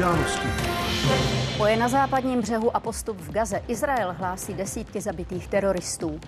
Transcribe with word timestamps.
události. 0.00 0.48
Boje 1.58 1.76
na 1.76 1.88
západním 1.88 2.40
břehu 2.40 2.76
a 2.76 2.80
postup 2.80 3.20
v 3.20 3.32
Gaze. 3.32 3.62
Izrael 3.68 4.14
hlásí 4.18 4.54
desítky 4.54 5.00
zabitých 5.00 5.48
teroristů. 5.48 6.20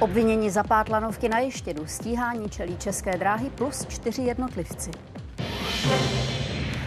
Obvinění 0.00 0.50
za 0.50 0.62
pátlanovky 0.62 1.28
na 1.28 1.38
ještědu, 1.38 1.86
stíhání 1.86 2.50
čelí 2.50 2.76
české 2.76 3.16
dráhy 3.16 3.50
plus 3.50 3.86
čtyři 3.86 4.22
jednotlivci. 4.22 4.90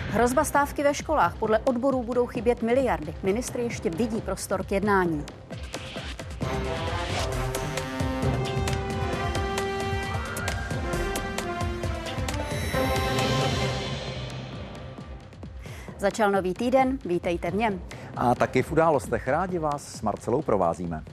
Hrozba 0.10 0.44
stávky 0.44 0.84
ve 0.84 0.94
školách. 0.94 1.36
Podle 1.40 1.60
odborů 1.60 2.04
budou 2.04 2.26
chybět 2.26 2.62
miliardy. 2.62 3.14
Ministr 3.24 3.60
ještě 3.60 3.90
vidí 3.90 4.22
prostor 4.22 4.66
k 4.66 4.72
jednání. 4.72 5.26
Začal 16.00 16.32
nový 16.32 16.54
týden, 16.54 17.00
vítejte 17.06 17.52
v 17.52 17.56
něm. 17.56 17.82
A 18.16 18.36
taky 18.36 18.62
v 18.62 18.72
událostech 18.72 19.28
rádi 19.28 19.60
vás 19.60 19.96
s 19.96 20.02
Marcelou 20.02 20.42
provázíme. 20.42 21.04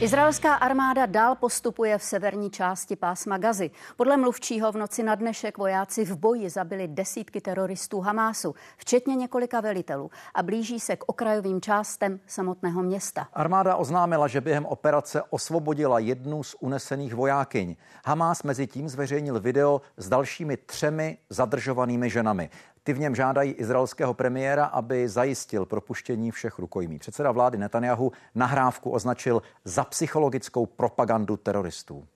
Izraelská 0.00 0.54
armáda 0.54 1.06
dál 1.06 1.34
postupuje 1.34 1.98
v 1.98 2.02
severní 2.02 2.50
části 2.50 2.96
pásma 2.96 3.38
Gazy. 3.38 3.70
Podle 3.96 4.16
mluvčího 4.16 4.72
v 4.72 4.76
noci 4.76 5.02
na 5.02 5.14
dnešek 5.14 5.58
vojáci 5.58 6.04
v 6.04 6.16
boji 6.16 6.50
zabili 6.50 6.88
desítky 6.88 7.40
teroristů 7.40 8.00
Hamásu, 8.00 8.54
včetně 8.76 9.14
několika 9.16 9.60
velitelů 9.60 10.10
a 10.34 10.42
blíží 10.42 10.80
se 10.80 10.96
k 10.96 11.04
okrajovým 11.06 11.60
částem 11.60 12.20
samotného 12.26 12.82
města. 12.82 13.28
Armáda 13.32 13.76
oznámila, 13.76 14.28
že 14.28 14.40
během 14.40 14.66
operace 14.66 15.22
osvobodila 15.30 15.98
jednu 15.98 16.42
z 16.42 16.56
unesených 16.60 17.14
vojákyň. 17.14 17.76
Hamás 18.06 18.42
mezi 18.42 18.66
tím 18.66 18.88
zveřejnil 18.88 19.40
video 19.40 19.80
s 19.96 20.08
dalšími 20.08 20.56
třemi 20.56 21.18
zadržovanými 21.30 22.10
ženami. 22.10 22.50
Ty 22.86 22.92
v 22.92 22.98
něm 22.98 23.14
žádají 23.14 23.52
izraelského 23.52 24.14
premiéra, 24.14 24.64
aby 24.64 25.08
zajistil 25.08 25.64
propuštění 25.64 26.30
všech 26.30 26.58
rukojmí. 26.58 26.98
Předseda 26.98 27.32
vlády 27.32 27.58
Netanyahu 27.58 28.12
nahrávku 28.34 28.90
označil 28.90 29.42
za 29.64 29.84
psychologickou 29.84 30.66
propagandu 30.66 31.36
teroristů. 31.36 32.06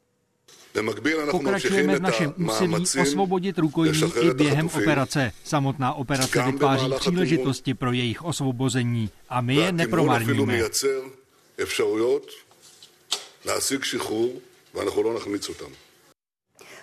Pokračujeme 1.30 1.98
v 1.98 2.02
našem 2.02 2.34
úsilí 2.46 2.84
osvobodit 3.02 3.58
rukojmí 3.58 4.12
i 4.20 4.34
během 4.34 4.66
operace. 4.66 5.32
Samotná 5.44 5.94
operace 5.94 6.42
vytváří 6.42 6.92
příležitosti 6.98 7.74
pro 7.74 7.92
jejich 7.92 8.22
osvobození 8.22 9.10
a 9.28 9.40
my 9.40 9.54
je 9.54 9.72
nepromarníme. 9.72 10.62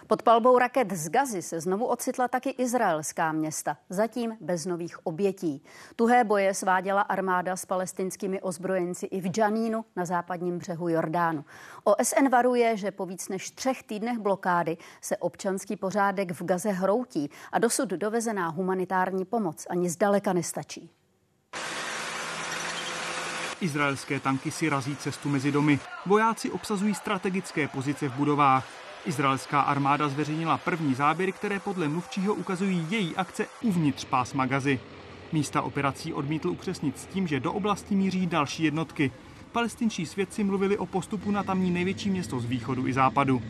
Pod 0.07 0.23
palbou 0.23 0.57
raket 0.57 0.93
z 0.93 1.09
Gazy 1.09 1.41
se 1.41 1.59
znovu 1.59 1.85
ocitla 1.85 2.27
taky 2.27 2.49
izraelská 2.49 3.31
města, 3.31 3.77
zatím 3.89 4.37
bez 4.41 4.65
nových 4.65 5.05
obětí. 5.05 5.63
Tuhé 5.95 6.23
boje 6.23 6.53
sváděla 6.53 7.01
armáda 7.01 7.55
s 7.55 7.65
palestinskými 7.65 8.41
ozbrojenci 8.41 9.05
i 9.05 9.21
v 9.21 9.27
Džanínu 9.27 9.85
na 9.95 10.05
západním 10.05 10.57
břehu 10.57 10.89
Jordánu. 10.89 11.45
OSN 11.83 12.29
varuje, 12.31 12.77
že 12.77 12.91
po 12.91 13.05
víc 13.05 13.29
než 13.29 13.51
třech 13.51 13.83
týdnech 13.83 14.19
blokády 14.19 14.77
se 15.01 15.17
občanský 15.17 15.75
pořádek 15.75 16.31
v 16.31 16.45
Gaze 16.45 16.71
hroutí 16.71 17.29
a 17.51 17.59
dosud 17.59 17.89
dovezená 17.89 18.47
humanitární 18.47 19.25
pomoc 19.25 19.67
ani 19.69 19.89
zdaleka 19.89 20.33
nestačí. 20.33 20.89
Izraelské 23.61 24.19
tanky 24.19 24.51
si 24.51 24.69
razí 24.69 24.95
cestu 24.95 25.29
mezi 25.29 25.51
domy. 25.51 25.79
Vojáci 26.05 26.51
obsazují 26.51 26.95
strategické 26.95 27.67
pozice 27.67 28.09
v 28.09 28.13
budovách. 28.13 28.86
Izraelská 29.07 29.61
armáda 29.61 30.09
zveřejnila 30.09 30.57
první 30.57 30.93
záběry, 30.93 31.31
které 31.31 31.59
podle 31.59 31.87
mluvčího 31.87 32.33
ukazují 32.33 32.87
její 32.89 33.15
akce 33.15 33.45
uvnitř 33.61 34.05
pásma 34.05 34.45
Gazy. 34.45 34.79
Místa 35.31 35.61
operací 35.61 36.13
odmítl 36.13 36.49
upřesnit 36.49 36.99
s 36.99 37.05
tím, 37.05 37.27
že 37.27 37.39
do 37.39 37.53
oblasti 37.53 37.95
míří 37.95 38.27
další 38.27 38.63
jednotky. 38.63 39.11
Palestinčí 39.51 40.05
svědci 40.05 40.43
mluvili 40.43 40.77
o 40.77 40.85
postupu 40.85 41.31
na 41.31 41.43
tamní 41.43 41.71
největší 41.71 42.09
město 42.09 42.39
z 42.39 42.45
východu 42.45 42.87
i 42.87 42.93
západu. 42.93 43.41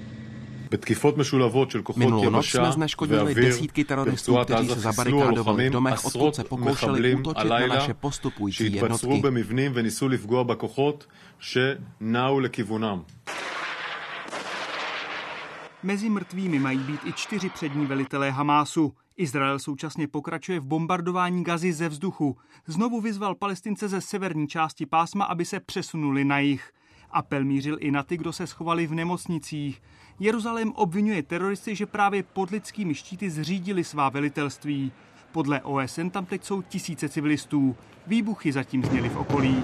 Minulou 1.96 2.30
noc 2.30 2.46
jsme 2.46 2.72
zneškodnili 2.72 3.36
desítky 3.36 3.84
teroristů, 3.84 4.38
kteří 4.44 4.68
se 4.70 4.80
zabarikádovali 4.80 5.70
v 5.70 5.72
domech, 5.72 6.06
odkud 6.06 6.36
se 6.36 6.44
pokoušeli 6.44 7.16
útočit 7.16 7.50
na 7.50 7.68
naše 7.68 7.94
postupující 7.94 8.64
jednotky. 8.74 9.08
Mezi 15.84 16.10
mrtvými 16.10 16.60
mají 16.60 16.80
být 16.80 17.00
i 17.06 17.14
čtyři 17.14 17.50
přední 17.50 17.86
velitelé 17.86 18.32
Hamásu. 18.32 18.94
Izrael 19.18 19.60
současně 19.60 20.08
pokračuje 20.08 20.60
v 20.60 20.66
bombardování 20.66 21.44
Gazy 21.44 21.74
ze 21.74 21.90
vzduchu. 21.90 22.38
Znovu 22.66 23.02
vyzval 23.02 23.36
palestince 23.36 23.88
ze 23.88 24.02
severní 24.02 24.48
části 24.48 24.86
pásma, 24.86 25.26
aby 25.26 25.46
se 25.46 25.60
přesunuli 25.60 26.26
na 26.26 26.40
jih. 26.40 26.72
Apel 27.12 27.44
mířil 27.44 27.78
i 27.80 27.92
na 27.92 28.04
ty, 28.04 28.18
kdo 28.18 28.34
se 28.34 28.48
schovali 28.48 28.88
v 28.88 28.94
nemocnicích. 28.94 29.82
Jeruzalém 30.20 30.72
obvinuje 30.72 31.24
teroristy, 31.24 31.76
že 31.76 31.86
právě 31.86 32.24
pod 32.24 32.50
lidskými 32.50 32.96
štíty 32.96 33.30
zřídili 33.30 33.84
svá 33.84 34.10
velitelství. 34.10 34.92
Podle 35.32 35.62
OSN 35.62 36.10
tam 36.10 36.26
teď 36.26 36.44
jsou 36.44 36.62
tisíce 36.62 37.10
civilistů. 37.10 37.76
Výbuchy 38.08 38.52
zatím 38.52 38.86
zněly 38.86 39.10
v 39.10 39.18
okolí 39.18 39.64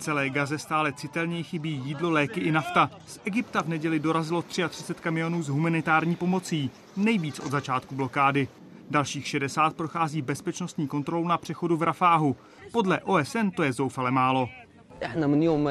celé 0.00 0.30
Gaze 0.30 0.58
stále 0.58 0.92
citelněji 0.92 1.42
chybí 1.42 1.82
jídlo, 1.84 2.10
léky 2.10 2.40
i 2.40 2.52
nafta. 2.52 2.90
Z 3.06 3.20
Egypta 3.24 3.62
v 3.62 3.68
neděli 3.68 3.98
dorazilo 3.98 4.42
33 4.42 5.02
kamionů 5.02 5.42
s 5.42 5.48
humanitární 5.48 6.16
pomocí, 6.16 6.70
nejvíc 6.96 7.40
od 7.40 7.50
začátku 7.50 7.94
blokády. 7.94 8.48
Dalších 8.90 9.26
60 9.26 9.74
prochází 9.76 10.22
bezpečnostní 10.22 10.88
kontrolu 10.88 11.28
na 11.28 11.38
přechodu 11.38 11.76
v 11.76 11.82
Rafáhu. 11.82 12.36
Podle 12.72 13.00
OSN 13.00 13.48
to 13.56 13.62
je 13.62 13.72
zoufale 13.72 14.10
málo. 14.10 14.48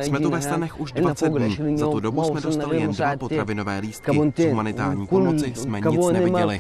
Jsme 0.02 0.20
tu 0.20 0.30
ve 0.30 0.42
stanech 0.42 0.80
už 0.80 0.92
20 0.92 1.30
dní. 1.30 1.78
Za 1.78 1.88
tu 1.88 2.00
dobu 2.00 2.24
jsme 2.24 2.42
dostali 2.42 2.82
jen 2.82 2.92
dva 2.92 3.18
potravinové 3.18 3.80
lístky. 3.80 4.12
Z 4.36 4.50
humanitární 4.50 5.08
pomoci 5.08 5.54
jsme 5.56 5.82
nic 5.82 6.08
neviděli. 6.12 6.60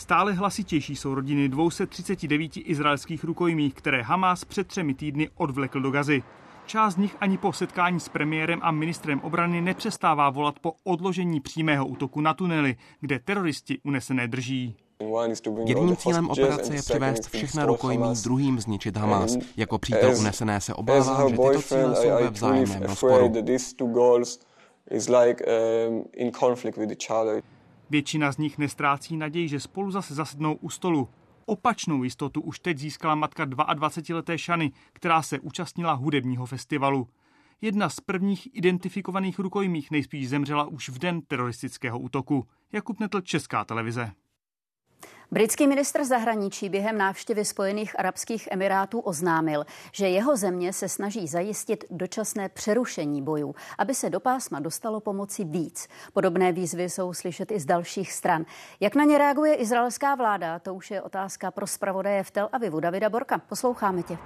Stále 0.00 0.32
hlasitější 0.32 0.96
jsou 0.96 1.14
rodiny 1.14 1.48
239 1.48 2.52
izraelských 2.56 3.24
rukojmí, 3.24 3.70
které 3.70 4.02
Hamas 4.02 4.44
před 4.44 4.66
třemi 4.66 4.94
týdny 4.94 5.28
odvlekl 5.36 5.80
do 5.80 5.90
Gazy. 5.90 6.22
Část 6.66 6.94
z 6.94 6.96
nich 6.96 7.16
ani 7.20 7.38
po 7.38 7.52
setkání 7.52 8.00
s 8.00 8.08
premiérem 8.08 8.58
a 8.62 8.70
ministrem 8.70 9.20
obrany 9.20 9.60
nepřestává 9.60 10.30
volat 10.30 10.58
po 10.58 10.72
odložení 10.84 11.40
přímého 11.40 11.86
útoku 11.86 12.20
na 12.20 12.34
tunely, 12.34 12.76
kde 13.00 13.18
teroristi 13.18 13.78
unesené 13.84 14.28
drží. 14.28 14.76
Jediným 15.64 15.96
cílem 15.96 16.30
operace 16.30 16.74
je 16.74 16.82
přivést 16.82 17.28
všechna 17.28 17.66
rukojmí, 17.66 18.08
druhým 18.24 18.60
zničit 18.60 18.96
Hamas. 18.96 19.36
Jako 19.56 19.78
přítel 19.78 20.14
unesené 20.18 20.60
se 20.60 20.74
obávám, 20.74 21.28
že 21.28 21.36
tyto 21.36 21.62
cíle 21.62 21.96
jsou 21.96 22.10
ve 22.10 22.30
vzájemném 22.30 22.82
rozporu. 22.82 23.32
Většina 27.90 28.32
z 28.32 28.38
nich 28.38 28.58
nestrácí 28.58 29.16
naději, 29.16 29.48
že 29.48 29.60
spolu 29.60 29.90
zase 29.90 30.14
zasednou 30.14 30.54
u 30.54 30.70
stolu. 30.70 31.08
Opačnou 31.46 32.04
jistotu 32.04 32.40
už 32.40 32.60
teď 32.60 32.78
získala 32.78 33.14
matka 33.14 33.46
22-leté 33.46 34.38
Šany, 34.38 34.72
která 34.92 35.22
se 35.22 35.40
účastnila 35.40 35.92
hudebního 35.92 36.46
festivalu. 36.46 37.08
Jedna 37.60 37.88
z 37.88 38.00
prvních 38.00 38.48
identifikovaných 38.52 39.38
rukojmích 39.38 39.90
nejspíš 39.90 40.28
zemřela 40.28 40.64
už 40.64 40.88
v 40.88 40.98
den 40.98 41.22
teroristického 41.22 41.98
útoku. 41.98 42.46
Jakub 42.72 43.00
Netl, 43.00 43.20
Česká 43.20 43.64
televize. 43.64 44.12
Britský 45.32 45.66
ministr 45.66 46.04
zahraničí 46.04 46.68
během 46.68 46.98
návštěvy 46.98 47.44
Spojených 47.44 47.98
arabských 47.98 48.48
emirátů 48.50 49.00
oznámil, 49.00 49.66
že 49.92 50.08
jeho 50.08 50.36
země 50.36 50.72
se 50.72 50.88
snaží 50.88 51.28
zajistit 51.28 51.84
dočasné 51.90 52.48
přerušení 52.48 53.22
bojů, 53.22 53.54
aby 53.78 53.94
se 53.94 54.10
do 54.10 54.20
pásma 54.20 54.60
dostalo 54.60 55.00
pomoci 55.00 55.44
víc. 55.44 55.88
Podobné 56.12 56.52
výzvy 56.52 56.90
jsou 56.90 57.14
slyšet 57.14 57.50
i 57.50 57.60
z 57.60 57.66
dalších 57.66 58.12
stran. 58.12 58.44
Jak 58.80 58.94
na 58.94 59.04
ně 59.04 59.18
reaguje 59.18 59.54
izraelská 59.54 60.14
vláda, 60.14 60.58
to 60.58 60.74
už 60.74 60.90
je 60.90 61.02
otázka 61.02 61.50
pro 61.50 61.66
zpravodaje 61.66 62.22
v 62.22 62.30
Tel 62.30 62.48
Avivu. 62.52 62.80
Davida 62.80 63.10
Borka, 63.10 63.38
posloucháme 63.38 64.02
tě. 64.02 64.18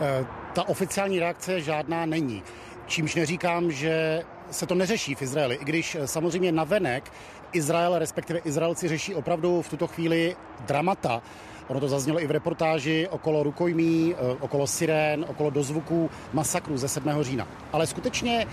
Eh, 0.00 0.26
ta 0.54 0.68
oficiální 0.68 1.20
reakce 1.20 1.60
žádná 1.60 2.06
není. 2.06 2.42
Čímž 2.86 3.14
neříkám, 3.14 3.70
že 3.70 4.24
se 4.50 4.66
to 4.66 4.74
neřeší 4.74 5.14
v 5.14 5.22
Izraeli, 5.22 5.54
i 5.54 5.64
když 5.64 5.94
eh, 5.94 6.06
samozřejmě 6.06 6.52
navenek 6.52 7.12
Izrael, 7.56 7.98
respektive 7.98 8.38
Izraelci 8.38 8.88
řeší 8.88 9.14
opravdu 9.14 9.62
v 9.62 9.68
tuto 9.68 9.86
chvíli 9.86 10.36
dramata. 10.66 11.22
Ono 11.68 11.80
to 11.80 11.88
zaznělo 11.88 12.22
i 12.22 12.26
v 12.26 12.30
reportáži 12.30 13.08
okolo 13.10 13.42
rukojmí, 13.42 14.14
eh, 14.14 14.36
okolo 14.40 14.66
sirén, 14.66 15.24
okolo 15.28 15.50
dozvuků 15.50 16.10
masakru 16.32 16.78
ze 16.78 16.88
7. 16.88 17.24
října. 17.24 17.48
Ale 17.72 17.86
skutečně 17.86 18.46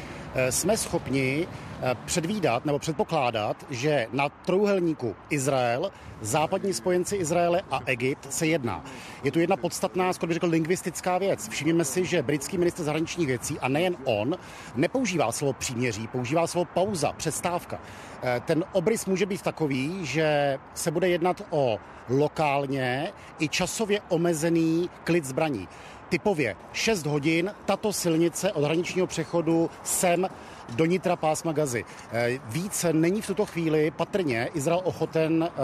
jsme 0.50 0.78
schopni 0.78 1.48
eh, 1.48 1.96
předvídat 2.06 2.66
nebo 2.66 2.80
předpokládat, 2.80 3.66
že 3.70 4.08
na 4.12 4.30
trojuhelníku 4.30 5.16
Izrael, 5.30 5.92
západní 6.22 6.74
spojenci 6.74 7.16
Izraele 7.16 7.62
a 7.72 7.80
Egypt 7.86 8.34
se 8.34 8.48
jedná. 8.48 8.84
Je 9.24 9.32
tu 9.32 9.40
jedna 9.40 9.58
podstatná, 9.58 10.14
skoro 10.14 10.28
bych 10.28 10.34
řekl, 10.34 10.48
lingvistická 10.48 11.18
věc. 11.18 11.50
Všimněme 11.50 11.86
si, 11.86 12.06
že 12.06 12.24
britský 12.24 12.58
minister 12.58 12.86
zahraničních 12.86 13.28
věcí, 13.28 13.60
a 13.60 13.68
nejen 13.68 13.96
on, 14.04 14.38
nepoužívá 14.76 15.32
slovo 15.32 15.54
příměří, 15.54 16.08
používá 16.08 16.48
slovo 16.48 16.66
pauza, 16.74 17.14
přestávka. 17.14 17.80
Eh, 18.24 18.42
ten 18.46 18.64
obrys 18.72 19.06
může 19.06 19.26
být 19.26 19.42
takový, 19.42 20.06
že 20.06 20.60
se 20.74 20.92
bude 20.92 21.10
jednat 21.10 21.42
o 21.50 21.78
lokálně 22.10 23.12
i 23.40 23.50
časově 23.50 24.02
omezený 24.10 24.90
klid 25.04 25.26
zbraní 25.26 25.68
typově 26.14 26.56
6 26.74 27.06
hodin 27.06 27.52
tato 27.66 27.94
silnice 27.94 28.52
od 28.52 28.64
hraničního 28.64 29.08
přechodu 29.08 29.70
sem 29.84 30.28
do 30.70 30.86
nitra 30.86 31.16
pásma 31.16 31.52
Gazy. 31.52 31.86
Eh, 32.12 32.40
více 32.46 32.94
není 32.94 33.22
v 33.22 33.28
tuto 33.28 33.46
chvíli 33.46 33.92
patrně 33.92 34.50
Izrael 34.54 34.82
ochoten 34.84 35.50
eh, 35.50 35.60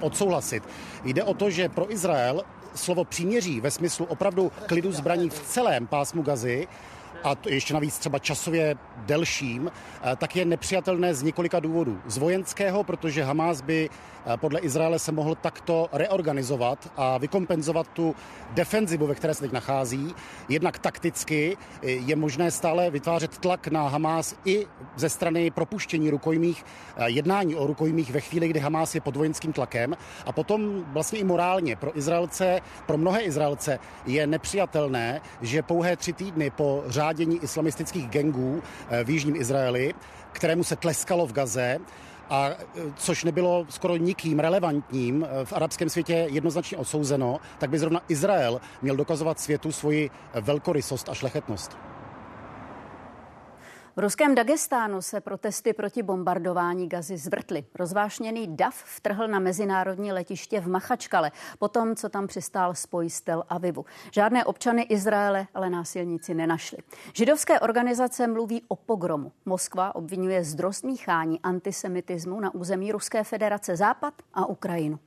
odsouhlasit. 0.00 0.62
Jde 1.04 1.24
o 1.24 1.34
to, 1.34 1.50
že 1.50 1.68
pro 1.68 1.92
Izrael 1.92 2.42
slovo 2.74 3.04
příměří 3.04 3.60
ve 3.60 3.70
smyslu 3.70 4.06
opravdu 4.06 4.52
klidu 4.66 4.92
zbraní 4.92 5.30
v 5.30 5.40
celém 5.40 5.86
pásmu 5.86 6.22
Gazy 6.22 6.68
a 7.24 7.34
to 7.34 7.48
ještě 7.48 7.74
navíc 7.74 7.98
třeba 7.98 8.18
časově 8.18 8.76
delším, 9.06 9.70
eh, 9.70 10.16
tak 10.16 10.36
je 10.36 10.44
nepřijatelné 10.44 11.14
z 11.14 11.22
několika 11.22 11.60
důvodů. 11.60 12.00
Z 12.06 12.18
vojenského, 12.18 12.84
protože 12.84 13.24
Hamas 13.24 13.60
by 13.60 13.90
podle 14.36 14.60
Izraele 14.60 14.98
se 14.98 15.12
mohl 15.12 15.34
takto 15.34 15.88
reorganizovat 15.92 16.92
a 16.96 17.18
vykompenzovat 17.18 17.88
tu 17.88 18.14
defenzivu, 18.50 19.06
ve 19.06 19.14
které 19.14 19.34
se 19.34 19.40
teď 19.40 19.52
nachází. 19.52 20.14
Jednak 20.48 20.78
takticky 20.78 21.56
eh, 21.56 21.90
je 21.90 22.16
možné 22.16 22.50
stále 22.50 22.90
vytvářet 22.90 23.38
tlak 23.38 23.68
na 23.68 23.88
Hamas 23.88 24.34
i 24.44 24.66
ze 24.96 25.08
strany 25.08 25.50
propuštění 25.50 26.10
rukojmích, 26.10 26.64
jednání 27.06 27.54
o 27.54 27.66
rukojmích 27.66 28.10
ve 28.10 28.20
chvíli, 28.20 28.48
kdy 28.48 28.60
Hamas 28.60 28.94
je 28.94 29.00
pod 29.00 29.16
vojenským 29.16 29.52
tlakem. 29.52 29.96
A 30.26 30.32
potom 30.32 30.84
vlastně 30.92 31.18
i 31.18 31.24
morálně 31.24 31.76
pro 31.76 31.98
Izraelce, 31.98 32.60
pro 32.86 32.98
mnohé 32.98 33.20
Izraelce 33.20 33.78
je 34.06 34.26
nepřijatelné, 34.26 35.20
že 35.40 35.62
pouhé 35.62 35.96
tři 35.96 36.12
týdny 36.12 36.50
po 36.50 36.84
řádě 36.86 37.18
navádění 37.18 37.42
islamistických 37.42 38.08
gengů 38.08 38.62
eh, 38.90 39.04
v 39.04 39.10
Jižním 39.10 39.36
Izraeli, 39.36 39.94
kterému 40.32 40.64
se 40.64 40.76
tleskalo 40.76 41.26
v 41.26 41.32
Gaze, 41.32 41.78
a 42.30 42.48
eh, 42.48 42.56
což 42.96 43.24
nebylo 43.24 43.66
skoro 43.68 43.96
nikým 43.96 44.38
relevantním 44.38 45.24
eh, 45.24 45.44
v 45.44 45.52
arabském 45.52 45.88
světě 45.88 46.26
jednoznačně 46.30 46.76
odsouzeno, 46.76 47.40
tak 47.58 47.70
by 47.70 47.78
zrovna 47.78 48.02
Izrael 48.08 48.60
měl 48.82 48.96
dokazovat 48.96 49.40
světu 49.40 49.72
svoji 49.72 50.10
velkorysost 50.40 51.08
a 51.08 51.14
šlechetnost. 51.14 51.87
V 53.98 54.00
ruském 54.00 54.34
Dagestánu 54.34 55.02
se 55.02 55.20
protesty 55.20 55.72
proti 55.72 56.02
bombardování 56.02 56.88
gazy 56.88 57.16
zvrtly. 57.16 57.64
Rozvášněný 57.74 58.56
DAF 58.56 58.84
vtrhl 58.84 59.28
na 59.28 59.38
mezinárodní 59.38 60.12
letiště 60.12 60.60
v 60.60 60.68
Machačkale, 60.68 61.30
potom, 61.58 61.96
co 61.96 62.08
tam 62.08 62.26
přistál 62.26 62.74
spoj 62.74 63.10
z 63.10 63.20
Tel 63.20 63.44
Avivu. 63.48 63.84
Žádné 64.12 64.44
občany 64.44 64.82
Izraele 64.82 65.46
ale 65.54 65.70
násilníci 65.70 66.34
nenašli. 66.34 66.78
Židovské 67.14 67.60
organizace 67.60 68.26
mluví 68.26 68.62
o 68.68 68.76
pogromu. 68.76 69.32
Moskva 69.46 69.94
obvinuje 69.94 70.44
z 70.44 70.82
míchání 70.82 71.40
antisemitismu 71.42 72.40
na 72.40 72.54
území 72.54 72.92
Ruské 72.92 73.24
federace 73.24 73.76
Západ 73.76 74.14
a 74.34 74.46
Ukrajinu. 74.46 74.98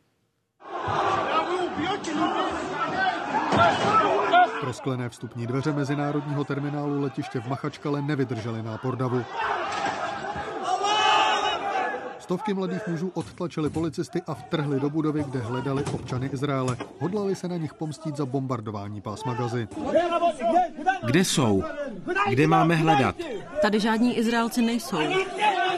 Prosklené 4.62 5.10
vstupní 5.10 5.48
dveře 5.48 5.74
mezinárodního 5.74 6.44
terminálu 6.44 7.02
letiště 7.02 7.40
v 7.40 7.48
Machačkale 7.48 8.02
nevydržely 8.02 8.64
nápor 8.64 8.96
davu. 8.96 9.24
Stovky 12.20 12.54
mladých 12.54 12.88
mužů 12.88 13.12
odtlačili 13.14 13.70
policisty 13.70 14.22
a 14.28 14.34
vtrhli 14.34 14.80
do 14.80 14.90
budovy, 14.90 15.24
kde 15.24 15.40
hledali 15.40 15.84
občany 15.84 16.30
Izraele. 16.34 16.78
Hodlali 17.00 17.36
se 17.36 17.48
na 17.48 17.58
nich 17.58 17.74
pomstít 17.74 18.18
za 18.18 18.26
bombardování 18.26 19.02
pásma 19.02 19.34
Gazy. 19.34 19.68
Kde 21.06 21.20
jsou? 21.20 21.64
Kde 22.30 22.48
máme 22.48 22.76
hledat? 22.76 23.16
Tady 23.62 23.80
žádní 23.80 24.18
Izraelci 24.18 24.62
nejsou. 24.62 24.98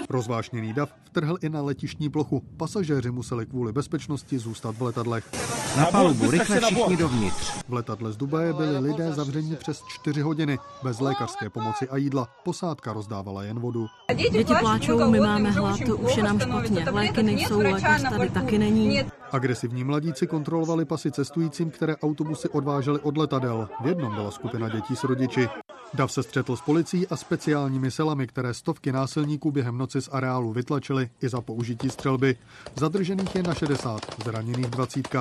Rozvášněný 0.09 0.73
dav 0.73 0.89
vtrhl 1.03 1.38
i 1.41 1.50
na 1.50 1.61
letištní 1.61 2.09
plochu. 2.09 2.44
Pasažéři 2.57 3.11
museli 3.11 3.45
kvůli 3.45 3.71
bezpečnosti 3.71 4.39
zůstat 4.39 4.75
v 4.77 4.81
letadlech. 4.81 5.31
Na 5.77 5.85
palubu, 5.85 6.31
rychle 6.31 6.59
všichni 6.59 6.97
dovnitř. 6.97 7.51
V 7.67 7.73
letadle 7.73 8.11
z 8.11 8.17
Dubaje 8.17 8.53
byli 8.53 8.79
lidé 8.79 9.13
zavřeni 9.13 9.55
přes 9.55 9.83
čtyři 9.88 10.21
hodiny. 10.21 10.59
Bez 10.83 11.00
lékařské 11.00 11.50
pomoci 11.50 11.89
a 11.89 11.97
jídla. 11.97 12.27
Posádka 12.44 12.94
rozdávala 12.94 13.44
jen 13.44 13.59
vodu. 13.59 13.88
Děti 14.15 14.53
pláčou, 14.59 15.11
my 15.11 15.19
máme 15.19 15.51
hlad, 15.51 15.79
už 15.97 16.17
je 16.17 16.23
nám 16.23 16.39
špatně. 16.39 16.85
Léky 16.91 17.23
nejsou, 17.23 17.59
lékař 17.59 18.01
tady 18.09 18.29
taky 18.29 18.57
není. 18.57 19.03
Agresivní 19.33 19.83
mladíci 19.83 20.27
kontrolovali 20.27 20.85
pasy 20.85 21.12
cestujícím, 21.12 21.71
které 21.71 21.97
autobusy 21.97 22.50
odvážely 22.50 23.00
od 23.00 23.18
letadel. 23.18 23.69
V 23.81 23.88
jednom 23.88 24.15
byla 24.15 24.31
skupina 24.31 24.69
dětí 24.69 24.95
s 24.95 25.03
rodiči. 25.03 25.50
Dav 25.94 26.12
se 26.12 26.24
střetl 26.24 26.56
s 26.56 26.62
policií 26.62 27.07
a 27.07 27.15
speciálními 27.15 27.91
silami, 27.91 28.27
které 28.27 28.53
stovky 28.53 28.91
násilníků 28.91 29.51
během 29.51 29.77
noci 29.77 30.01
z 30.01 30.09
areálu 30.12 30.53
vytlačili 30.53 31.09
i 31.21 31.30
za 31.30 31.41
použití 31.41 31.89
střelby. 31.89 32.35
Zadržených 32.75 33.35
je 33.35 33.44
na 33.44 33.53
60, 33.53 34.01
zraněných 34.24 34.65
20. 34.65 35.15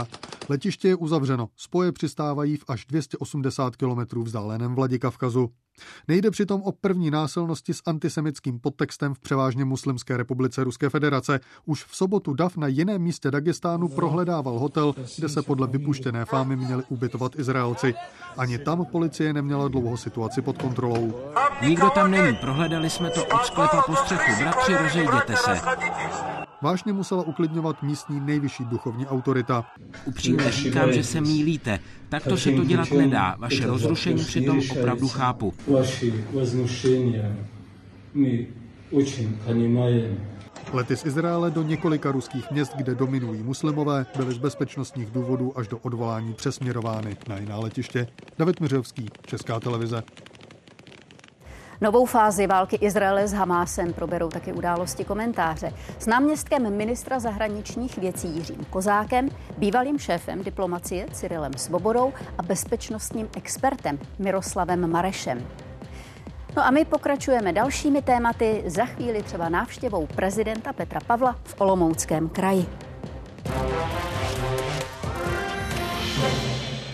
Letiště 0.49 0.88
je 0.88 0.94
uzavřeno, 0.94 1.49
spoje 1.56 1.93
přistávají 1.93 2.56
v 2.56 2.65
až 2.69 2.87
280 2.87 3.76
km 3.76 4.23
vzdáleném 4.23 4.75
Vladikavkazu. 4.75 5.50
Nejde 6.08 6.30
přitom 6.30 6.62
o 6.62 6.72
první 6.72 7.10
násilnosti 7.10 7.74
s 7.74 7.82
antisemickým 7.86 8.60
podtextem 8.60 9.14
v 9.14 9.19
převážně 9.19 9.64
muslimské 9.64 10.16
republice 10.16 10.64
Ruské 10.64 10.90
federace. 10.90 11.40
Už 11.64 11.84
v 11.84 11.96
sobotu 11.96 12.34
DAF 12.34 12.56
na 12.56 12.66
jiném 12.66 13.02
místě 13.02 13.30
Dagestánu 13.30 13.88
prohledával 13.88 14.58
hotel, 14.58 14.94
kde 15.19 15.28
se 15.28 15.42
podle 15.42 15.66
vypuštěné 15.66 16.24
fámy 16.24 16.56
měli 16.56 16.82
ubytovat 16.88 17.38
Izraelci. 17.38 17.94
Ani 18.36 18.58
tam 18.58 18.84
policie 18.84 19.32
neměla 19.32 19.69
dlouho 19.69 19.96
situaci 19.96 20.42
pod 20.42 20.62
kontrolou. 20.62 21.14
Nikdo 21.62 21.90
tam 21.90 22.10
není, 22.10 22.36
prohledali 22.36 22.90
jsme 22.90 23.10
to 23.10 23.24
od 23.24 23.44
sklepa 23.44 23.82
po 23.86 23.96
střechu. 23.96 24.42
Bratři, 24.42 24.76
rozejděte 24.76 25.36
se. 25.36 25.60
Vážně 26.62 26.92
musela 26.92 27.22
uklidňovat 27.22 27.82
místní 27.82 28.20
nejvyšší 28.20 28.64
duchovní 28.64 29.06
autorita. 29.06 29.64
Upřímně 30.04 30.52
říkám, 30.52 30.92
že 30.92 31.04
se 31.04 31.20
mílíte. 31.20 31.80
Takto 32.12 32.37
se 32.37 32.53
to 32.53 32.64
dělat 32.64 32.91
nedá. 32.91 33.37
Vaše 33.38 33.67
rozrušení 33.67 34.25
přitom 34.25 34.61
opravdu 34.70 35.09
chápu. 35.09 35.55
Lety 40.73 40.97
z 40.97 41.06
Izraele 41.06 41.50
do 41.50 41.62
několika 41.62 42.12
ruských 42.12 42.50
měst, 42.50 42.73
kde 42.76 42.94
dominují 42.94 43.43
muslimové, 43.43 44.06
byly 44.17 44.35
z 44.35 44.38
bezpečnostních 44.38 45.11
důvodů 45.11 45.59
až 45.59 45.69
do 45.69 45.79
odvolání 45.79 46.35
přesměrovány 46.35 47.17
na 47.29 47.38
jiná 47.38 47.59
letiště. 47.59 48.06
David 48.38 48.61
Miřovský, 48.61 49.08
Česká 49.26 49.61
televize. 49.61 50.03
Novou 51.82 52.06
fázi 52.06 52.46
války 52.46 52.77
Izraele 52.77 53.29
s 53.29 53.32
Hamásem 53.32 53.93
proberou 53.93 54.29
taky 54.29 54.53
události 54.53 55.05
komentáře. 55.05 55.72
S 55.98 56.06
náměstkem 56.06 56.77
ministra 56.77 57.19
zahraničních 57.19 57.98
věcí 57.98 58.29
Jiřím 58.29 58.65
Kozákem, 58.70 59.29
bývalým 59.58 59.98
šéfem 59.98 60.44
diplomacie 60.44 61.06
Cyrilem 61.12 61.53
Svobodou 61.53 62.12
a 62.39 62.43
bezpečnostním 62.43 63.29
expertem 63.36 63.98
Miroslavem 64.19 64.91
Marešem. 64.91 65.46
No 66.56 66.67
a 66.67 66.70
my 66.70 66.84
pokračujeme 66.84 67.53
dalšími 67.53 68.03
tématy, 68.03 68.62
za 68.67 68.84
chvíli 68.84 69.22
třeba 69.22 69.48
návštěvou 69.48 70.06
prezidenta 70.06 70.72
Petra 70.72 71.01
Pavla 71.06 71.39
v 71.44 71.60
Olomouckém 71.60 72.29
kraji. 72.29 72.67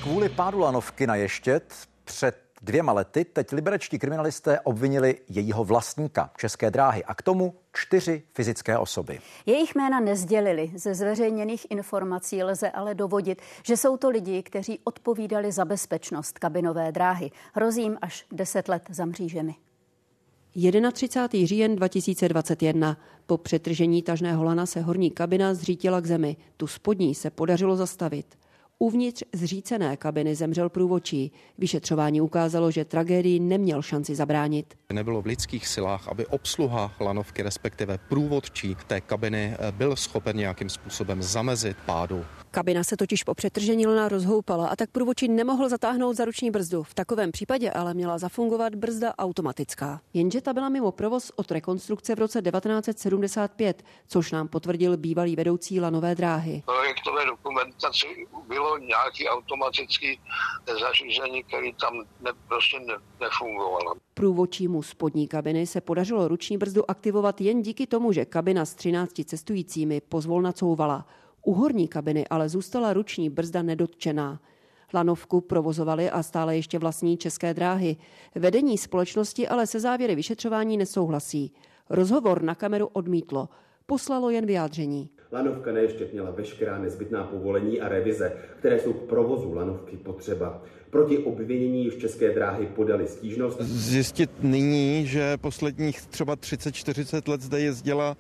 Kvůli 0.03 0.29
pádu 0.29 0.59
lanovky 0.59 1.07
na 1.07 1.15
Ještět 1.15 1.75
před 2.05 2.48
dvěma 2.63 2.93
lety 2.93 3.25
teď 3.25 3.53
liberečtí 3.53 3.99
kriminalisté 3.99 4.61
obvinili 4.61 5.17
jejího 5.29 5.65
vlastníka 5.65 6.31
České 6.37 6.71
dráhy 6.71 7.05
a 7.05 7.15
k 7.15 7.23
tomu 7.23 7.55
čtyři 7.73 8.23
fyzické 8.35 8.79
osoby. 8.79 9.21
Jejich 9.47 9.75
jména 9.75 10.01
nezdělili. 10.01 10.73
Ze 10.75 10.95
zveřejněných 10.95 11.67
informací 11.71 12.43
lze 12.43 12.71
ale 12.71 12.95
dovodit, 12.95 13.43
že 13.63 13.77
jsou 13.77 13.97
to 13.97 14.09
lidi, 14.09 14.43
kteří 14.43 14.81
odpovídali 14.85 15.53
za 15.53 15.65
bezpečnost 15.65 16.39
kabinové 16.39 16.93
dráhy. 16.93 17.31
Hrozí 17.55 17.83
jim 17.83 17.99
až 18.03 18.27
10 18.33 18.69
let 18.69 18.83
za 18.91 19.05
mřížemi. 19.05 19.55
31. 20.93 21.47
říjen 21.47 21.77
2021. 21.77 22.97
Po 23.27 23.39
přetržení 23.39 24.03
tažného 24.03 24.45
lana 24.45 24.67
se 24.67 24.81
horní 24.81 25.11
kabina 25.11 25.55
zřítila 25.55 26.01
k 26.01 26.07
zemi. 26.07 26.37
Tu 26.57 26.67
spodní 26.67 27.15
se 27.15 27.31
podařilo 27.31 27.77
zastavit. 27.77 28.39
Uvnitř 28.81 29.23
zřícené 29.33 29.97
kabiny 29.97 30.35
zemřel 30.35 30.69
průvočí. 30.69 31.33
Vyšetřování 31.59 32.21
ukázalo, 32.21 32.71
že 32.71 32.85
tragédii 32.85 33.41
neměl 33.41 33.83
šanci 33.83 34.15
zabránit. 34.15 34.75
Nebylo 34.93 35.23
v 35.23 35.27
lidských 35.27 35.69
silách, 35.69 36.09
aby 36.09 36.27
obsluha 36.27 36.93
lanovky, 37.01 37.43
respektive 37.43 37.99
průvodčí 38.09 38.77
té 38.87 39.01
kabiny, 39.01 39.57
byl 39.71 39.97
schopen 39.97 40.37
nějakým 40.37 40.69
způsobem 40.69 41.23
zamezit 41.23 41.77
pádu. 41.87 42.25
Kabina 42.51 42.85
se 42.85 42.97
totiž 42.97 43.25
po 43.25 43.35
přetržení 43.35 43.87
lna 43.87 44.09
rozhoupala 44.09 44.69
a 44.69 44.77
tak 44.77 44.91
průvodčí 44.91 45.29
nemohl 45.29 45.69
zatáhnout 45.69 46.17
za 46.17 46.25
ruční 46.25 46.51
brzdu. 46.51 46.83
V 46.83 46.95
takovém 46.95 47.33
případě 47.33 47.71
ale 47.71 47.95
měla 47.95 48.19
zafungovat 48.19 48.75
brzda 48.75 49.15
automatická. 49.19 50.01
Jenže 50.15 50.41
ta 50.41 50.53
byla 50.53 50.69
mimo 50.69 50.93
provoz 50.93 51.33
od 51.37 51.51
rekonstrukce 51.51 52.15
v 52.15 52.19
roce 52.19 52.43
1975, 52.43 53.83
což 54.09 54.33
nám 54.33 54.49
potvrdil 54.49 54.97
bývalý 54.97 55.37
vedoucí 55.37 55.81
lanové 55.81 56.15
dráhy. 56.15 56.63
Projektové 56.65 57.27
dokumentaci 57.27 58.07
bylo 58.49 58.68
nějaký 58.77 59.29
automatický 59.29 60.21
zařízení, 60.81 61.45
který 61.45 61.75
tam 61.75 62.05
ne, 62.21 62.31
prostě 62.49 62.81
ne, 62.81 62.95
nefungovalo. 63.21 63.95
Průvodčímu 64.15 64.83
spodní 64.83 65.29
kabiny 65.29 65.67
se 65.67 65.81
podařilo 65.81 66.29
ruční 66.29 66.59
brzdu 66.59 66.91
aktivovat 66.91 67.41
jen 67.41 67.63
díky 67.63 67.87
tomu, 67.87 68.13
že 68.13 68.25
kabina 68.25 68.65
s 68.65 68.75
13 68.75 69.13
cestujícími 69.25 70.01
pozvolna 70.01 70.53
couvala. 70.53 71.07
U 71.43 71.55
horní 71.55 71.89
kabiny 71.89 72.27
ale 72.31 72.49
zůstala 72.49 72.93
ruční 72.93 73.31
brzda 73.31 73.63
nedotčená. 73.63 74.41
Lanovku 74.95 75.41
provozovali 75.41 76.11
a 76.11 76.23
stále 76.23 76.57
ještě 76.57 76.79
vlastní 76.79 77.17
české 77.17 77.55
dráhy. 77.55 77.97
Vedení 78.35 78.79
společnosti 78.79 79.49
ale 79.49 79.67
se 79.67 79.81
závěry 79.81 80.15
vyšetřování 80.15 80.77
nesouhlasí. 80.77 81.53
Rozhovor 81.91 82.43
na 82.43 82.55
kameru 82.55 82.87
odmítlo. 82.87 83.49
Poslalo 83.87 84.31
jen 84.31 84.47
vyjádření. 84.47 85.11
Lanovka 85.33 85.73
neještě 85.73 86.09
měla 86.13 86.31
veškerá 86.31 86.79
nezbytná 86.79 87.25
povolení 87.25 87.81
a 87.81 87.89
revize, 87.89 88.33
které 88.59 88.79
jsou 88.79 88.93
k 88.93 89.09
provozu 89.09 89.55
lanovky 89.55 89.97
potřeba. 89.97 90.63
Proti 90.91 91.19
obvinění 91.19 91.85
již 91.85 91.97
České 91.97 92.35
dráhy 92.35 92.67
podali 92.67 93.09
stížnost. 93.09 93.61
Zjistit 93.61 94.31
nyní, 94.43 95.07
že 95.07 95.37
posledních 95.37 96.07
třeba 96.07 96.37
30-40 96.37 97.31
let 97.31 97.41
zde 97.41 97.61
jezdila 97.61 98.17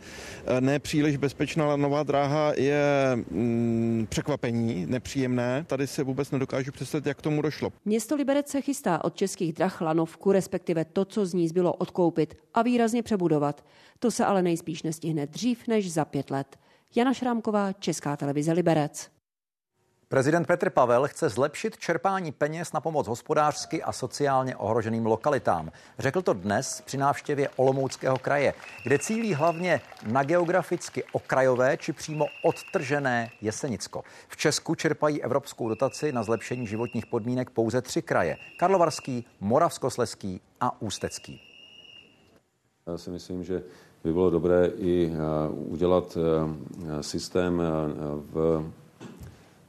eh, 0.47 0.61
nepříliš 0.61 1.17
bezpečná 1.17 1.77
nová 1.77 2.03
dráha 2.03 2.53
je 2.57 2.83
mm, 3.31 4.07
překvapení, 4.09 4.87
nepříjemné. 4.87 5.65
Tady 5.67 5.87
se 5.87 6.03
vůbec 6.03 6.31
nedokážu 6.31 6.73
představit, 6.73 7.07
jak 7.07 7.19
k 7.19 7.23
tomu 7.23 7.43
došlo. 7.43 7.73
Město 7.85 8.17
Liberec 8.17 8.49
se 8.49 8.61
chystá 8.61 9.05
od 9.05 9.17
českých 9.17 9.53
drah 9.53 9.81
lanovku, 9.81 10.33
respektive 10.33 10.85
to, 10.85 11.05
co 11.05 11.27
z 11.27 11.35
ní 11.35 11.49
zbylo 11.49 11.73
odkoupit 11.73 12.35
a 12.55 12.63
výrazně 12.63 13.03
přebudovat. 13.03 13.65
To 13.99 14.11
se 14.11 14.25
ale 14.25 14.43
nejspíš 14.43 14.83
nestihne 14.83 15.27
dřív 15.27 15.69
než 15.69 15.93
za 15.93 16.05
pět 16.05 16.31
let. 16.31 16.57
Jana 16.97 17.15
Šrámková, 17.15 17.73
Česká 17.73 18.17
televize 18.17 18.53
Liberec. 18.53 19.11
Prezident 20.09 20.47
Petr 20.47 20.71
Pavel 20.71 21.09
chce 21.09 21.29
zlepšit 21.29 21.79
čerpání 21.79 22.33
peněz 22.33 22.73
na 22.73 22.81
pomoc 22.81 23.07
hospodářsky 23.07 23.83
a 23.83 23.93
sociálně 23.93 24.57
ohroženým 24.57 25.07
lokalitám. 25.07 25.71
Řekl 25.99 26.23
to 26.23 26.33
dnes 26.33 26.81
při 26.81 26.97
návštěvě 26.97 27.49
Olomouckého 27.57 28.19
kraje, 28.19 28.55
kde 28.85 28.99
cílí 28.99 29.35
hlavně 29.35 29.81
na 30.07 30.23
geograficky 30.23 31.05
okrajové 31.13 31.77
či 31.77 31.93
přímo 31.93 32.27
odtržené 32.43 33.31
Jesenicko. 33.41 34.05
V 34.29 34.37
Česku 34.37 34.75
čerpají 34.75 35.23
evropskou 35.23 35.69
dotaci 35.69 36.13
na 36.13 36.23
zlepšení 36.23 36.67
životních 36.67 37.07
podmínek 37.07 37.51
pouze 37.51 37.83
tři 37.83 38.03
kraje. 38.03 38.37
Karlovarský, 38.59 39.27
Moravskosleský 39.41 40.41
a 40.61 40.83
Ústecký. 40.83 41.41
Já 42.87 42.99
si 42.99 43.11
myslím, 43.11 43.45
že 43.45 43.63
by 44.05 44.13
bylo 44.13 44.31
dobré 44.31 44.73
i 44.79 45.13
udělat 45.69 46.19
systém 47.01 47.63
v 48.33 48.65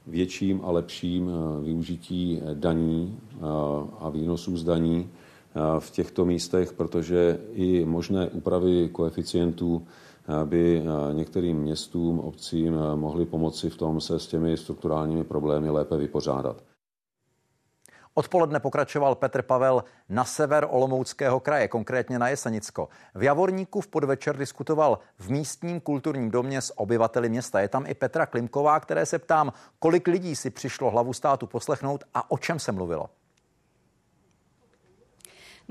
větším 0.10 0.62
a 0.64 0.72
lepším 0.72 1.30
eh, 1.30 1.64
využití 1.64 2.42
eh, 2.42 2.56
daní 2.56 3.20
eh, 3.34 3.38
a 4.00 4.10
výnosů 4.10 4.58
z 4.58 4.64
daní 4.64 5.10
v 5.80 5.92
těchto 5.92 6.26
místech, 6.26 6.74
protože 6.74 7.40
i 7.54 7.86
možné 7.86 8.30
úpravy 8.30 8.90
koeficientů 8.92 9.84
by 10.46 10.84
některým 11.14 11.58
městům, 11.58 12.20
obcím 12.20 12.76
mohly 12.96 13.26
pomoci 13.26 13.70
v 13.70 13.78
tom 13.78 14.02
se 14.02 14.20
s 14.20 14.28
těmi 14.28 14.58
strukturálními 14.58 15.24
problémy 15.24 15.70
lépe 15.70 15.98
vypořádat. 15.98 16.69
Odpoledne 18.20 18.60
pokračoval 18.60 19.16
Petr 19.16 19.42
Pavel 19.42 19.84
na 20.10 20.26
sever 20.26 20.68
Olomouckého 20.70 21.40
kraje, 21.40 21.68
konkrétně 21.68 22.20
na 22.20 22.30
Jesenicko. 22.30 22.90
V 23.16 23.24
Javorníku 23.24 23.82
v 23.82 23.88
podvečer 23.88 24.38
diskutoval 24.38 25.00
v 25.20 25.30
místním 25.30 25.80
kulturním 25.80 26.32
domě 26.32 26.62
s 26.62 26.80
obyvateli 26.80 27.30
města. 27.30 27.60
Je 27.60 27.68
tam 27.68 27.86
i 27.88 27.94
Petra 27.94 28.26
Klimková, 28.26 28.80
které 28.80 29.06
se 29.06 29.20
ptám, 29.20 29.54
kolik 29.80 30.08
lidí 30.08 30.36
si 30.36 30.50
přišlo 30.50 30.92
hlavu 30.92 31.14
státu 31.14 31.48
poslechnout 31.48 32.04
a 32.14 32.32
o 32.32 32.38
čem 32.38 32.60
se 32.60 32.72
mluvilo. 32.72 33.10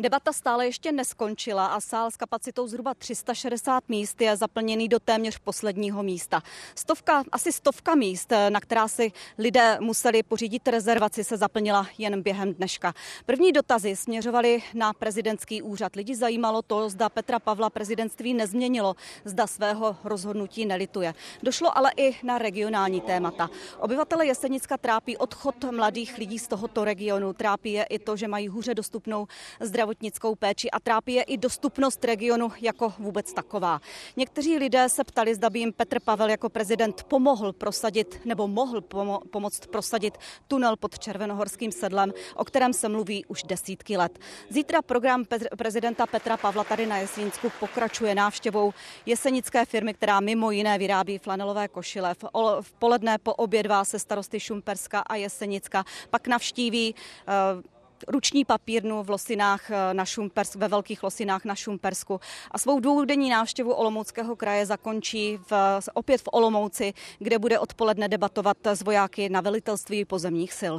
Debata 0.00 0.32
stále 0.32 0.66
ještě 0.66 0.92
neskončila 0.92 1.66
a 1.66 1.80
sál 1.80 2.10
s 2.10 2.16
kapacitou 2.16 2.66
zhruba 2.66 2.94
360 2.94 3.88
míst 3.88 4.20
je 4.20 4.36
zaplněný 4.36 4.88
do 4.88 4.98
téměř 4.98 5.38
posledního 5.38 6.02
místa. 6.02 6.42
Stovka, 6.74 7.22
asi 7.32 7.52
stovka 7.52 7.94
míst, 7.94 8.32
na 8.48 8.60
která 8.60 8.88
si 8.88 9.12
lidé 9.38 9.78
museli 9.80 10.22
pořídit 10.22 10.68
rezervaci, 10.68 11.24
se 11.24 11.36
zaplnila 11.36 11.86
jen 11.98 12.22
během 12.22 12.54
dneška. 12.54 12.94
První 13.26 13.52
dotazy 13.52 13.96
směřovaly 13.96 14.62
na 14.74 14.92
prezidentský 14.92 15.62
úřad. 15.62 15.96
Lidi 15.96 16.16
zajímalo 16.16 16.62
to, 16.62 16.88
zda 16.88 17.08
Petra 17.08 17.38
Pavla 17.38 17.70
prezidentství 17.70 18.34
nezměnilo, 18.34 18.94
zda 19.24 19.46
svého 19.46 19.96
rozhodnutí 20.04 20.66
nelituje. 20.66 21.14
Došlo 21.42 21.78
ale 21.78 21.92
i 21.96 22.16
na 22.22 22.38
regionální 22.38 23.00
témata. 23.00 23.50
Obyvatele 23.78 24.26
Jesenicka 24.26 24.76
trápí 24.76 25.16
odchod 25.16 25.64
mladých 25.64 26.18
lidí 26.18 26.38
z 26.38 26.48
tohoto 26.48 26.84
regionu. 26.84 27.32
Trápí 27.32 27.72
je 27.72 27.84
i 27.84 27.98
to, 27.98 28.16
že 28.16 28.28
mají 28.28 28.48
hůře 28.48 28.74
dostupnou 28.74 29.26
zdravotní 29.60 29.87
zdravotnickou 29.88 30.34
péči 30.34 30.70
a 30.70 30.80
trápí 30.80 31.12
je 31.12 31.22
i 31.22 31.36
dostupnost 31.36 32.04
regionu 32.04 32.52
jako 32.60 32.92
vůbec 32.98 33.32
taková. 33.32 33.80
Někteří 34.16 34.58
lidé 34.58 34.88
se 34.88 35.04
ptali, 35.04 35.34
zda 35.34 35.50
by 35.50 35.58
jim 35.58 35.72
Petr 35.72 36.00
Pavel 36.00 36.30
jako 36.30 36.48
prezident 36.48 37.02
pomohl 37.02 37.52
prosadit 37.52 38.20
nebo 38.24 38.48
mohl 38.48 38.80
pomo- 38.80 39.20
pomoct 39.30 39.66
prosadit 39.66 40.18
tunel 40.48 40.76
pod 40.76 40.98
Červenohorským 40.98 41.72
sedlem, 41.72 42.12
o 42.36 42.44
kterém 42.44 42.72
se 42.72 42.88
mluví 42.88 43.24
už 43.24 43.42
desítky 43.42 43.96
let. 43.96 44.18
Zítra 44.48 44.82
program 44.82 45.22
pe- 45.22 45.56
prezidenta 45.56 46.06
Petra 46.06 46.36
Pavla 46.36 46.64
tady 46.64 46.86
na 46.86 46.98
Jesínsku 46.98 47.50
pokračuje 47.60 48.14
návštěvou 48.14 48.72
jesenické 49.06 49.64
firmy, 49.64 49.94
která 49.94 50.20
mimo 50.20 50.50
jiné 50.50 50.78
vyrábí 50.78 51.18
flanelové 51.18 51.68
košile. 51.68 52.14
V, 52.14 52.24
v 52.60 52.72
poledne 52.72 53.18
poobědvá 53.18 53.84
se 53.84 53.98
starosty 53.98 54.40
Šumperska 54.40 55.00
a 55.00 55.16
Jesenicka, 55.16 55.84
pak 56.10 56.26
navštíví 56.28 56.94
uh, 56.94 57.77
ruční 58.08 58.44
papírnu 58.44 59.02
v 59.02 59.10
Losinách 59.10 59.70
eh, 59.70 59.94
na 59.94 60.04
Šumpers, 60.04 60.54
ve 60.54 60.68
Velkých 60.68 61.02
Losinách 61.02 61.44
na 61.44 61.54
Šumpersku 61.54 62.20
a 62.50 62.58
svou 62.58 62.80
dvoudenní 62.80 63.30
návštěvu 63.30 63.72
Olomouckého 63.72 64.36
kraje 64.36 64.66
zakončí 64.66 65.38
v, 65.50 65.52
opět 65.94 66.20
v 66.20 66.28
Olomouci, 66.32 66.92
kde 67.18 67.38
bude 67.38 67.58
odpoledne 67.58 68.08
debatovat 68.08 68.56
s 68.66 68.82
vojáky 68.82 69.28
na 69.28 69.40
velitelství 69.40 70.04
pozemních 70.04 70.52
sil. 70.60 70.74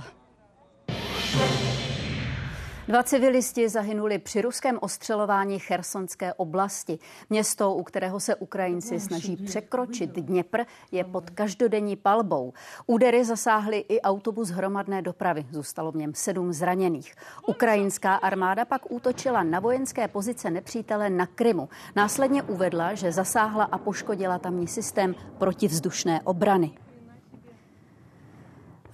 Dva 2.89 3.03
civilisti 3.03 3.69
zahynuli 3.69 4.19
při 4.19 4.41
ruském 4.41 4.77
ostřelování 4.81 5.60
Chersonské 5.60 6.34
oblasti. 6.34 7.00
Město, 7.29 7.74
u 7.74 7.84
kterého 7.84 8.19
se 8.19 8.36
Ukrajinci 8.36 9.00
snaží 9.00 9.38
překročit 9.38 10.10
Dněpr, 10.10 10.62
je 10.91 11.03
pod 11.03 11.29
každodenní 11.29 11.96
palbou. 11.96 12.53
Údery 12.88 13.25
zasáhly 13.25 13.77
i 13.77 14.01
autobus 14.01 14.50
hromadné 14.50 15.01
dopravy. 15.01 15.46
Zůstalo 15.51 15.91
v 15.91 15.96
něm 15.96 16.13
sedm 16.13 16.53
zraněných. 16.53 17.13
Ukrajinská 17.48 18.15
armáda 18.15 18.65
pak 18.65 18.91
útočila 18.91 19.43
na 19.43 19.60
vojenské 19.60 20.08
pozice 20.08 20.50
nepřítele 20.50 21.10
na 21.10 21.25
Krymu. 21.25 21.69
Následně 21.96 22.43
uvedla, 22.43 22.93
že 22.93 23.12
zasáhla 23.12 23.63
a 23.63 23.77
poškodila 23.77 24.39
tamní 24.39 24.67
systém 24.67 25.15
protivzdušné 25.38 26.22
obrany. 26.24 26.72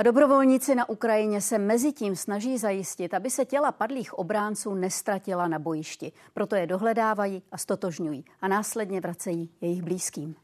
Dobrovolníci 0.03 0.75
na 0.75 0.89
Ukrajině 0.89 1.41
se 1.41 1.57
mezi 1.57 1.91
tím 1.91 2.15
snaží 2.15 2.57
zajistit, 2.57 3.13
aby 3.13 3.29
se 3.29 3.45
těla 3.45 3.71
padlých 3.71 4.13
obránců 4.13 4.73
nestratila 4.73 5.47
na 5.47 5.59
bojišti. 5.59 6.11
Proto 6.33 6.55
je 6.55 6.67
dohledávají 6.67 7.43
a 7.51 7.57
stotožňují 7.57 8.25
a 8.41 8.47
následně 8.47 9.01
vracejí 9.01 9.49
jejich 9.61 9.81
blízkým. 9.81 10.35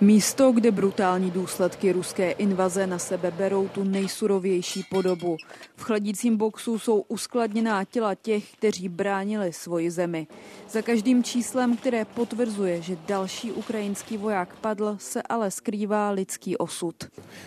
Místo, 0.00 0.52
kde 0.52 0.70
brutální 0.70 1.30
důsledky 1.30 1.92
ruské 1.92 2.30
invaze 2.30 2.86
na 2.86 2.98
sebe 2.98 3.30
berou 3.30 3.68
tu 3.68 3.84
nejsurovější 3.84 4.84
podobu. 4.90 5.36
V 5.76 5.82
chladícím 5.82 6.36
boxu 6.36 6.78
jsou 6.78 7.04
uskladněná 7.08 7.84
těla 7.84 8.14
těch, 8.14 8.52
kteří 8.52 8.88
bránili 8.88 9.52
svoji 9.52 9.90
zemi. 9.90 10.26
Za 10.70 10.82
každým 10.82 11.24
číslem, 11.24 11.76
které 11.76 12.04
potvrzuje, 12.04 12.82
že 12.82 12.96
další 13.06 13.52
ukrajinský 13.52 14.16
voják 14.16 14.54
padl, 14.60 14.96
se 15.00 15.22
ale 15.22 15.50
skrývá 15.50 16.10
lidský 16.10 16.56
osud. 16.56 16.94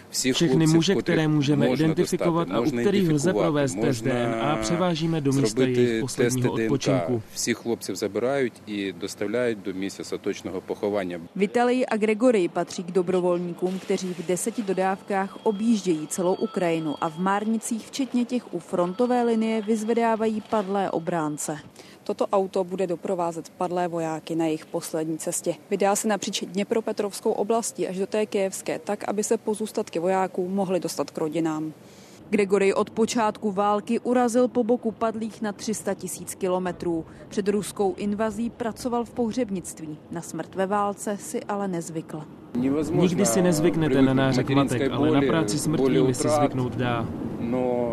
Všechny 0.10 0.68
muže, 0.68 0.96
které 0.96 1.28
můžeme 1.28 1.70
identifikovat 1.70 2.48
a 2.52 2.60
u 2.60 2.72
kterých 2.72 3.10
lze 3.10 3.34
provést 3.34 3.76
test 3.82 4.02
DNA, 4.02 4.58
převážíme 4.62 5.22
do 5.22 5.32
místa 5.34 5.64
jejich 5.64 6.02
posledního 6.02 6.54
odpočinku. 6.54 7.22
Всіх 7.34 7.58
хлопців 7.58 7.96
забирають 7.96 8.54
і 8.68 8.94
доставляють 8.94 9.62
до 9.62 9.74
місця 9.74 10.02
остаточного 10.02 10.62
поховання. 10.62 11.20
Vitalij 11.36 11.86
a 11.92 11.98
Grigory 12.45 12.55
patří 12.55 12.85
k 12.85 12.91
dobrovolníkům, 12.91 13.79
kteří 13.79 14.15
v 14.15 14.27
deseti 14.27 14.63
dodávkách 14.63 15.39
objíždějí 15.43 16.07
celou 16.07 16.35
Ukrajinu 16.35 16.95
a 17.01 17.09
v 17.09 17.19
Márnicích, 17.19 17.87
včetně 17.87 18.25
těch 18.25 18.55
u 18.55 18.59
frontové 18.59 19.23
linie, 19.23 19.63
vyzvedávají 19.63 20.41
padlé 20.41 20.91
obránce. 20.91 21.59
Toto 22.05 22.27
auto 22.27 22.65
bude 22.65 22.87
doprovázet 22.87 23.49
padlé 23.49 23.89
vojáky 23.89 24.35
na 24.35 24.45
jejich 24.45 24.67
poslední 24.67 25.19
cestě. 25.19 25.55
Vydá 25.71 25.97
se 25.97 26.09
napříč 26.09 26.45
Dněpropetrovskou 26.45 27.33
oblastí 27.33 27.89
až 27.89 27.99
do 27.99 28.07
té 28.07 28.27
kijevské, 28.27 28.79
tak, 28.79 29.05
aby 29.09 29.25
se 29.25 29.39
pozůstatky 29.39 29.99
vojáků 29.99 30.49
mohly 30.49 30.81
dostat 30.81 31.11
k 31.11 31.19
rodinám. 31.19 31.73
Gregory 32.31 32.75
od 32.75 32.91
počátku 32.91 33.53
války 33.53 34.01
urazil 34.01 34.49
po 34.49 34.65
boku 34.65 34.91
padlých 34.93 35.43
na 35.43 35.53
300 35.53 35.95
tisíc 35.95 36.35
kilometrů. 36.35 37.05
Před 37.29 37.49
ruskou 37.49 37.95
invazí 37.95 38.51
pracoval 38.51 39.05
v 39.05 39.11
pohřebnictví. 39.11 39.99
Na 40.11 40.21
smrt 40.21 40.55
ve 40.55 40.67
válce 40.67 41.17
si 41.17 41.45
ale 41.45 41.69
nezvykl. 41.69 42.23
Nikdy 42.93 43.27
si 43.27 43.43
nezvyknete 43.43 44.03
na 44.03 44.15
nářek 44.15 44.51
matek, 44.51 44.93
ale 44.93 45.11
na 45.11 45.21
práci 45.21 45.59
s 45.59 45.67
mrtvými 45.67 46.15
si 46.15 46.29
zvyknout 46.29 46.77
dá. 46.77 47.09
No, 47.41 47.93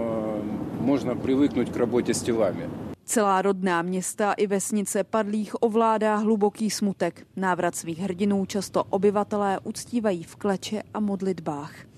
možná 0.80 1.16
přivyknout 1.16 1.70
k 1.70 1.76
robotě 1.76 2.14
s 2.14 2.22
tělami. 2.22 2.70
Celá 3.06 3.42
rodná 3.42 3.82
města 3.82 4.34
i 4.34 4.48
vesnice 4.48 5.04
padlých 5.04 5.64
ovládá 5.64 6.16
hluboký 6.16 6.70
smutek. 6.70 7.28
Návrat 7.36 7.76
svých 7.76 8.00
hrdinů 8.00 8.46
často 8.46 8.84
obyvatelé 8.84 9.60
uctívají 9.64 10.24
v 10.24 10.36
kleče 10.36 10.84
a 10.94 11.00
modlitbách. 11.00 11.91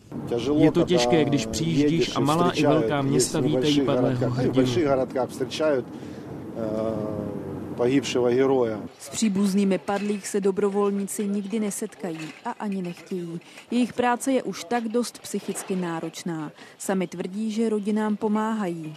Je 0.58 0.72
to 0.72 0.84
těžké, 0.84 1.26
když 1.26 1.46
přijíždíš 1.46 2.16
a 2.16 2.20
malá 2.20 2.52
i 2.52 2.64
velká 2.64 3.02
města 3.02 3.40
vítají 3.40 3.82
padlého 3.82 4.30
hrdinu. 4.30 4.66
heroja. 8.30 8.80
S 9.00 9.10
příbuznými 9.10 9.78
padlých 9.78 10.28
se 10.28 10.42
dobrovolníci 10.42 11.28
nikdy 11.28 11.60
nesetkají 11.60 12.20
a 12.46 12.50
ani 12.50 12.82
nechtějí. 12.82 13.40
Jejich 13.72 13.94
práce 13.94 14.32
je 14.32 14.44
už 14.44 14.64
tak 14.64 14.88
dost 14.88 15.20
psychicky 15.20 15.76
náročná. 15.76 16.52
Sami 16.78 17.08
tvrdí, 17.08 17.52
že 17.52 17.70
rodinám 17.70 18.16
pomáhají. 18.16 18.96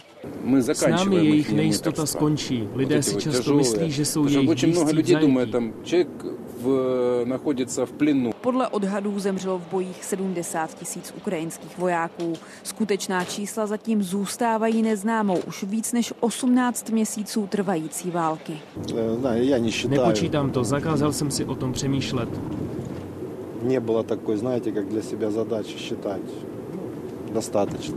S 0.63 0.87
námi 0.87 1.15
jejich 1.15 1.53
nejistota 1.53 2.05
skončí. 2.05 2.69
Lidé 2.75 3.03
si 3.03 3.15
často 3.15 3.53
myslí, 3.53 3.91
že 3.91 4.05
jsou 4.05 4.27
jejich 4.27 4.65
blízcí 4.65 5.15
v, 6.60 7.24
находится 7.24 7.86
v 7.86 7.92
plynu. 7.92 8.32
Podle 8.40 8.68
odhadů 8.68 9.18
zemřelo 9.18 9.58
v 9.58 9.70
bojích 9.70 10.04
70 10.04 10.74
tisíc 10.74 11.14
ukrajinských 11.16 11.78
vojáků. 11.78 12.32
Skutečná 12.62 13.24
čísla 13.24 13.66
zatím 13.66 14.02
zůstávají 14.02 14.82
neznámou 14.82 15.38
už 15.46 15.62
víc 15.62 15.92
než 15.92 16.12
18 16.20 16.90
měsíců 16.90 17.46
trvající 17.46 18.10
války. 18.10 18.58
Nepočítám 19.88 20.50
to, 20.50 20.64
zakázal 20.64 21.12
jsem 21.12 21.30
si 21.30 21.44
o 21.44 21.54
tom 21.54 21.72
přemýšlet. 21.72 22.28
Nebylo 23.62 24.02
takové, 24.02 24.36
znáte, 24.36 24.70
jak 24.70 24.88
для 24.88 25.02
себя 25.02 25.30
задачи 25.30 25.78
считать. 25.78 26.30
Достаточно. 27.32 27.96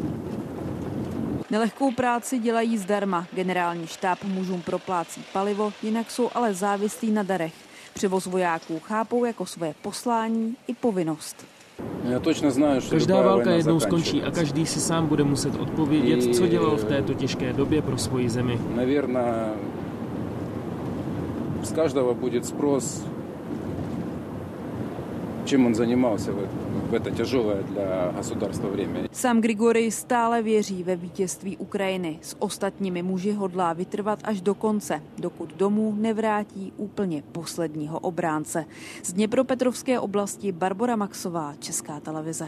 Nelehkou 1.50 1.92
práci 1.92 2.40
dělají 2.40 2.78
zdarma. 2.78 3.28
Generální 3.34 3.88
štáb 3.88 4.24
mužům 4.24 4.62
proplácí 4.62 5.24
palivo, 5.34 5.74
jinak 5.84 6.12
jsou 6.12 6.30
ale 6.34 6.54
závislí 6.54 7.12
na 7.12 7.24
darech. 7.24 7.54
Převoz 7.95 8.27
vojáků 8.27 8.81
chápou 8.81 9.25
jako 9.25 9.47
své 9.47 9.75
poslání 9.83 10.57
i 10.69 10.75
povinnost. 10.75 11.47
Já 12.05 12.21
točně 12.21 12.51
znám, 12.51 12.81
že 12.81 12.91
Každá 12.91 13.23
válka 13.23 13.51
jednou 13.51 13.81
skončí 13.81 14.23
a 14.23 14.31
každý 14.31 14.67
si 14.67 14.81
sám 14.81 15.07
bude 15.07 15.25
muset 15.25 15.55
odpovědět, 15.55 16.35
co 16.35 16.47
dělal 16.47 16.77
v 16.77 16.85
této 16.85 17.15
těžké 17.15 17.53
době 17.53 17.83
pro 17.83 17.99
svoji 17.99 18.31
zemi. 18.31 18.61
Navěrná, 18.75 19.51
z 21.63 21.73
každého 21.73 22.15
bude 22.15 22.43
spros, 22.43 23.05
čím 25.46 25.66
on 25.66 25.76
занимался 25.76 26.32
v 26.32 26.94
это 26.94 27.12
тяжелое 27.12 27.64
для 27.64 28.12
государства 28.16 28.68
время. 28.68 29.08
Sam 29.12 29.42
Grigory 29.42 29.92
stále 29.92 30.42
věří 30.42 30.84
ve 30.84 30.96
vítězství 30.96 31.58
Ukrajiny. 31.58 32.20
S 32.22 32.36
ostatními 32.40 33.04
muži 33.04 33.32
hodlá 33.32 33.74
vytrvat 33.74 34.20
až 34.24 34.42
do 34.42 34.56
konce, 34.56 35.02
dokud 35.18 35.54
domů 35.56 35.96
nevrátí 35.98 36.74
úplně 36.78 37.24
posledního 37.32 38.00
obránce. 38.00 38.66
Z 39.04 39.14
Dněpropetrovské 39.14 40.00
oblasti 40.00 40.52
Barbara 40.52 40.96
Maxová, 40.96 41.54
Česká 41.60 42.00
televize. 42.00 42.48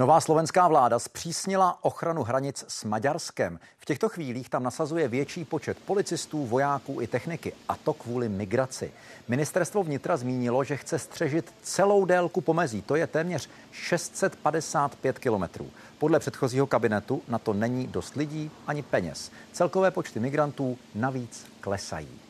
Nová 0.00 0.20
slovenská 0.20 0.68
vláda 0.68 0.98
zpřísnila 0.98 1.84
ochranu 1.84 2.22
hranic 2.22 2.64
s 2.68 2.84
Maďarskem. 2.84 3.60
V 3.78 3.84
těchto 3.84 4.08
chvílích 4.08 4.48
tam 4.48 4.62
nasazuje 4.62 5.08
větší 5.08 5.44
počet 5.44 5.78
policistů, 5.86 6.46
vojáků 6.46 7.00
i 7.00 7.06
techniky, 7.06 7.52
a 7.68 7.76
to 7.76 7.92
kvůli 7.92 8.28
migraci. 8.28 8.92
Ministerstvo 9.28 9.82
vnitra 9.82 10.16
zmínilo, 10.16 10.64
že 10.64 10.76
chce 10.76 10.98
střežit 10.98 11.54
celou 11.62 12.04
délku 12.04 12.40
pomezí, 12.40 12.82
to 12.82 12.96
je 12.96 13.06
téměř 13.06 13.48
655 13.72 15.18
kilometrů. 15.18 15.70
Podle 15.98 16.18
předchozího 16.18 16.66
kabinetu 16.66 17.22
na 17.28 17.38
to 17.38 17.52
není 17.52 17.86
dost 17.86 18.16
lidí 18.16 18.50
ani 18.66 18.82
peněz. 18.82 19.30
Celkové 19.52 19.90
počty 19.90 20.20
migrantů 20.20 20.78
navíc 20.94 21.46
klesají. 21.60 22.29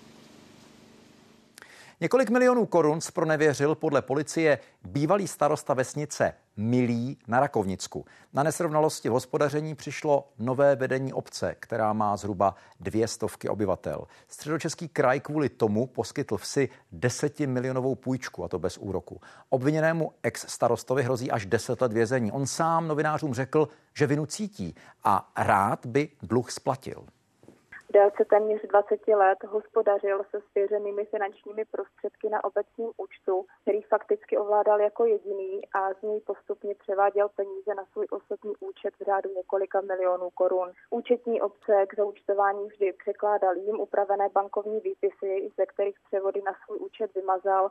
Několik 2.03 2.31
milionů 2.31 2.67
korun 2.67 2.99
nevěřil 3.25 3.75
podle 3.75 4.03
policie 4.03 4.59
bývalý 4.85 5.29
starosta 5.29 5.75
vesnice 5.75 6.35
Milí 6.57 7.19
na 7.29 7.41
Rakovnicku. 7.41 8.05
Na 8.33 8.43
nesrovnalosti 8.43 9.09
v 9.09 9.13
hospodaření 9.13 9.75
přišlo 9.75 10.29
nové 10.39 10.77
vedení 10.77 11.13
obce, 11.13 11.57
která 11.61 11.93
má 11.93 12.17
zhruba 12.17 12.55
dvě 12.81 13.09
stovky 13.09 13.49
obyvatel. 13.49 14.07
Středočeský 14.29 14.89
kraj 14.89 15.21
kvůli 15.21 15.49
tomu 15.49 15.87
poskytl 15.87 16.37
vsi 16.37 16.69
desetimilionovou 16.93 17.95
půjčku, 17.95 18.45
a 18.45 18.49
to 18.49 18.59
bez 18.59 18.79
úroku. 18.79 19.21
Obviněnému 19.49 20.13
ex-starostovi 20.23 21.03
hrozí 21.03 21.31
až 21.31 21.47
deset 21.47 21.81
let 21.81 21.93
vězení. 21.93 22.33
On 22.33 22.47
sám 22.47 22.89
novinářům 22.89 23.35
řekl, 23.35 23.69
že 23.95 24.07
vinu 24.07 24.27
cítí 24.27 24.75
a 25.05 25.33
rád 25.37 25.87
by 25.87 26.09
dluh 26.23 26.51
splatil 26.51 27.05
délce 27.91 28.25
téměř 28.25 28.63
20 28.63 29.09
let 29.09 29.39
hospodařil 29.45 30.25
se 30.31 30.41
svěřenými 30.51 31.05
finančními 31.05 31.65
prostředky 31.65 32.29
na 32.29 32.45
obecním 32.45 32.91
účtu, 32.97 33.47
který 33.63 33.83
fakticky 33.83 34.39
ovládal 34.39 34.81
jako 34.81 35.05
jediný 35.05 35.61
a 35.73 35.95
z 35.95 36.03
něj 36.03 36.21
postupně 36.21 36.75
převáděl 36.75 37.29
peníze 37.29 37.75
na 37.75 37.85
svůj 37.93 38.07
osobní 38.11 38.55
účet 38.61 38.95
v 39.01 39.05
řádu 39.05 39.31
několika 39.37 39.81
milionů 39.81 40.31
korun. 40.31 40.73
Účetní 40.91 41.43
obce 41.43 41.87
k 41.87 41.97
zaučtování 41.97 42.67
vždy 42.67 42.93
překládal 42.93 43.57
jim 43.57 43.81
upravené 43.81 44.29
bankovní 44.29 44.81
výpisy, 44.81 45.51
ze 45.57 45.67
kterých 45.67 46.01
převody 46.07 46.43
na 46.43 46.53
svůj 46.65 46.79
účet 46.79 47.15
vymazal 47.15 47.71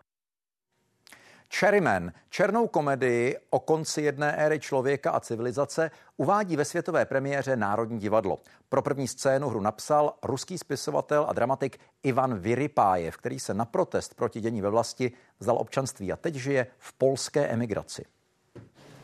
Cherryman, 1.53 2.11
černou 2.29 2.67
komedii 2.67 3.37
o 3.49 3.59
konci 3.59 4.01
jedné 4.01 4.35
éry 4.35 4.59
člověka 4.59 5.11
a 5.11 5.19
civilizace, 5.19 5.91
uvádí 6.17 6.55
ve 6.55 6.65
světové 6.65 7.05
premiéře 7.05 7.55
Národní 7.55 7.99
divadlo. 7.99 8.39
Pro 8.69 8.81
první 8.81 9.07
scénu 9.07 9.49
hru 9.49 9.61
napsal 9.61 10.13
ruský 10.23 10.57
spisovatel 10.57 11.25
a 11.29 11.33
dramatik 11.33 11.79
Ivan 12.03 12.39
Vyrypájev, 12.39 13.17
který 13.17 13.39
se 13.39 13.53
na 13.53 13.65
protest 13.65 14.13
proti 14.13 14.41
dění 14.41 14.61
ve 14.61 14.69
vlasti 14.69 15.11
vzdal 15.39 15.57
občanství 15.57 16.11
a 16.11 16.15
teď 16.15 16.35
žije 16.35 16.67
v 16.77 16.93
polské 16.93 17.47
emigraci. 17.47 18.05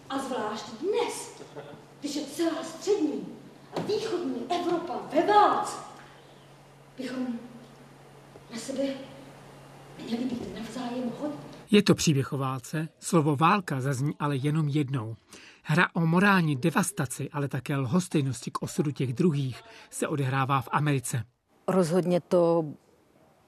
A 0.09 0.19
zvlášť 0.19 0.65
dnes, 0.81 1.43
když 1.99 2.15
je 2.15 2.25
celá 2.25 2.63
střední 2.63 3.37
a 3.77 3.79
východní 3.79 4.47
Evropa 4.61 4.99
ve 5.13 5.27
válce, 5.27 5.77
bychom 6.97 7.27
na 8.53 8.57
sebe 8.57 8.83
měli 9.97 10.23
být 10.23 10.55
navzájem 10.59 11.11
hodní. 11.19 11.54
Je 11.71 11.83
to 11.83 11.95
příběh 11.95 12.33
o 12.33 12.37
válce, 12.37 12.87
slovo 12.99 13.35
válka 13.35 13.81
zazní 13.81 14.13
ale 14.19 14.35
jenom 14.35 14.67
jednou. 14.67 15.15
Hra 15.63 15.87
o 15.93 16.05
morální 16.05 16.55
devastaci, 16.55 17.29
ale 17.29 17.47
také 17.47 17.77
lhostejnosti 17.77 18.51
k 18.51 18.61
osudu 18.61 18.91
těch 18.91 19.13
druhých 19.13 19.61
se 19.89 20.07
odehrává 20.07 20.61
v 20.61 20.69
Americe. 20.71 21.23
Rozhodně 21.67 22.21
to 22.21 22.65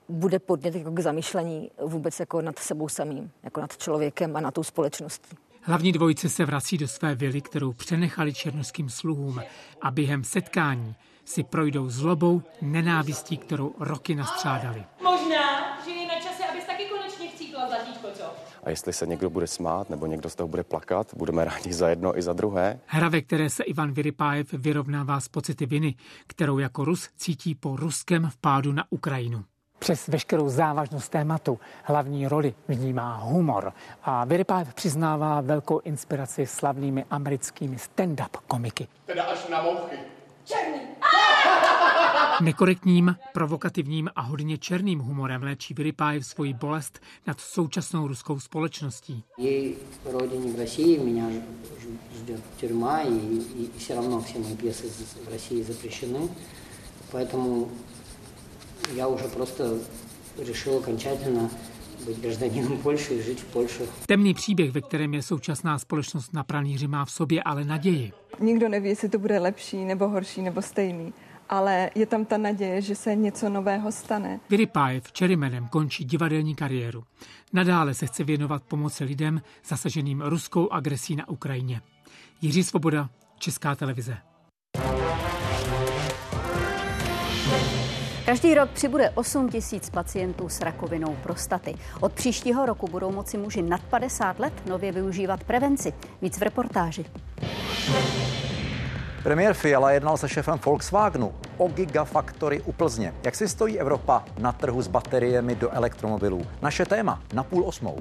bude 0.10 0.40
podnět 0.40 0.76
jako 0.76 0.92
k 0.92 1.00
zamýšlení 1.00 1.72
vůbec 1.86 2.20
jako 2.20 2.42
nad 2.42 2.60
sebou 2.60 2.90
samým, 2.90 3.32
jako 3.44 3.62
nad 3.62 3.78
člověkem 3.78 4.36
a 4.36 4.42
na 4.42 4.52
tou 4.52 4.64
společností. 4.64 5.38
Hlavní 5.62 5.92
dvojice 5.92 6.30
se 6.30 6.46
vrací 6.46 6.78
do 6.78 6.88
své 6.88 7.16
vily, 7.16 7.42
kterou 7.42 7.74
přenechali 7.74 8.34
černoským 8.34 8.90
sluhům 8.90 9.42
a 9.82 9.92
během 9.92 10.24
setkání 10.24 10.96
si 11.26 11.44
projdou 11.44 11.90
zlobou, 11.90 12.42
nenávistí, 12.62 13.38
kterou 13.38 13.76
roky 13.80 14.16
nastřádali. 14.16 14.84
Možná, 15.04 15.78
že 15.86 15.92
je 15.92 16.08
na 16.08 16.16
čase, 16.16 16.44
abys 16.52 16.66
taky 16.66 16.84
konečně 16.86 17.28
chcípla 17.28 17.70
za 17.70 17.76
dítko, 17.88 18.08
co? 18.14 18.24
A 18.68 18.70
jestli 18.70 18.94
se 18.94 19.06
někdo 19.06 19.30
bude 19.30 19.48
smát 19.48 19.90
nebo 19.90 20.06
někdo 20.06 20.30
z 20.30 20.36
toho 20.36 20.48
bude 20.48 20.64
plakat, 20.64 21.08
budeme 21.16 21.46
rádi 21.46 21.74
za 21.74 21.90
jedno 21.90 22.18
i 22.18 22.22
za 22.22 22.34
druhé. 22.34 22.80
Hra, 22.86 23.10
ve 23.10 23.22
které 23.22 23.50
se 23.50 23.64
Ivan 23.64 23.92
Vyrypájev 23.92 24.54
vyrovnává 24.54 25.20
s 25.20 25.28
pocity 25.28 25.66
viny, 25.66 25.96
kterou 26.28 26.60
jako 26.60 26.86
Rus 26.86 27.10
cítí 27.18 27.56
po 27.56 27.76
ruském 27.76 28.30
vpádu 28.30 28.72
na 28.72 28.84
Ukrajinu. 28.90 29.44
Přes 29.80 30.08
veškerou 30.08 30.50
závažnost 30.50 31.12
tématu 31.12 31.60
hlavní 31.84 32.28
roli 32.28 32.54
vnímá 32.68 33.18
humor 33.18 33.74
a 34.04 34.26
Vyrypájev 34.26 34.74
přiznává 34.74 35.42
velkou 35.42 35.80
inspiraci 35.80 36.46
slavnými 36.46 37.06
americkými 37.10 37.76
stand-up 37.76 38.38
komiky. 38.48 38.88
Teda 39.06 39.24
až 39.24 39.48
na 39.48 39.62
mouchy. 39.62 39.98
Černý! 40.46 40.82
Nekorektním, 42.41 43.17
provokativním 43.33 44.11
a 44.17 44.21
hodně 44.21 44.59
černým 44.59 44.99
humorem 44.99 45.43
léčí 45.43 45.75
Vyripájev 45.75 46.27
svoji 46.27 46.55
bolest 46.55 47.01
nad 47.27 47.41
současnou 47.41 48.09
ruskou 48.09 48.41
společností. 48.41 49.25
Ей 49.39 49.77
родине 50.13 50.53
v 50.53 50.59
России 50.59 50.99
меня 50.99 51.31
ждет 52.17 52.41
тюрьма, 52.61 53.03
и, 53.03 53.09
и, 53.09 53.65
и 53.65 53.71
все 53.79 53.95
равно 53.95 54.21
все 54.21 54.39
мои 54.39 54.57
пьесы 54.57 54.87
в 55.25 55.33
России 55.33 55.63
запрещены. 55.63 56.29
Поэтому 57.13 57.69
я 58.95 59.09
уже 59.09 59.29
просто 59.29 59.79
решил 60.39 60.77
окончательно 60.77 61.51
být 62.07 62.19
гражданином 62.19 62.79
Польши 62.79 63.15
и 63.15 63.23
žít 63.23 63.41
v 63.41 63.45
Польше. 63.45 63.85
Temný 64.07 64.35
příběh, 64.35 64.73
ve 64.73 64.81
kterém 64.81 65.15
je 65.15 65.23
současná 65.23 65.79
společnost 65.79 66.33
na 66.33 66.45
pranýři, 66.45 66.87
má 66.89 67.05
v 67.05 67.11
sobě 67.11 67.43
ale 67.43 67.65
naději. 67.65 68.13
Nikdo 68.41 68.69
neví, 68.69 68.89
jestli 68.89 69.09
to 69.09 69.19
bude 69.19 69.39
lepší, 69.39 69.85
nebo 69.85 70.09
horší, 70.09 70.43
nebo 70.43 70.63
stejný. 70.63 71.13
Ale 71.50 71.90
je 71.96 72.06
tam 72.06 72.26
ta 72.26 72.38
naděje, 72.38 72.82
že 72.82 72.96
se 72.96 73.16
něco 73.16 73.50
nového 73.50 73.92
stane. 73.92 74.40
Vyripájev 74.50 75.12
Čerimenem 75.12 75.68
končí 75.68 76.06
divadelní 76.06 76.56
kariéru. 76.56 77.04
Nadále 77.54 77.94
se 77.94 78.06
chce 78.06 78.24
věnovat 78.24 78.64
pomoci 78.64 79.04
lidem 79.04 79.42
zasaženým 79.68 80.22
ruskou 80.22 80.70
agresí 80.70 81.16
na 81.16 81.30
Ukrajině. 81.30 81.82
Jiří 82.42 82.64
Svoboda, 82.64 83.10
Česká 83.40 83.76
televize. 83.76 84.18
Každý 88.26 88.54
rok 88.54 88.70
přibude 88.70 89.10
8 89.10 89.50
tisíc 89.50 89.90
pacientů 89.90 90.50
s 90.50 90.62
rakovinou 90.62 91.16
prostaty. 91.24 91.76
Od 92.00 92.14
příštího 92.14 92.66
roku 92.66 92.88
budou 92.88 93.12
moci 93.12 93.38
muži 93.38 93.62
nad 93.62 93.82
50 93.84 94.40
let 94.40 94.54
nově 94.70 94.92
využívat 94.92 95.44
prevenci. 95.44 95.94
Víc 96.22 96.38
v 96.38 96.42
reportáži. 96.42 97.06
Premiér 99.28 99.54
Fiala 99.54 99.92
jednal 99.92 100.18
se 100.18 100.30
šefem 100.30 100.60
Volkswagenu 100.66 101.34
o 101.58 101.68
gigafaktory 101.68 102.62
u 102.62 102.72
Plzně. 102.72 103.14
Jak 103.24 103.36
si 103.36 103.48
stojí 103.48 103.80
Evropa 103.80 104.26
na 104.40 104.52
trhu 104.52 104.82
s 104.82 104.88
bateriemi 104.88 105.56
do 105.56 105.70
elektromobilů? 105.70 106.46
Naše 106.62 106.86
téma 106.86 107.22
na 107.34 107.44
půl 107.44 107.64
osmou. 107.66 108.00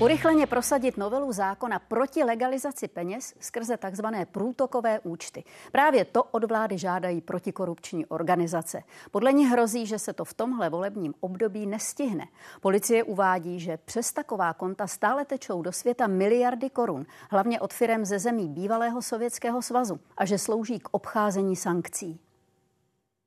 Urychleně 0.00 0.46
prosadit 0.46 0.96
novelu 0.96 1.32
zákona 1.32 1.78
proti 1.78 2.24
legalizaci 2.24 2.88
peněz 2.88 3.34
skrze 3.40 3.76
tzv. 3.76 4.04
průtokové 4.32 5.00
účty. 5.00 5.44
Právě 5.72 6.04
to 6.04 6.24
od 6.24 6.44
vlády 6.44 6.78
žádají 6.78 7.20
protikorupční 7.20 8.06
organizace. 8.06 8.82
Podle 9.10 9.32
ní 9.32 9.46
hrozí, 9.46 9.86
že 9.86 9.98
se 9.98 10.12
to 10.12 10.24
v 10.24 10.34
tomhle 10.34 10.70
volebním 10.70 11.14
období 11.20 11.66
nestihne. 11.66 12.28
Policie 12.60 13.04
uvádí, 13.04 13.60
že 13.60 13.76
přes 13.76 14.12
taková 14.12 14.52
konta 14.52 14.86
stále 14.86 15.24
tečou 15.24 15.62
do 15.62 15.72
světa 15.72 16.06
miliardy 16.06 16.70
korun, 16.70 17.06
hlavně 17.30 17.60
od 17.60 17.72
firem 17.72 18.04
ze 18.04 18.18
zemí 18.18 18.48
bývalého 18.48 19.02
Sovětského 19.02 19.62
svazu 19.62 20.00
a 20.16 20.24
že 20.24 20.38
slouží 20.38 20.78
k 20.78 20.88
obcházení 20.90 21.56
sankcí. 21.56 22.20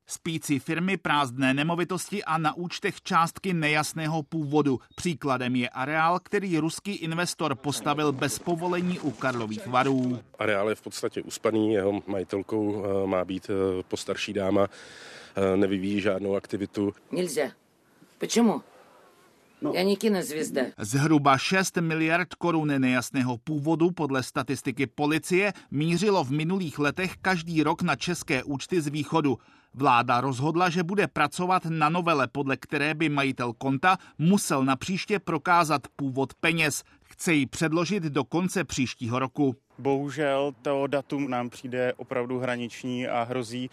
Spící 0.06 0.58
firmy, 0.58 0.96
prázdné 0.96 1.54
nemovitosti 1.54 2.24
a 2.24 2.38
na 2.38 2.54
účtech 2.56 3.02
částky 3.02 3.54
nejasného 3.54 4.22
původu. 4.22 4.80
Příkladem 4.94 5.56
je 5.56 5.68
areál, 5.68 6.18
který 6.22 6.58
ruský 6.58 6.92
investor 6.92 7.54
postavil 7.54 8.12
bez 8.12 8.38
povolení 8.38 8.98
u 9.00 9.10
Karlových 9.10 9.66
varů. 9.66 10.18
Areál 10.38 10.68
je 10.68 10.74
v 10.74 10.82
podstatě 10.82 11.22
uspaný, 11.22 11.72
jeho 11.72 12.02
majitelkou 12.06 12.84
eh, 12.84 13.06
má 13.06 13.24
být 13.24 13.50
eh, 13.50 13.82
postarší 13.82 14.32
dáma, 14.32 14.68
eh, 15.36 15.56
nevyvíjí 15.56 16.00
žádnou 16.00 16.36
aktivitu. 16.36 16.94
Nelze. 17.12 17.50
Proč? 18.18 18.36
No. 18.36 18.62
Já. 19.74 19.84
Zhruba 20.78 21.38
6 21.38 21.76
miliard 21.76 22.34
korun 22.34 22.80
nejasného 22.80 23.38
původu 23.38 23.90
podle 23.90 24.22
statistiky 24.22 24.86
policie 24.86 25.52
mířilo 25.70 26.24
v 26.24 26.30
minulých 26.30 26.78
letech 26.78 27.16
každý 27.22 27.62
rok 27.62 27.82
na 27.82 27.96
české 27.96 28.42
účty 28.44 28.80
z 28.80 28.86
východu. 28.86 29.38
Vláda 29.74 30.20
rozhodla, 30.20 30.70
že 30.70 30.82
bude 30.82 31.08
pracovat 31.08 31.64
na 31.64 31.88
novele, 31.88 32.28
podle 32.28 32.56
které 32.56 32.94
by 32.94 33.08
majitel 33.08 33.52
konta 33.52 33.96
musel 34.18 34.64
na 34.64 34.76
příště 34.76 35.18
prokázat 35.18 35.82
původ 35.96 36.34
peněz. 36.34 36.82
Chce 37.02 37.34
ji 37.34 37.46
předložit 37.46 38.02
do 38.02 38.24
konce 38.24 38.64
příštího 38.64 39.18
roku. 39.18 39.56
Bohužel 39.78 40.54
to 40.62 40.86
datum 40.86 41.30
nám 41.30 41.50
přijde 41.50 41.92
opravdu 41.92 42.38
hraniční 42.38 43.06
a 43.06 43.22
hrozí, 43.22 43.70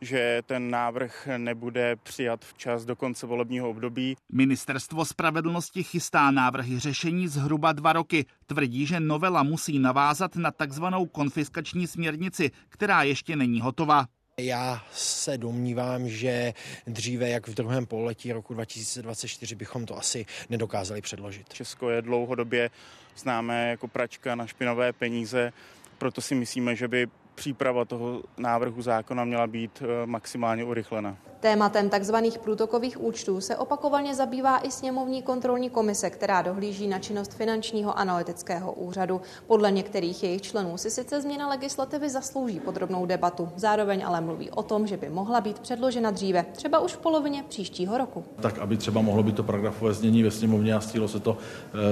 že 0.00 0.42
ten 0.46 0.70
návrh 0.70 1.28
nebude 1.36 1.96
přijat 1.96 2.44
včas 2.44 2.84
do 2.84 2.96
konce 2.96 3.26
volebního 3.26 3.70
období. 3.70 4.16
Ministerstvo 4.32 5.04
spravedlnosti 5.04 5.82
chystá 5.82 6.30
návrhy 6.30 6.78
řešení 6.78 7.28
zhruba 7.28 7.72
dva 7.72 7.92
roky. 7.92 8.26
Tvrdí, 8.46 8.86
že 8.86 9.00
novela 9.00 9.42
musí 9.42 9.78
navázat 9.78 10.36
na 10.36 10.50
takzvanou 10.50 11.06
konfiskační 11.06 11.86
směrnici, 11.86 12.50
která 12.68 13.02
ještě 13.02 13.36
není 13.36 13.60
hotová. 13.60 14.06
Já 14.44 14.84
se 14.92 15.38
domnívám, 15.38 16.08
že 16.08 16.54
dříve, 16.86 17.28
jak 17.28 17.48
v 17.48 17.54
druhém 17.54 17.86
pololetí 17.86 18.32
roku 18.32 18.54
2024, 18.54 19.54
bychom 19.54 19.86
to 19.86 19.98
asi 19.98 20.26
nedokázali 20.50 21.00
předložit. 21.00 21.54
Česko 21.54 21.90
je 21.90 22.02
dlouhodobě 22.02 22.70
známé 23.16 23.70
jako 23.70 23.88
pračka 23.88 24.34
na 24.34 24.46
špinavé 24.46 24.92
peníze, 24.92 25.52
proto 25.98 26.20
si 26.20 26.34
myslíme, 26.34 26.76
že 26.76 26.88
by 26.88 27.06
příprava 27.34 27.84
toho 27.84 28.22
návrhu 28.36 28.82
zákona 28.82 29.24
měla 29.24 29.46
být 29.46 29.82
eh, 29.82 30.06
maximálně 30.06 30.64
urychlena. 30.64 31.16
Tématem 31.40 31.90
tzv. 31.90 32.14
průtokových 32.42 33.04
účtů 33.04 33.40
se 33.40 33.56
opakovaně 33.56 34.14
zabývá 34.14 34.58
i 34.58 34.70
sněmovní 34.70 35.22
kontrolní 35.22 35.70
komise, 35.70 36.10
která 36.10 36.42
dohlíží 36.42 36.88
na 36.88 36.98
činnost 36.98 37.34
finančního 37.34 37.98
analytického 37.98 38.72
úřadu. 38.72 39.20
Podle 39.46 39.70
některých 39.70 40.22
jejich 40.22 40.42
členů 40.42 40.76
si 40.76 40.90
sice 40.90 41.20
změna 41.20 41.48
legislativy 41.48 42.10
zaslouží 42.10 42.60
podrobnou 42.60 43.06
debatu, 43.06 43.48
zároveň 43.56 44.02
ale 44.06 44.20
mluví 44.20 44.50
o 44.50 44.62
tom, 44.62 44.86
že 44.86 44.96
by 44.96 45.08
mohla 45.08 45.40
být 45.40 45.58
předložena 45.58 46.10
dříve, 46.10 46.46
třeba 46.52 46.78
už 46.78 46.92
v 46.92 46.98
polovině 46.98 47.44
příštího 47.48 47.98
roku. 47.98 48.24
Tak, 48.40 48.58
aby 48.58 48.76
třeba 48.76 49.00
mohlo 49.00 49.22
být 49.22 49.36
to 49.36 49.42
paragrafové 49.42 49.94
znění 49.94 50.22
ve 50.22 50.30
sněmovně 50.30 50.74
a 50.74 50.80
stihlo 50.80 51.08
se 51.08 51.20
to 51.20 51.38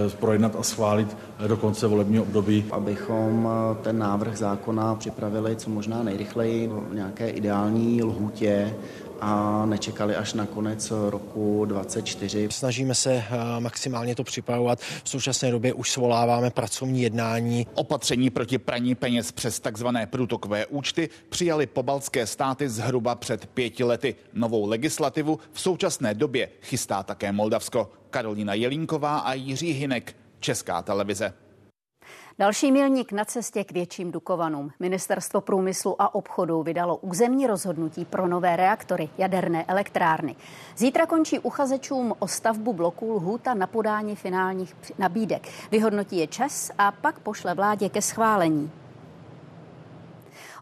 e, 0.06 0.16
projednat 0.16 0.56
a 0.56 0.62
schválit 0.62 1.16
do 1.46 1.56
konce 1.56 1.86
volebního 1.86 2.22
období. 2.22 2.64
Abychom 2.70 3.48
eh, 3.48 3.82
ten 3.82 3.98
návrh 3.98 4.36
zákona 4.36 4.94
připravili 4.94 5.56
co 5.56 5.70
možná 5.70 6.02
nejrychleji 6.02 6.68
v 6.68 6.94
nějaké 6.94 7.28
ideální 7.28 8.02
lhůtě, 8.02 8.74
a 9.20 9.66
nečekali 9.66 10.16
až 10.16 10.34
na 10.34 10.46
konec 10.46 10.92
roku 11.10 11.64
2024. 11.64 12.48
Snažíme 12.50 12.94
se 12.94 13.12
eh, 13.12 13.60
maximálně 13.60 14.14
to 14.14 14.24
připravovat. 14.24 14.80
V 15.04 15.08
současné 15.08 15.50
době 15.50 15.72
už 15.72 15.90
svoláváme 15.90 16.50
pracovní 16.50 17.02
jednání. 17.02 17.66
Opatření 17.74 18.30
proti 18.30 18.58
praní 18.58 18.94
peněz 18.94 19.32
přes 19.32 19.60
takzvané 19.60 20.06
průtokové 20.06 20.66
účty 20.66 21.08
přijali 21.28 21.66
pobaltské 21.66 22.26
státy 22.26 22.68
zhruba 22.68 23.14
před 23.14 23.46
pěti 23.46 23.84
lety. 23.84 24.14
Novou 24.32 24.66
legislativu 24.66 25.38
v 25.52 25.60
současné 25.60 26.14
době 26.14 26.48
chystá 26.62 27.02
také 27.02 27.32
Moldavsko. 27.32 27.90
Karolina 28.10 28.54
Jelínková 28.54 29.18
a 29.18 29.32
Jiří 29.32 29.72
Hinek, 29.72 30.16
Česká 30.40 30.82
televize. 30.82 31.32
Další 32.40 32.72
milník 32.72 33.12
na 33.12 33.24
cestě 33.24 33.64
k 33.64 33.72
větším 33.72 34.12
Dukovanům. 34.12 34.70
Ministerstvo 34.78 35.40
průmyslu 35.40 36.02
a 36.02 36.14
obchodu 36.14 36.62
vydalo 36.62 36.96
územní 36.96 37.46
rozhodnutí 37.46 38.04
pro 38.04 38.28
nové 38.28 38.56
reaktory 38.56 39.08
jaderné 39.18 39.64
elektrárny. 39.64 40.36
Zítra 40.76 41.06
končí 41.06 41.38
uchazečům 41.38 42.14
o 42.18 42.28
stavbu 42.28 42.72
bloků 42.72 43.12
lhůta 43.12 43.54
na 43.54 43.66
podání 43.66 44.16
finálních 44.16 44.74
nabídek. 44.98 45.48
Vyhodnotí 45.70 46.16
je 46.16 46.26
čas 46.26 46.70
a 46.78 46.92
pak 46.92 47.18
pošle 47.18 47.54
vládě 47.54 47.88
ke 47.88 48.02
schválení. 48.02 48.70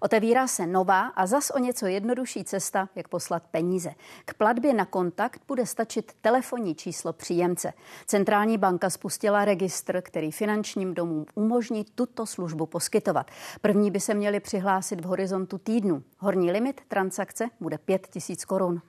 Otevírá 0.07 0.47
se 0.47 0.66
nová 0.66 1.07
a 1.07 1.27
zas 1.27 1.51
o 1.51 1.59
něco 1.59 1.87
jednodušší 1.87 2.45
cesta, 2.45 2.88
jak 2.95 3.09
poslat 3.09 3.42
peníze. 3.51 3.90
K 4.25 4.35
platbě 4.35 4.75
na 4.75 4.85
kontakt 4.85 5.42
bude 5.49 5.66
stačit 5.66 6.12
telefonní 6.21 6.75
číslo 6.75 7.12
příjemce. 7.12 7.73
Centrální 8.07 8.59
banka 8.59 8.90
spustila 8.90 9.45
registr, 9.45 10.03
který 10.03 10.31
finančním 10.31 10.95
domům 10.95 11.27
umožní 11.35 11.85
tuto 11.95 12.27
službu 12.27 12.66
poskytovat. 12.66 13.31
První 13.61 13.90
by 13.90 14.01
se 14.01 14.14
měli 14.14 14.40
přihlásit 14.40 15.01
v 15.01 15.05
horizontu 15.05 15.59
týdnu. 15.59 16.03
Horní 16.19 16.53
limit 16.53 16.81
transakce 16.88 17.49
bude 17.61 17.79
5 17.79 18.07
tisíc 18.07 18.45
korun. 18.45 18.83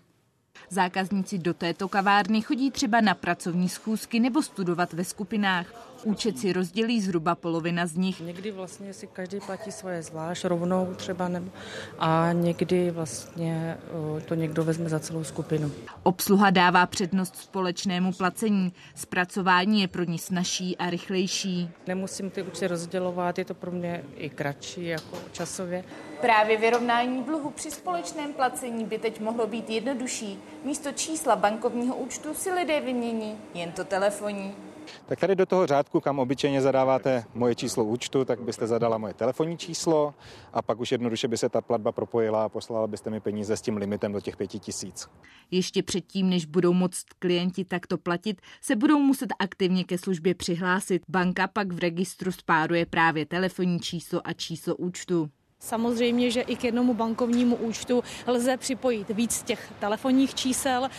Zákazníci 0.69 1.37
do 1.37 1.53
této 1.53 1.87
kavárny 1.87 2.41
chodí 2.41 2.71
třeba 2.71 3.01
na 3.01 3.13
pracovní 3.13 3.69
schůzky 3.69 4.19
nebo 4.19 4.41
studovat 4.41 4.93
ve 4.93 5.03
skupinách. 5.03 5.67
Účet 6.03 6.39
si 6.39 6.53
rozdělí 6.53 7.01
zhruba 7.01 7.35
polovina 7.35 7.87
z 7.87 7.95
nich. 7.95 8.21
Někdy 8.21 8.51
vlastně 8.51 8.93
si 8.93 9.07
každý 9.07 9.39
platí 9.39 9.71
svoje 9.71 10.03
zvlášť 10.03 10.45
rovnou 10.45 10.93
třeba 10.95 11.27
nebo, 11.27 11.51
a 11.99 12.31
někdy 12.31 12.91
vlastně 12.91 13.77
to 14.25 14.35
někdo 14.35 14.63
vezme 14.63 14.89
za 14.89 14.99
celou 14.99 15.23
skupinu. 15.23 15.71
Obsluha 16.03 16.49
dává 16.49 16.85
přednost 16.85 17.35
společnému 17.35 18.13
placení. 18.13 18.73
Zpracování 18.95 19.81
je 19.81 19.87
pro 19.87 20.03
ní 20.03 20.19
snažší 20.19 20.77
a 20.77 20.89
rychlejší. 20.89 21.69
Nemusím 21.87 22.29
ty 22.29 22.41
účty 22.41 22.67
rozdělovat, 22.67 23.39
je 23.39 23.45
to 23.45 23.53
pro 23.53 23.71
mě 23.71 24.03
i 24.15 24.29
kratší 24.29 24.85
jako 24.85 25.17
časově. 25.31 25.83
Právě 26.21 26.57
vyrovnání 26.57 27.23
dluhu 27.23 27.49
při 27.49 27.71
společném 27.71 28.33
placení 28.33 28.85
by 28.85 28.97
teď 28.97 29.21
mohlo 29.21 29.47
být 29.47 29.69
jednodušší. 29.69 30.39
Místo 30.63 30.91
čísla 30.91 31.35
bankovního 31.35 31.95
účtu 31.95 32.33
si 32.33 32.51
lidé 32.51 32.81
vymění 32.81 33.37
jen 33.53 33.71
to 33.71 33.83
telefonní. 33.83 34.55
Tak 35.05 35.19
tady 35.19 35.35
do 35.35 35.45
toho 35.45 35.67
řádku, 35.67 35.99
kam 35.99 36.19
obyčejně 36.19 36.61
zadáváte 36.61 37.23
moje 37.33 37.55
číslo 37.55 37.83
účtu, 37.83 38.25
tak 38.25 38.41
byste 38.41 38.67
zadala 38.67 38.97
moje 38.97 39.13
telefonní 39.13 39.57
číslo 39.57 40.13
a 40.53 40.61
pak 40.61 40.79
už 40.79 40.91
jednoduše 40.91 41.27
by 41.27 41.37
se 41.37 41.49
ta 41.49 41.61
platba 41.61 41.91
propojila 41.91 42.45
a 42.45 42.49
poslala 42.49 42.87
byste 42.87 43.09
mi 43.09 43.19
peníze 43.19 43.57
s 43.57 43.61
tím 43.61 43.77
limitem 43.77 44.13
do 44.13 44.21
těch 44.21 44.37
pěti 44.37 44.59
tisíc. 44.59 45.07
Ještě 45.51 45.83
předtím, 45.83 46.29
než 46.29 46.45
budou 46.45 46.73
moct 46.73 47.05
klienti 47.19 47.65
takto 47.65 47.97
platit, 47.97 48.41
se 48.61 48.75
budou 48.75 48.99
muset 48.99 49.29
aktivně 49.39 49.83
ke 49.83 49.97
službě 49.97 50.35
přihlásit. 50.35 51.01
Banka 51.09 51.47
pak 51.47 51.71
v 51.71 51.79
registru 51.79 52.31
spáruje 52.31 52.85
právě 52.85 53.25
telefonní 53.25 53.79
číslo 53.79 54.21
a 54.23 54.33
číslo 54.33 54.75
účtu. 54.75 55.29
Samozřejmě, 55.59 56.31
že 56.31 56.41
i 56.41 56.55
k 56.55 56.63
jednomu 56.63 56.93
bankovnímu 56.93 57.55
účtu 57.55 58.03
lze 58.27 58.57
připojit 58.57 59.09
víc 59.09 59.43
těch 59.43 59.73
telefonních 59.79 60.35
čísel. 60.35 60.89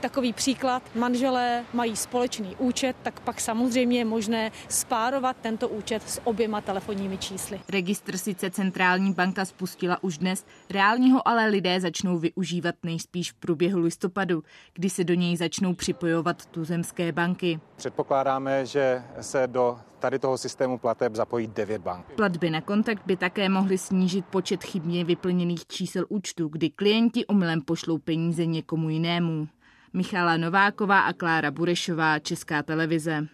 Takový 0.00 0.32
příklad, 0.32 0.82
manželé 0.94 1.64
mají 1.72 1.96
společný 1.96 2.56
účet, 2.58 2.96
tak 3.02 3.20
pak 3.20 3.40
samozřejmě 3.40 3.98
je 3.98 4.04
možné 4.04 4.50
spárovat 4.68 5.36
tento 5.40 5.68
účet 5.68 6.10
s 6.10 6.20
oběma 6.24 6.60
telefonními 6.60 7.18
čísly. 7.18 7.60
Registr 7.68 8.16
sice 8.16 8.50
centrální 8.50 9.12
banka 9.12 9.44
spustila 9.44 10.02
už 10.02 10.18
dnes, 10.18 10.46
reálně 10.70 11.12
ho 11.12 11.28
ale 11.28 11.46
lidé 11.46 11.80
začnou 11.80 12.18
využívat 12.18 12.74
nejspíš 12.82 13.32
v 13.32 13.34
průběhu 13.34 13.80
listopadu, 13.80 14.42
kdy 14.74 14.90
se 14.90 15.04
do 15.04 15.14
něj 15.14 15.36
začnou 15.36 15.74
připojovat 15.74 16.46
tuzemské 16.46 17.12
banky. 17.12 17.60
Předpokládáme, 17.76 18.66
že 18.66 19.02
se 19.20 19.46
do 19.46 19.78
tady 19.98 20.18
toho 20.18 20.38
systému 20.38 20.78
plateb 20.78 21.14
zapojí 21.14 21.46
9 21.46 21.82
bank. 21.82 22.06
Platby 22.16 22.50
na 22.50 22.60
kontakt 22.60 23.02
by 23.06 23.16
také 23.16 23.48
mohly 23.48 23.78
snížit 23.78 24.26
počet 24.26 24.64
chybně 24.64 25.04
vyplněných 25.04 25.66
čísel 25.66 26.04
účtu, 26.08 26.48
kdy 26.48 26.70
klienti 26.70 27.26
omylem 27.26 27.62
pošlou 27.62 27.98
peníze 27.98 28.46
někomu 28.46 28.90
jinému. 28.90 29.48
Michala 29.96 30.36
Nováková 30.36 31.00
a 31.00 31.12
Klára 31.12 31.50
Burešová, 31.50 32.18
Česká 32.18 32.62
televize. 32.62 33.26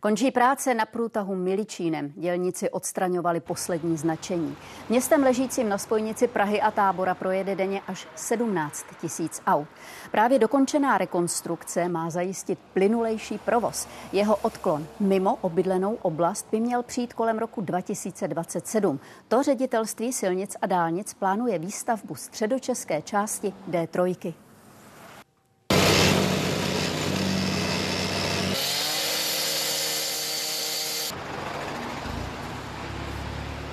Končí 0.00 0.30
práce 0.30 0.74
na 0.74 0.86
průtahu 0.86 1.34
Miličínem. 1.34 2.12
Dělníci 2.16 2.70
odstraňovali 2.70 3.40
poslední 3.40 3.96
značení. 3.96 4.56
Městem 4.88 5.22
ležícím 5.22 5.68
na 5.68 5.78
spojnici 5.78 6.28
Prahy 6.28 6.60
a 6.60 6.70
Tábora 6.70 7.14
projede 7.14 7.56
denně 7.56 7.80
až 7.88 8.08
17 8.14 8.86
tisíc 9.00 9.42
aut. 9.46 9.68
Právě 10.10 10.38
dokončená 10.38 10.98
rekonstrukce 10.98 11.88
má 11.88 12.10
zajistit 12.10 12.58
plynulejší 12.74 13.38
provoz. 13.38 13.88
Jeho 14.12 14.36
odklon 14.36 14.86
mimo 15.00 15.36
obydlenou 15.40 15.94
oblast 15.94 16.46
by 16.50 16.60
měl 16.60 16.82
přijít 16.82 17.14
kolem 17.14 17.38
roku 17.38 17.60
2027. 17.60 19.00
To 19.28 19.42
ředitelství 19.42 20.12
silnic 20.12 20.56
a 20.62 20.66
dálnic 20.66 21.14
plánuje 21.14 21.58
výstavbu 21.58 22.14
středočeské 22.14 23.02
části 23.02 23.52
D3. 23.70 24.34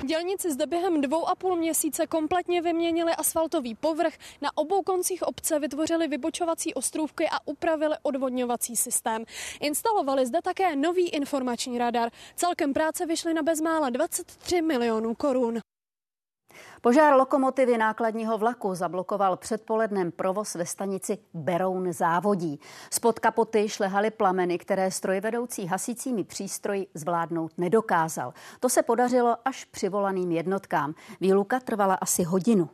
Dělníci 0.08 0.52
zde 0.52 0.66
během 0.66 1.00
dvou 1.00 1.28
a 1.28 1.34
půl 1.34 1.56
měsíce 1.56 2.06
kompletně 2.06 2.62
vyměnili 2.62 3.12
asfaltový 3.12 3.74
povrch, 3.74 4.14
na 4.40 4.50
obou 4.54 4.82
koncích 4.82 5.22
obce 5.22 5.58
vytvořili 5.58 6.08
vybočovací 6.08 6.74
ostrůvky 6.74 7.28
a 7.28 7.38
upravili 7.44 7.96
odvodňovací 8.02 8.76
systém. 8.76 9.24
Instalovali 9.60 10.26
zde 10.26 10.38
také 10.42 10.76
nový 10.76 11.08
informační 11.08 11.78
radar. 11.78 12.10
Celkem 12.36 12.72
práce 12.72 13.06
vyšly 13.06 13.34
na 13.34 13.42
bezmála 13.42 13.90
23 13.90 14.62
milionů 14.62 15.14
korun. 15.14 15.60
Požár 16.80 17.14
lokomotivy 17.14 17.78
nákladního 17.78 18.38
vlaku 18.38 18.74
zablokoval 18.74 19.36
předpolednem 19.36 20.12
provoz 20.12 20.54
ve 20.54 20.66
stanici 20.66 21.18
Beroun 21.34 21.92
závodí. 21.92 22.60
Spod 22.90 23.18
kapoty 23.18 23.68
šlehaly 23.68 24.10
plameny, 24.10 24.58
které 24.58 24.90
strojvedoucí 24.90 25.66
hasícími 25.66 26.24
přístroji 26.24 26.86
zvládnout 26.94 27.52
nedokázal. 27.58 28.34
To 28.60 28.68
se 28.68 28.82
podařilo 28.82 29.36
až 29.44 29.64
přivolaným 29.64 30.32
jednotkám. 30.32 30.94
Výluka 31.20 31.60
trvala 31.60 31.94
asi 31.94 32.22
hodinu. 32.22 32.68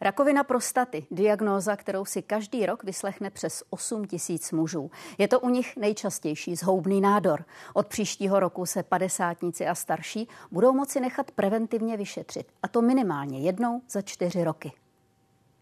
Rakovina 0.00 0.44
prostaty, 0.44 1.06
diagnóza, 1.10 1.76
kterou 1.76 2.04
si 2.04 2.22
každý 2.22 2.66
rok 2.66 2.84
vyslechne 2.84 3.30
přes 3.30 3.62
8 3.70 4.06
tisíc 4.06 4.52
mužů. 4.52 4.90
Je 5.18 5.28
to 5.28 5.40
u 5.40 5.48
nich 5.48 5.76
nejčastější 5.76 6.56
zhoubný 6.56 7.00
nádor. 7.00 7.44
Od 7.74 7.86
příštího 7.86 8.40
roku 8.40 8.66
se 8.66 8.82
padesátníci 8.82 9.66
a 9.66 9.74
starší 9.74 10.28
budou 10.50 10.72
moci 10.72 11.00
nechat 11.00 11.30
preventivně 11.30 11.96
vyšetřit, 11.96 12.52
a 12.62 12.68
to 12.68 12.82
minimálně 12.82 13.40
jednou 13.40 13.82
za 13.90 14.02
čtyři 14.02 14.44
roky. 14.44 14.72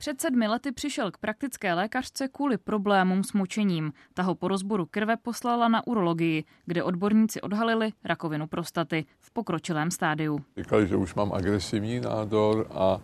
Před 0.04 0.20
sedmi 0.20 0.48
lety 0.48 0.72
přišel 0.72 1.10
k 1.10 1.18
praktické 1.18 1.74
lékařce 1.74 2.28
kvůli 2.28 2.58
problémům 2.58 3.24
s 3.24 3.32
močením. 3.32 3.92
Ta 4.14 4.22
ho 4.22 4.34
po 4.34 4.48
rozboru 4.48 4.86
krve 4.86 5.16
poslala 5.16 5.68
na 5.68 5.86
urologii, 5.86 6.44
kde 6.66 6.82
odborníci 6.82 7.40
odhalili 7.40 7.92
rakovinu 8.04 8.46
prostaty 8.46 9.04
v 9.20 9.30
pokročilém 9.30 9.90
stádiu. 9.90 10.38
Říkali, 10.56 10.86
že 10.86 10.96
už 10.96 11.14
mám 11.14 11.32
agresivní 11.32 12.00
nádor 12.00 12.66
a 12.70 13.00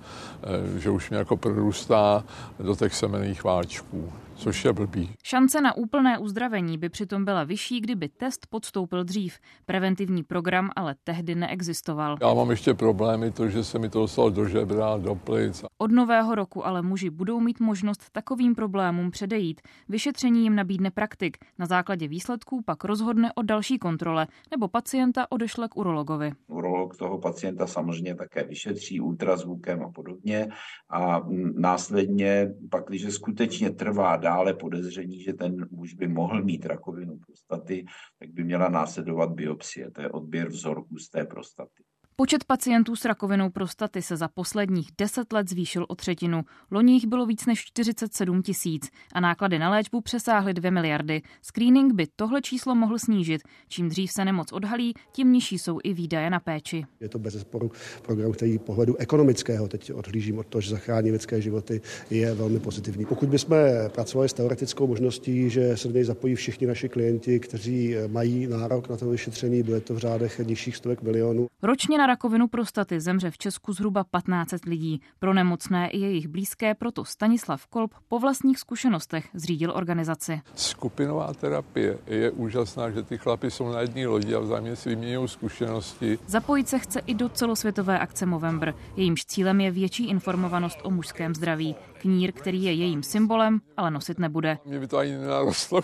e, 0.76 0.80
že 0.80 0.90
už 0.90 1.10
mě 1.10 1.18
jako 1.18 1.36
prorůstá 1.36 2.24
do 2.58 2.76
těch 2.76 2.94
semených 2.94 3.44
váčků 3.44 4.12
což 4.40 4.64
je 4.64 4.72
blbý. 4.72 5.10
Šance 5.24 5.60
na 5.60 5.76
úplné 5.76 6.18
uzdravení 6.18 6.78
by 6.78 6.88
přitom 6.88 7.24
byla 7.24 7.44
vyšší, 7.44 7.80
kdyby 7.80 8.08
test 8.08 8.46
podstoupil 8.50 9.04
dřív. 9.04 9.38
Preventivní 9.66 10.22
program 10.22 10.70
ale 10.76 10.94
tehdy 11.04 11.34
neexistoval. 11.34 12.16
Já 12.22 12.34
mám 12.34 12.50
ještě 12.50 12.74
problémy, 12.74 13.30
to, 13.30 13.48
že 13.48 13.64
se 13.64 13.78
mi 13.78 13.88
to 13.88 14.00
dostalo 14.00 14.30
do 14.30 14.44
žebra, 14.48 14.96
do 14.96 15.14
plic. 15.14 15.64
Od 15.78 15.92
nového 15.92 16.34
roku 16.34 16.66
ale 16.66 16.82
muži 16.82 17.10
budou 17.10 17.40
mít 17.40 17.60
možnost 17.60 18.10
takovým 18.12 18.54
problémům 18.54 19.10
předejít. 19.10 19.60
Vyšetření 19.88 20.42
jim 20.42 20.56
nabídne 20.56 20.90
praktik. 20.90 21.36
Na 21.58 21.66
základě 21.66 22.08
výsledků 22.08 22.62
pak 22.62 22.84
rozhodne 22.84 23.32
o 23.34 23.42
další 23.42 23.78
kontrole 23.78 24.26
nebo 24.50 24.68
pacienta 24.68 25.26
odešle 25.30 25.68
k 25.68 25.76
urologovi. 25.76 26.32
Urolog 26.46 26.96
toho 26.96 27.18
pacienta 27.18 27.66
samozřejmě 27.66 28.14
také 28.14 28.44
vyšetří 28.44 29.00
ultrazvukem 29.00 29.82
a 29.82 29.90
podobně 29.90 30.48
a 30.90 31.20
následně 31.54 32.48
pak, 32.70 32.84
když 32.88 33.14
skutečně 33.14 33.70
trvá 33.70 34.16
dále 34.30 34.54
podezření, 34.54 35.22
že 35.22 35.32
ten 35.32 35.68
muž 35.70 35.94
by 35.94 36.08
mohl 36.08 36.42
mít 36.42 36.66
rakovinu 36.66 37.18
prostaty, 37.18 37.84
tak 38.18 38.30
by 38.30 38.44
měla 38.44 38.68
následovat 38.68 39.30
biopsie, 39.32 39.90
to 39.90 40.02
je 40.02 40.10
odběr 40.10 40.48
vzorků 40.48 40.98
z 40.98 41.08
té 41.08 41.24
prostaty. 41.24 41.82
Počet 42.20 42.44
pacientů 42.44 42.96
s 42.96 43.04
rakovinou 43.04 43.50
prostaty 43.50 44.02
se 44.02 44.16
za 44.16 44.28
posledních 44.28 44.88
10 44.98 45.32
let 45.32 45.48
zvýšil 45.48 45.86
o 45.88 45.94
třetinu. 45.94 46.42
Loni 46.70 46.92
jich 46.92 47.06
bylo 47.06 47.26
víc 47.26 47.46
než 47.46 47.64
47 47.64 48.42
tisíc 48.42 48.90
a 49.14 49.20
náklady 49.20 49.58
na 49.58 49.70
léčbu 49.70 50.00
přesáhly 50.00 50.54
2 50.54 50.70
miliardy. 50.70 51.22
Screening 51.42 51.94
by 51.94 52.06
tohle 52.16 52.42
číslo 52.42 52.74
mohl 52.74 52.98
snížit. 52.98 53.42
Čím 53.68 53.88
dřív 53.88 54.12
se 54.12 54.24
nemoc 54.24 54.52
odhalí, 54.52 54.94
tím 55.12 55.32
nižší 55.32 55.58
jsou 55.58 55.78
i 55.84 55.94
výdaje 55.94 56.30
na 56.30 56.40
péči. 56.40 56.84
Je 57.00 57.08
to 57.08 57.18
bez 57.18 57.34
zesporu 57.34 57.70
program, 58.02 58.32
který 58.32 58.58
pohledu 58.58 58.96
ekonomického, 58.96 59.68
teď 59.68 59.92
odhlížím 59.92 60.38
od 60.38 60.46
toho, 60.46 60.62
že 60.62 60.70
zachrání 60.70 61.10
lidské 61.10 61.40
životy, 61.40 61.80
je 62.10 62.34
velmi 62.34 62.60
pozitivní. 62.60 63.04
Pokud 63.04 63.28
bychom 63.28 63.56
pracovali 63.88 64.28
s 64.28 64.32
teoretickou 64.32 64.86
možností, 64.86 65.50
že 65.50 65.76
se 65.76 65.88
do 65.88 65.94
něj 65.94 66.04
zapojí 66.04 66.34
všichni 66.34 66.66
naši 66.66 66.88
klienti, 66.88 67.40
kteří 67.40 67.94
mají 68.06 68.46
nárok 68.46 68.88
na 68.88 68.96
to 68.96 69.08
vyšetření, 69.10 69.62
bude 69.62 69.80
to 69.80 69.94
v 69.94 69.98
řádech 69.98 70.38
nižších 70.38 70.76
stovek 70.76 71.02
milionů. 71.02 71.46
Ročně 71.62 71.98
na 71.98 72.09
rakovinu 72.10 72.48
prostaty 72.48 73.00
zemře 73.00 73.30
v 73.30 73.38
Česku 73.38 73.72
zhruba 73.72 74.04
15 74.04 74.64
lidí. 74.66 75.00
Pro 75.18 75.34
nemocné 75.34 75.90
i 75.90 75.98
jejich 75.98 76.28
blízké 76.28 76.74
proto 76.74 77.04
Stanislav 77.04 77.66
Kolb 77.66 77.94
po 78.08 78.18
vlastních 78.18 78.58
zkušenostech 78.58 79.28
zřídil 79.34 79.72
organizaci. 79.74 80.40
Skupinová 80.54 81.34
terapie 81.34 81.98
je 82.06 82.30
úžasná, 82.30 82.90
že 82.90 83.02
ty 83.02 83.18
chlapy 83.18 83.50
jsou 83.50 83.72
na 83.72 83.80
jedné 83.80 84.06
lodi 84.06 84.34
a 84.34 84.38
vzájemně 84.38 84.76
si 84.76 84.88
vyměňují 84.88 85.28
zkušenosti. 85.28 86.18
Zapojit 86.26 86.68
se 86.68 86.78
chce 86.78 87.00
i 87.06 87.14
do 87.14 87.28
celosvětové 87.28 87.98
akce 87.98 88.26
Movember. 88.26 88.74
Jejímž 88.96 89.24
cílem 89.24 89.60
je 89.60 89.70
větší 89.70 90.08
informovanost 90.08 90.78
o 90.82 90.90
mužském 90.90 91.34
zdraví. 91.34 91.74
Knír, 92.00 92.32
který 92.32 92.62
je 92.62 92.72
jejím 92.72 93.02
symbolem, 93.02 93.60
ale 93.76 93.90
nosit 93.90 94.18
nebude. 94.18 94.58
Mě 94.64 94.78
by 94.78 94.86
to 94.86 94.98
ani 94.98 95.12
nenarostlo. 95.12 95.80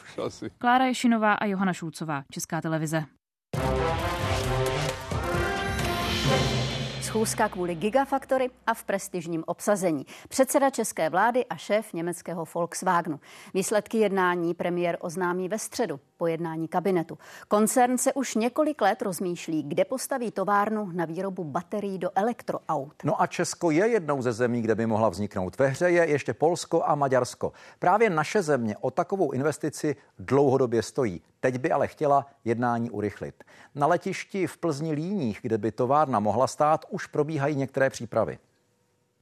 Klára 0.59 0.85
Ješinová 0.85 1.35
a 1.35 1.45
Johana 1.45 1.73
Šulcová, 1.73 2.25
Česká 2.31 2.61
televize. 2.61 3.05
Schůzka 7.17 7.49
kvůli 7.49 7.75
Gigafactory 7.75 8.51
a 8.67 8.75
v 8.75 8.85
prestižním 8.85 9.45
obsazení. 9.47 10.07
Předseda 10.29 10.71
české 10.71 11.11
vlády 11.11 11.47
a 11.47 11.57
šéf 11.57 11.93
německého 11.93 12.45
Volkswagenu. 12.55 13.21
Výsledky 13.55 13.99
jednání 13.99 14.55
premiér 14.55 14.99
oznámí 15.01 15.49
ve 15.49 15.59
středu 15.59 16.01
po 16.17 16.27
jednání 16.27 16.69
kabinetu. 16.69 17.19
Koncern 17.49 17.99
se 17.99 18.13
už 18.13 18.35
několik 18.35 18.81
let 18.81 19.03
rozmýšlí, 19.03 19.63
kde 19.63 19.85
postaví 19.85 20.31
továrnu 20.31 20.91
na 20.93 21.05
výrobu 21.05 21.45
baterií 21.45 21.99
do 21.99 22.11
elektroaut. 22.15 22.95
No 23.05 23.23
a 23.23 23.27
Česko 23.27 23.71
je 23.71 23.89
jednou 23.89 24.23
ze 24.23 24.33
zemí, 24.33 24.63
kde 24.63 24.75
by 24.75 24.87
mohla 24.87 25.09
vzniknout. 25.09 25.59
Ve 25.59 25.67
hře 25.67 25.91
je 25.91 26.07
ještě 26.07 26.35
Polsko 26.35 26.83
a 26.85 26.95
Maďarsko. 26.95 27.53
Právě 27.79 28.11
naše 28.11 28.43
země 28.43 28.77
o 28.81 28.91
takovou 28.91 29.33
investici 29.33 29.97
dlouhodobě 30.19 30.83
stojí. 30.83 31.23
Teď 31.41 31.59
by 31.59 31.73
ale 31.73 31.89
chtěla 31.89 32.27
jednání 32.45 32.91
urychlit. 32.91 33.45
Na 33.75 33.87
letišti 33.87 34.47
v 34.47 34.59
Plzni 34.59 34.93
Líních, 34.93 35.39
kde 35.43 35.59
by 35.59 35.73
továrna 35.73 36.21
mohla 36.21 36.47
stát, 36.47 36.85
už 36.91 37.07
probíhají 37.07 37.57
některé 37.57 37.91
přípravy. 37.91 38.39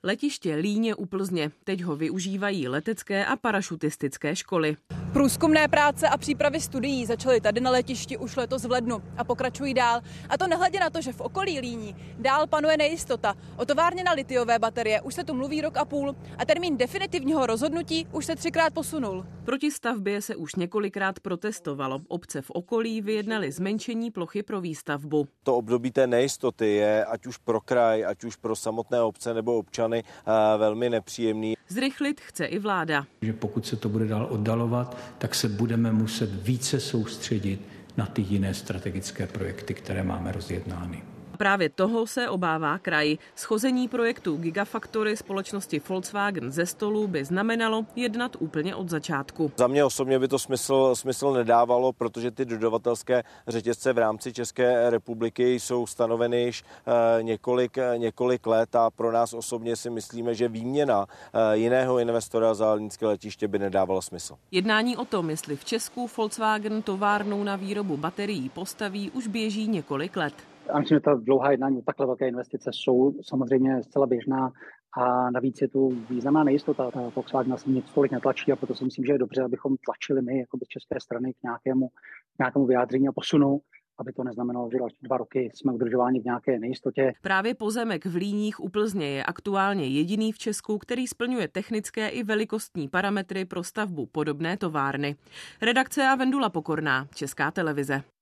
Letiště 0.03 0.55
Líně 0.55 0.95
u 0.95 1.07
Plzně. 1.07 1.51
Teď 1.65 1.83
ho 1.83 1.97
využívají 1.97 2.69
letecké 2.69 3.27
a 3.27 3.37
parašutistické 3.37 4.37
školy. 4.37 4.77
Průzkumné 5.15 5.69
práce 5.69 6.09
a 6.09 6.17
přípravy 6.17 6.61
studií 6.61 7.07
začaly 7.07 7.41
tady 7.41 7.61
na 7.61 7.71
letišti 7.71 8.17
už 8.17 8.37
letos 8.37 8.65
v 8.65 8.71
lednu 8.71 9.03
a 9.17 9.25
pokračují 9.25 9.75
dál. 9.75 10.01
A 10.29 10.39
to 10.39 10.47
nehledě 10.47 10.81
na 10.81 10.91
to, 10.91 11.01
že 11.01 11.13
v 11.13 11.21
okolí 11.21 11.61
Líní 11.61 11.97
dál 12.19 12.47
panuje 12.47 12.77
nejistota. 12.77 13.35
O 13.57 13.65
továrně 13.65 14.05
na 14.05 14.13
litiové 14.13 14.59
baterie 14.59 15.01
už 15.01 15.15
se 15.15 15.25
tu 15.25 15.35
mluví 15.35 15.61
rok 15.61 15.77
a 15.77 15.85
půl 15.85 16.17
a 16.39 16.45
termín 16.45 16.77
definitivního 16.77 17.47
rozhodnutí 17.47 18.07
už 18.13 18.27
se 18.27 18.37
třikrát 18.37 18.75
posunul. 18.75 19.27
Proti 19.45 19.71
stavbě 19.71 20.23
se 20.23 20.37
už 20.37 20.55
několikrát 20.55 21.21
protestovalo. 21.21 22.01
Obce 22.09 22.43
v 22.43 22.51
okolí 22.51 23.01
vyjednaly 23.01 23.53
zmenšení 23.53 24.11
plochy 24.11 24.43
pro 24.43 24.61
výstavbu. 24.61 25.29
To 25.43 25.57
období 25.57 25.91
té 25.91 26.07
nejistoty 26.07 26.67
je 26.67 27.05
ať 27.05 27.27
už 27.27 27.37
pro 27.37 27.61
kraj, 27.61 28.05
ať 28.05 28.25
už 28.25 28.37
pro 28.37 28.57
samotné 28.57 29.01
obce 29.03 29.35
nebo 29.35 29.59
občany 29.59 30.05
eh, 30.07 30.59
velmi 30.59 30.91
nepříjemný. 30.91 31.55
Zrychlit 31.69 32.21
chce 32.21 32.45
i 32.45 32.59
vláda. 32.59 33.07
Že 33.23 33.33
pokud 33.33 33.67
se 33.67 33.77
to 33.77 33.89
bude 33.89 34.07
dál 34.07 34.27
oddalovat, 34.31 34.97
tak 35.19 35.35
se 35.35 35.49
budeme 35.49 35.93
muset 35.93 36.31
více 36.43 36.81
soustředit 36.81 37.61
na 37.97 38.07
ty 38.07 38.23
jiné 38.23 38.55
strategické 38.55 39.27
projekty, 39.27 39.75
které 39.75 40.03
máme 40.03 40.33
rozjednány. 40.33 41.03
Právě 41.39 41.69
toho 41.69 42.07
se 42.07 42.29
obává 42.29 42.79
kraj. 42.79 43.17
Schození 43.35 43.89
projektu 43.89 44.37
Gigafactory 44.37 45.17
společnosti 45.17 45.83
Volkswagen 45.89 46.53
ze 46.53 46.67
stolu 46.67 47.07
by 47.09 47.25
znamenalo 47.25 47.87
jednat 47.97 48.37
úplně 48.39 48.75
od 48.75 48.89
začátku. 48.89 49.53
Za 49.57 49.67
mě 49.67 49.85
osobně 49.85 50.19
by 50.19 50.29
to 50.29 50.39
smysl, 50.39 50.95
smysl 50.95 51.33
nedávalo, 51.33 51.93
protože 51.93 52.31
ty 52.31 52.45
dodavatelské 52.45 53.23
řetězce 53.49 53.93
v 53.93 53.99
rámci 53.99 54.33
České 54.33 54.91
republiky 54.91 55.61
jsou 55.61 55.87
stanoveny 55.87 56.43
již 56.43 56.65
eh, 56.87 57.23
několik, 57.23 57.77
několik 57.97 58.47
let 58.47 58.77
a 58.77 58.91
pro 58.91 59.13
nás 59.13 59.33
osobně 59.33 59.77
si 59.77 59.91
myslíme, 59.91 60.35
že 60.35 60.49
výměna 60.49 61.07
eh, 61.07 61.57
jiného 61.57 61.99
investora 61.99 62.55
za 62.55 62.73
Línské 62.73 63.07
letiště 63.07 63.49
by 63.49 63.59
nedávala 63.59 64.03
smysl. 64.03 64.37
Jednání 64.51 64.97
o 64.97 65.05
tom, 65.05 65.31
jestli 65.31 65.57
v 65.57 65.65
Česku 65.65 66.11
Volkswagen 66.17 66.83
továrnou 66.83 67.45
na 67.45 67.57
výrobu 67.57 67.97
baterií 67.97 68.49
postaví, 68.49 69.11
už 69.11 69.27
běží 69.27 69.69
několik 69.69 70.17
let. 70.17 70.35
Já 70.69 70.79
myslím, 70.79 70.97
že 70.97 71.01
ta 71.01 71.15
dlouhá 71.15 71.51
jednání 71.51 71.79
o 71.79 71.83
takhle 71.83 72.07
velké 72.07 72.29
investice 72.29 72.71
jsou 72.73 73.15
samozřejmě 73.23 73.83
zcela 73.83 74.07
běžná 74.07 74.53
a 74.99 75.31
navíc 75.31 75.61
je 75.61 75.69
tu 75.69 75.89
významná 76.11 76.45
nejistota. 76.45 76.91
Ta 76.91 77.01
Volkswagen 77.17 77.51
nás 77.51 77.67
nic 77.67 77.93
tolik 77.93 78.13
netlačí 78.13 78.53
a 78.53 78.57
proto 78.57 78.75
si 78.75 78.85
myslím, 78.85 79.05
že 79.05 79.13
je 79.13 79.19
dobře, 79.19 79.43
abychom 79.43 79.77
tlačili 79.77 80.23
my 80.23 80.39
jako 80.39 80.59
z 80.65 80.69
české 80.69 81.01
strany 81.01 81.33
k 81.33 81.43
nějakému, 81.43 81.89
k 82.37 82.39
nějakému 82.39 82.67
vyjádření 82.67 83.09
a 83.09 83.13
posunu 83.13 83.61
aby 83.99 84.13
to 84.13 84.25
neznamenalo, 84.25 84.69
že 84.73 84.79
další 84.79 84.97
dva 85.03 85.17
roky 85.17 85.51
jsme 85.55 85.73
udržováni 85.73 86.21
v 86.21 86.25
nějaké 86.25 86.59
nejistotě. 86.59 87.13
Právě 87.23 87.55
pozemek 87.55 88.07
v 88.07 88.15
Líních 88.15 88.61
u 88.61 88.69
Plzně 88.69 89.07
je 89.07 89.25
aktuálně 89.25 89.87
jediný 89.87 90.33
v 90.33 90.39
Česku, 90.39 90.79
který 90.79 91.07
splňuje 91.07 91.49
technické 91.49 92.09
i 92.09 92.23
velikostní 92.23 92.89
parametry 92.89 93.45
pro 93.45 93.65
stavbu 93.65 94.07
podobné 94.07 94.57
továrny. 94.57 95.17
Redakce 95.63 96.09
a 96.09 96.15
Vendula 96.15 96.51
Pokorná, 96.51 97.07
Česká 97.15 97.51
televize. 97.51 98.14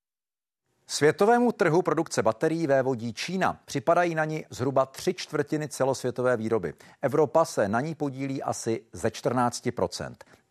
Světovému 0.95 1.53
trhu 1.53 1.83
produkce 1.83 2.23
baterií 2.23 2.67
vévodí 2.67 3.13
Čína. 3.13 3.61
Připadají 3.65 4.15
na 4.15 4.25
ní 4.25 4.45
zhruba 4.51 4.87
tři 4.87 5.15
čtvrtiny 5.15 5.69
celosvětové 5.69 6.37
výroby. 6.37 6.75
Evropa 7.03 7.45
se 7.45 7.69
na 7.69 7.81
ní 7.81 7.95
podílí 7.95 8.43
asi 8.43 8.83
ze 8.93 9.11
14 9.11 9.69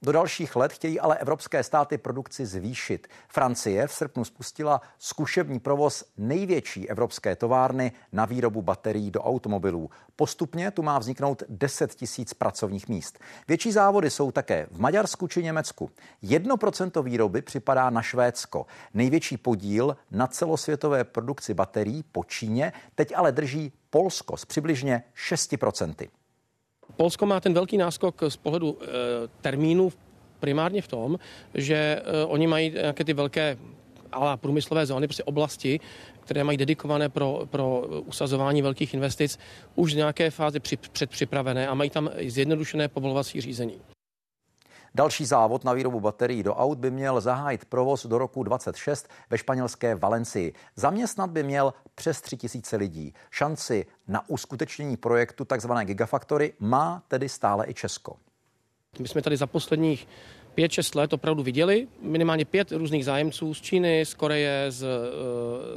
do 0.02 0.12
dalších 0.12 0.56
let 0.56 0.74
chtějí 0.74 1.00
ale 1.00 1.18
evropské 1.18 1.64
státy 1.64 1.98
produkci 1.98 2.46
zvýšit. 2.46 3.08
Francie 3.28 3.88
v 3.88 3.94
srpnu 3.94 4.26
spustila 4.26 4.82
zkušební 5.00 5.60
provoz 5.60 6.04
největší 6.18 6.90
evropské 6.90 7.36
továrny 7.36 7.92
na 8.12 8.26
výrobu 8.26 8.62
baterií 8.62 9.12
do 9.12 9.22
automobilů. 9.22 9.90
Postupně 10.16 10.72
tu 10.72 10.84
má 10.84 11.00
vzniknout 11.00 11.44
10 11.50 11.96
tisíc 11.96 12.34
pracovních 12.34 12.88
míst. 12.88 13.20
Větší 13.48 13.72
závody 13.72 14.10
jsou 14.10 14.32
také 14.32 14.68
v 14.72 14.80
Maďarsku 14.80 15.28
či 15.28 15.44
Německu. 15.44 15.92
1% 16.24 17.04
výroby 17.04 17.42
připadá 17.42 17.90
na 17.90 18.02
Švédsko. 18.02 18.66
Největší 18.94 19.38
podíl 19.38 19.98
na 20.12 20.28
celosvětové 20.28 21.04
produkci 21.04 21.54
baterií 21.54 22.04
po 22.12 22.24
Číně 22.24 22.74
teď 22.96 23.14
ale 23.16 23.32
drží 23.32 23.74
Polsko 23.90 24.38
s 24.38 24.46
přibližně 24.46 25.04
6%. 25.30 26.21
Polsko 26.98 27.26
má 27.26 27.40
ten 27.40 27.54
velký 27.54 27.78
náskok 27.78 28.22
z 28.28 28.38
pohledu 28.38 28.78
e, 28.82 28.86
termínu 29.42 29.92
primárně 30.40 30.82
v 30.82 30.88
tom, 30.88 31.20
že 31.54 31.76
e, 31.76 32.26
oni 32.26 32.48
mají 32.48 32.70
nějaké 32.72 33.04
ty 33.04 33.14
velké 33.14 33.58
ale 34.12 34.38
průmyslové 34.38 34.86
zóny, 34.86 35.08
prostě 35.08 35.24
oblasti, 35.24 35.80
které 36.20 36.44
mají 36.44 36.58
dedikované 36.58 37.10
pro, 37.10 37.42
pro 37.46 37.80
usazování 38.06 38.62
velkých 38.62 38.94
investic, 38.94 39.40
už 39.76 39.94
v 39.94 39.98
nějaké 39.98 40.32
fázi 40.32 40.60
při, 40.60 40.78
předpřipravené 40.78 41.68
a 41.68 41.74
mají 41.74 41.90
tam 41.90 42.10
zjednodušené 42.26 42.88
povolovací 42.88 43.42
řízení. 43.42 43.82
Další 44.96 45.26
závod 45.26 45.64
na 45.64 45.74
výrobu 45.74 46.00
baterií 46.00 46.44
do 46.44 46.56
aut 46.56 46.78
by 46.78 46.92
měl 46.92 47.22
zahájit 47.22 47.66
provoz 47.66 48.06
do 48.06 48.18
roku 48.18 48.44
26 48.44 49.10
ve 49.30 49.38
španělské 49.38 49.96
Valencii. 49.96 50.54
Zaměstnat 50.76 51.30
by 51.30 51.44
měl 51.44 51.74
přes 51.96 52.22
3000 52.22 52.78
lidí. 52.78 53.14
Šanci 53.32 53.86
na 54.08 54.30
uskutečnění 54.30 54.98
projektu 54.98 55.46
tzv. 55.46 55.72
Gigafactory 55.84 56.54
má 56.60 57.04
tedy 57.08 57.30
stále 57.30 57.66
i 57.70 57.74
Česko. 57.74 58.18
My 59.00 59.08
jsme 59.08 59.22
tady 59.22 59.38
za 59.38 59.48
posledních 59.48 60.08
5-6 60.58 60.98
let 60.98 61.14
opravdu 61.14 61.44
viděli 61.44 61.88
minimálně 62.02 62.46
pět 62.46 62.72
různých 62.72 63.06
zájemců 63.06 63.54
z 63.54 63.62
Číny, 63.62 64.06
z 64.06 64.14
Koreje, 64.14 64.66
z, 64.70 64.84
eh, 64.84 64.88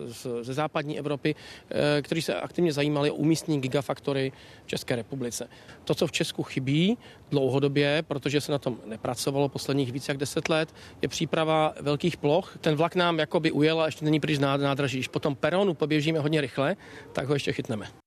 z, 0.07 0.27
ze 0.43 0.55
západní 0.55 0.99
Evropy, 0.99 1.35
eh, 1.71 2.03
kteří 2.03 2.23
se 2.23 2.35
aktivně 2.35 2.73
zajímali 2.73 3.11
o 3.11 3.15
umístění 3.15 3.61
gigafaktory 3.61 4.33
v 4.65 4.69
České 4.69 4.97
republice. 4.97 5.49
To, 5.85 5.95
co 5.95 6.07
v 6.07 6.13
Česku 6.13 6.43
chybí 6.43 6.99
dlouhodobě, 7.31 8.05
protože 8.09 8.41
se 8.41 8.53
na 8.53 8.59
tom 8.59 8.79
nepracovalo 8.87 9.49
posledních 9.49 9.93
více 9.93 10.13
jak 10.13 10.19
10 10.19 10.49
let, 10.49 10.75
je 11.03 11.09
příprava 11.09 11.75
velkých 11.81 12.17
ploch. 12.17 12.59
Ten 12.61 12.75
vlak 12.75 12.95
nám 12.95 13.19
jakoby 13.19 13.53
ujel 13.53 13.81
a 13.81 13.87
ještě 13.87 14.05
není 14.05 14.21
pryč 14.21 14.39
nádraží. 14.39 14.99
Když 14.99 15.09
potom 15.09 15.37
peronu 15.37 15.75
poběžíme 15.75 16.19
hodně 16.19 16.41
rychle, 16.41 16.77
tak 17.13 17.27
ho 17.27 17.35
ještě 17.35 17.53
chytneme. 17.53 18.04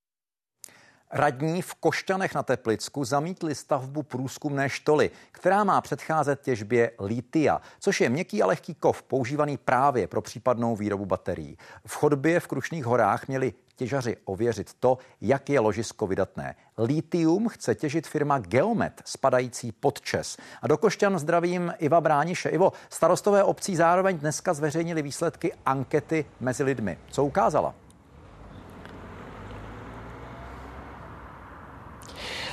Radní 1.12 1.62
v 1.62 1.74
Košťanech 1.74 2.34
na 2.34 2.42
Teplicku 2.42 3.04
zamítli 3.04 3.54
stavbu 3.54 4.02
průzkumné 4.02 4.68
štoly, 4.68 5.10
která 5.32 5.64
má 5.64 5.80
předcházet 5.80 6.40
těžbě 6.40 6.90
litia, 6.98 7.60
což 7.80 8.00
je 8.00 8.08
měkký 8.08 8.42
a 8.42 8.46
lehký 8.46 8.74
kov 8.74 9.02
používaný 9.02 9.56
právě 9.56 10.06
pro 10.06 10.22
případnou 10.22 10.76
výrobu 10.76 11.06
baterií. 11.06 11.58
V 11.86 11.94
chodbě 11.94 12.40
v 12.40 12.46
Krušných 12.46 12.84
horách 12.84 13.28
měli 13.28 13.54
těžaři 13.76 14.16
ověřit 14.24 14.74
to, 14.80 14.98
jak 15.20 15.50
je 15.50 15.60
ložisko 15.60 16.06
vydatné. 16.06 16.54
Litium 16.78 17.48
chce 17.48 17.74
těžit 17.74 18.06
firma 18.06 18.38
Geomet, 18.38 19.02
spadající 19.04 19.72
pod 19.72 20.00
Čes. 20.00 20.36
A 20.62 20.66
do 20.66 20.76
Košťan 20.76 21.18
zdravím 21.18 21.72
Iva 21.78 22.00
Brániše. 22.00 22.48
Ivo, 22.48 22.72
starostové 22.90 23.44
obcí 23.44 23.76
zároveň 23.76 24.18
dneska 24.18 24.54
zveřejnili 24.54 25.02
výsledky 25.02 25.52
ankety 25.66 26.24
mezi 26.40 26.62
lidmi. 26.62 26.98
Co 27.10 27.24
ukázala? 27.24 27.87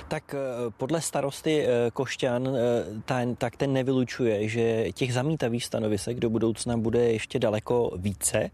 Tak 0.07 0.33
eh, 0.33 0.37
podle 0.77 1.01
starosty 1.01 1.65
eh, 1.65 1.91
Košťan 1.93 2.47
eh, 2.47 3.35
tak 3.37 3.57
ten 3.57 3.73
nevylučuje, 3.73 4.49
že 4.49 4.91
těch 4.91 5.13
zamítavých 5.13 5.65
stanovisek 5.65 6.19
do 6.19 6.29
budoucna 6.29 6.77
bude 6.77 7.11
ještě 7.11 7.39
daleko 7.39 7.91
více. 7.97 8.49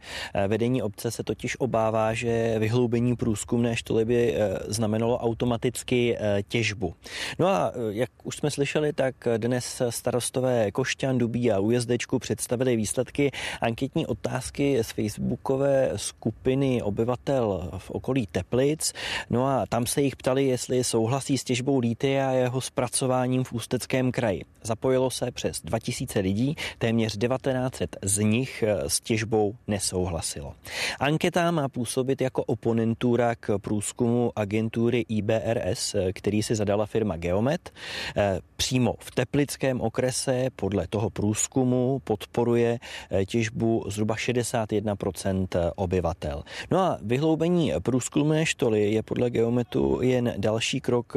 Vedení 0.48 0.82
obce 0.82 1.12
se 1.12 1.24
totiž 1.24 1.60
obává, 1.60 2.14
že 2.14 2.56
vyhloubení 2.60 3.16
průzkumné 3.16 3.76
štoly 3.76 4.06
by 4.06 4.36
znamenalo 4.68 5.18
automaticky 5.18 6.18
těžbu. 6.48 6.94
No 7.40 7.48
a 7.48 7.72
jak 7.90 8.10
už 8.24 8.36
jsme 8.36 8.52
slyšeli, 8.52 8.94
tak 8.94 9.16
dnes 9.38 9.82
starostové 9.90 10.72
Košťan, 10.72 11.18
Dubí 11.18 11.52
a 11.52 11.60
Ujezdečku 11.60 12.20
představili 12.20 12.76
výsledky 12.76 13.32
anketní 13.62 14.08
otázky 14.08 14.84
z 14.84 14.92
facebookové 14.92 15.92
skupiny 15.96 16.82
obyvatel 16.82 17.72
v 17.78 17.92
okolí 17.92 18.28
Teplic. 18.32 18.94
No 19.30 19.48
a 19.48 19.66
tam 19.66 19.86
se 19.86 20.02
jich 20.02 20.16
ptali, 20.16 20.46
jestli 20.46 20.84
souhlasí 20.84 21.38
s 21.42 21.44
těžbou 21.44 21.80
líty 21.80 22.20
a 22.20 22.32
jeho 22.32 22.62
zpracováním 22.62 23.44
v 23.44 23.54
Ústeckém 23.54 24.12
kraji. 24.12 24.46
Zapojilo 24.64 25.10
se 25.10 25.32
přes 25.32 25.62
2000 25.62 26.20
lidí, 26.20 26.56
téměř 26.78 27.18
1900 27.18 27.96
z 28.04 28.18
nich 28.20 28.64
eh, 28.64 28.90
s 28.90 29.00
těžbou 29.00 29.56
nesouhlasilo. 29.68 30.54
Anketa 31.00 31.52
má 31.52 31.70
působit 31.70 32.22
jako 32.22 32.44
oponentura 32.44 33.36
k 33.36 33.58
průzkumu 33.58 34.32
agentury 34.36 35.06
IBRS, 35.10 35.96
eh, 35.96 36.14
který 36.14 36.44
si 36.44 36.56
zadala 36.56 36.86
firma 36.86 37.18
Geomet. 37.18 37.74
Eh, 38.18 38.40
přímo 38.56 38.96
v 39.00 39.12
Teplickém 39.12 39.82
okrese 39.82 40.48
podle 40.56 40.88
toho 40.88 41.10
průzkumu 41.10 42.02
podporuje 42.04 42.80
těžbu 43.26 43.86
zhruba 43.88 44.16
61% 44.16 45.72
obyvatel. 45.76 46.44
No 46.72 46.80
a 46.80 46.98
vyhloubení 47.02 47.74
průzkumné 47.84 48.46
štoly 48.46 48.92
je 48.92 49.04
podle 49.04 49.30
Geometu 49.30 50.00
jen 50.02 50.34
další 50.38 50.82
krok 50.82 51.14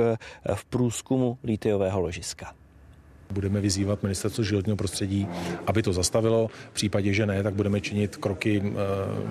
v 0.55 0.65
průzkumu 0.65 1.39
lítiového 1.45 2.01
ložiska. 2.01 2.53
Budeme 3.31 3.61
vyzývat 3.61 4.03
ministerstvo 4.03 4.45
životního 4.45 4.77
prostředí, 4.77 5.29
aby 5.67 5.83
to 5.83 5.93
zastavilo. 5.93 6.49
V 6.49 6.75
případě, 6.75 7.13
že 7.13 7.27
ne, 7.27 7.43
tak 7.43 7.55
budeme 7.55 7.81
činit 7.81 8.17
kroky 8.17 8.63
eh, 8.65 8.73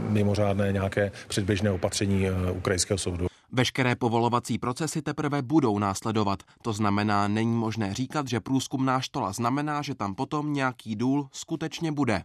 mimořádné 0.09 0.71
nějaké 0.71 1.11
předběžné 1.27 1.71
opatření 1.71 2.27
eh, 2.27 2.51
ukrajinského 2.51 2.97
soudu. 2.97 3.27
Veškeré 3.51 3.95
povolovací 3.95 4.57
procesy 4.57 5.01
teprve 5.01 5.41
budou 5.41 5.79
následovat. 5.79 6.43
To 6.61 6.73
znamená, 6.73 7.27
není 7.27 7.55
možné 7.55 7.93
říkat, 7.93 8.27
že 8.27 8.39
průzkumná 8.39 9.01
štola 9.01 9.31
znamená, 9.31 9.81
že 9.81 9.95
tam 9.95 10.15
potom 10.15 10.53
nějaký 10.53 10.95
důl 10.95 11.27
skutečně 11.31 11.91
bude. 11.91 12.23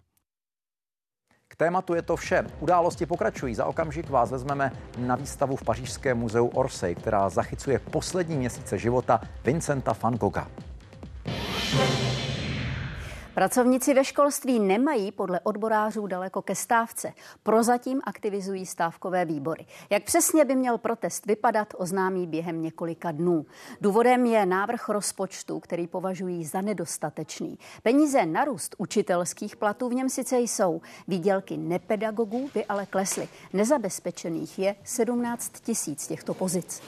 Tématu 1.61 1.95
je 1.95 2.03
to 2.03 2.17
vše. 2.17 2.45
Události 2.61 3.07
pokračují. 3.07 3.55
Za 3.55 3.65
okamžik 3.65 4.11
vás 4.11 4.31
vezmeme 4.31 4.73
na 4.99 5.17
výstavu 5.17 5.57
v 5.57 5.65
Pařížském 5.65 6.19
muzeu 6.19 6.47
Orsay, 6.47 6.95
která 6.95 7.29
zachycuje 7.29 7.79
poslední 7.79 8.37
měsíce 8.37 8.79
života 8.79 9.21
Vincenta 9.45 9.97
van 10.03 10.15
Gogha. 10.15 10.49
Pracovníci 13.39 13.95
ve 13.95 14.05
školství 14.05 14.59
nemají 14.59 15.13
podle 15.13 15.41
odborářů 15.41 16.07
daleko 16.07 16.43
ke 16.43 16.55
stávce. 16.55 17.13
Prozatím 17.43 18.01
aktivizují 18.05 18.67
stávkové 18.67 19.25
výbory. 19.25 19.67
Jak 19.91 20.05
přesně 20.05 20.45
by 20.45 20.57
měl 20.57 20.79
protest 20.79 21.27
vypadat, 21.27 21.75
oznámí 21.77 22.27
během 22.27 22.63
několika 22.63 23.13
dnů. 23.13 23.47
Důvodem 23.81 24.27
je 24.27 24.47
návrh 24.47 24.89
rozpočtu, 24.89 25.61
který 25.61 25.87
považují 25.87 26.45
za 26.45 26.61
nedostatečný. 26.61 27.59
Peníze 27.83 28.27
na 28.27 28.45
růst 28.45 28.75
učitelských 28.79 29.57
platů 29.57 29.89
v 29.89 29.95
něm 29.95 30.09
sice 30.09 30.39
jsou. 30.39 30.81
Výdělky 31.09 31.57
nepedagogů 31.57 32.51
by 32.55 32.65
ale 32.65 32.87
klesly. 32.87 33.29
Nezabezpečených 33.53 34.59
je 34.59 34.77
17 34.85 35.61
tisíc 35.61 36.07
těchto 36.07 36.35
pozic. 36.35 36.83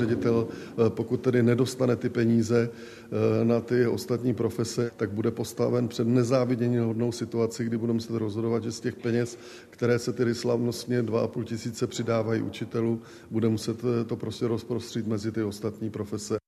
Ředitel, 0.00 0.48
eh, 0.50 0.90
pokud 0.90 1.20
tedy 1.20 1.42
nedostane 1.42 1.96
ty 1.96 2.08
peníze 2.08 2.70
eh, 2.72 3.44
na 3.44 3.60
ty 3.60 3.86
ostatní 3.86 4.34
profese, 4.34 4.90
tak 4.96 5.10
bude 5.10 5.30
postaven 5.30 5.88
před 5.88 6.06
nezávidění 6.08 6.78
hodnou 6.78 7.12
situaci, 7.12 7.64
kdy 7.64 7.76
budeme 7.78 7.94
muset 7.94 8.16
rozhodovat, 8.16 8.62
že 8.62 8.72
z 8.72 8.80
těch 8.80 8.96
peněz, 8.96 9.38
které 9.70 9.98
se 9.98 10.12
tedy 10.12 10.34
slavnostně 10.34 11.02
2,5 11.02 11.44
tisíce 11.44 11.86
přidávají 11.86 12.42
učitelů, 12.42 13.02
bude 13.30 13.48
muset 13.48 13.76
eh, 13.84 14.04
to 14.04 14.16
prostě 14.16 14.48
rozprostřít 14.48 15.06
mezi 15.06 15.32
ty 15.32 15.42
ostatní 15.42 15.90
profese. 15.90 16.39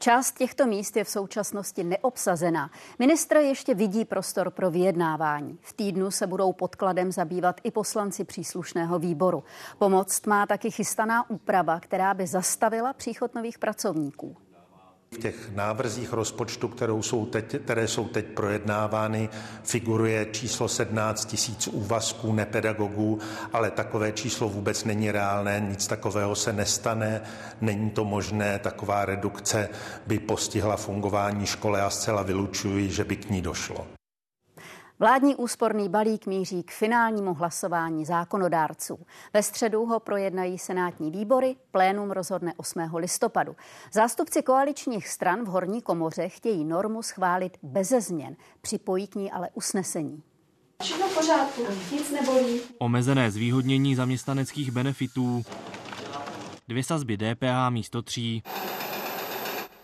Část 0.00 0.38
těchto 0.38 0.66
míst 0.66 0.96
je 0.96 1.04
v 1.04 1.08
současnosti 1.08 1.84
neobsazená. 1.84 2.70
Ministr 2.98 3.36
ještě 3.36 3.74
vidí 3.74 4.04
prostor 4.04 4.50
pro 4.50 4.70
vyjednávání. 4.70 5.58
V 5.62 5.72
týdnu 5.72 6.10
se 6.10 6.26
budou 6.26 6.52
podkladem 6.52 7.12
zabývat 7.12 7.60
i 7.64 7.70
poslanci 7.70 8.24
příslušného 8.24 8.98
výboru. 8.98 9.44
Pomoc 9.78 10.26
má 10.26 10.46
taky 10.46 10.70
chystaná 10.70 11.30
úprava, 11.30 11.80
která 11.80 12.14
by 12.14 12.26
zastavila 12.26 12.92
příchod 12.92 13.34
nových 13.34 13.58
pracovníků. 13.58 14.36
V 15.10 15.18
těch 15.18 15.50
návrzích 15.54 16.12
rozpočtu, 16.12 16.68
kterou 16.68 17.02
jsou 17.02 17.26
teď, 17.26 17.56
které 17.64 17.88
jsou 17.88 18.08
teď 18.08 18.26
projednávány, 18.26 19.28
figuruje 19.64 20.26
číslo 20.32 20.68
17 20.68 21.24
tisíc 21.24 21.68
úvazků 21.68 22.32
nepedagogů, 22.32 23.18
ale 23.52 23.70
takové 23.70 24.12
číslo 24.12 24.48
vůbec 24.48 24.84
není 24.84 25.10
reálné, 25.10 25.60
nic 25.68 25.86
takového 25.86 26.34
se 26.34 26.52
nestane, 26.52 27.20
není 27.60 27.90
to 27.90 28.04
možné, 28.04 28.58
taková 28.58 29.04
redukce 29.04 29.68
by 30.06 30.18
postihla 30.18 30.76
fungování 30.76 31.46
školy 31.46 31.80
a 31.80 31.90
zcela 31.90 32.22
vylučuji, 32.22 32.90
že 32.90 33.04
by 33.04 33.16
k 33.16 33.30
ní 33.30 33.42
došlo. 33.42 33.86
Vládní 35.00 35.36
úsporný 35.36 35.88
balík 35.88 36.26
míří 36.26 36.62
k 36.62 36.70
finálnímu 36.70 37.34
hlasování 37.34 38.04
zákonodárců. 38.04 38.98
Ve 39.32 39.42
středu 39.42 39.86
ho 39.86 40.00
projednají 40.00 40.58
senátní 40.58 41.10
výbory, 41.10 41.56
plénum 41.70 42.10
rozhodne 42.10 42.52
8. 42.56 42.80
listopadu. 42.94 43.56
Zástupci 43.92 44.42
koaličních 44.42 45.08
stran 45.08 45.44
v 45.44 45.46
horní 45.46 45.82
komoře 45.82 46.28
chtějí 46.28 46.64
normu 46.64 47.02
schválit 47.02 47.58
beze 47.62 48.00
změn, 48.00 48.36
připojí 48.60 49.06
k 49.06 49.14
ní 49.14 49.30
ale 49.30 49.48
usnesení. 49.54 50.22
Všechno 50.82 51.08
v 51.08 51.14
pořádku, 51.14 51.62
nic 51.92 52.10
nebolí. 52.10 52.60
Omezené 52.78 53.30
zvýhodnění 53.30 53.94
zaměstnaneckých 53.94 54.70
benefitů, 54.70 55.42
dvě 56.68 56.84
sazby 56.84 57.16
DPH 57.16 57.70
místo 57.70 58.02
tří, 58.02 58.42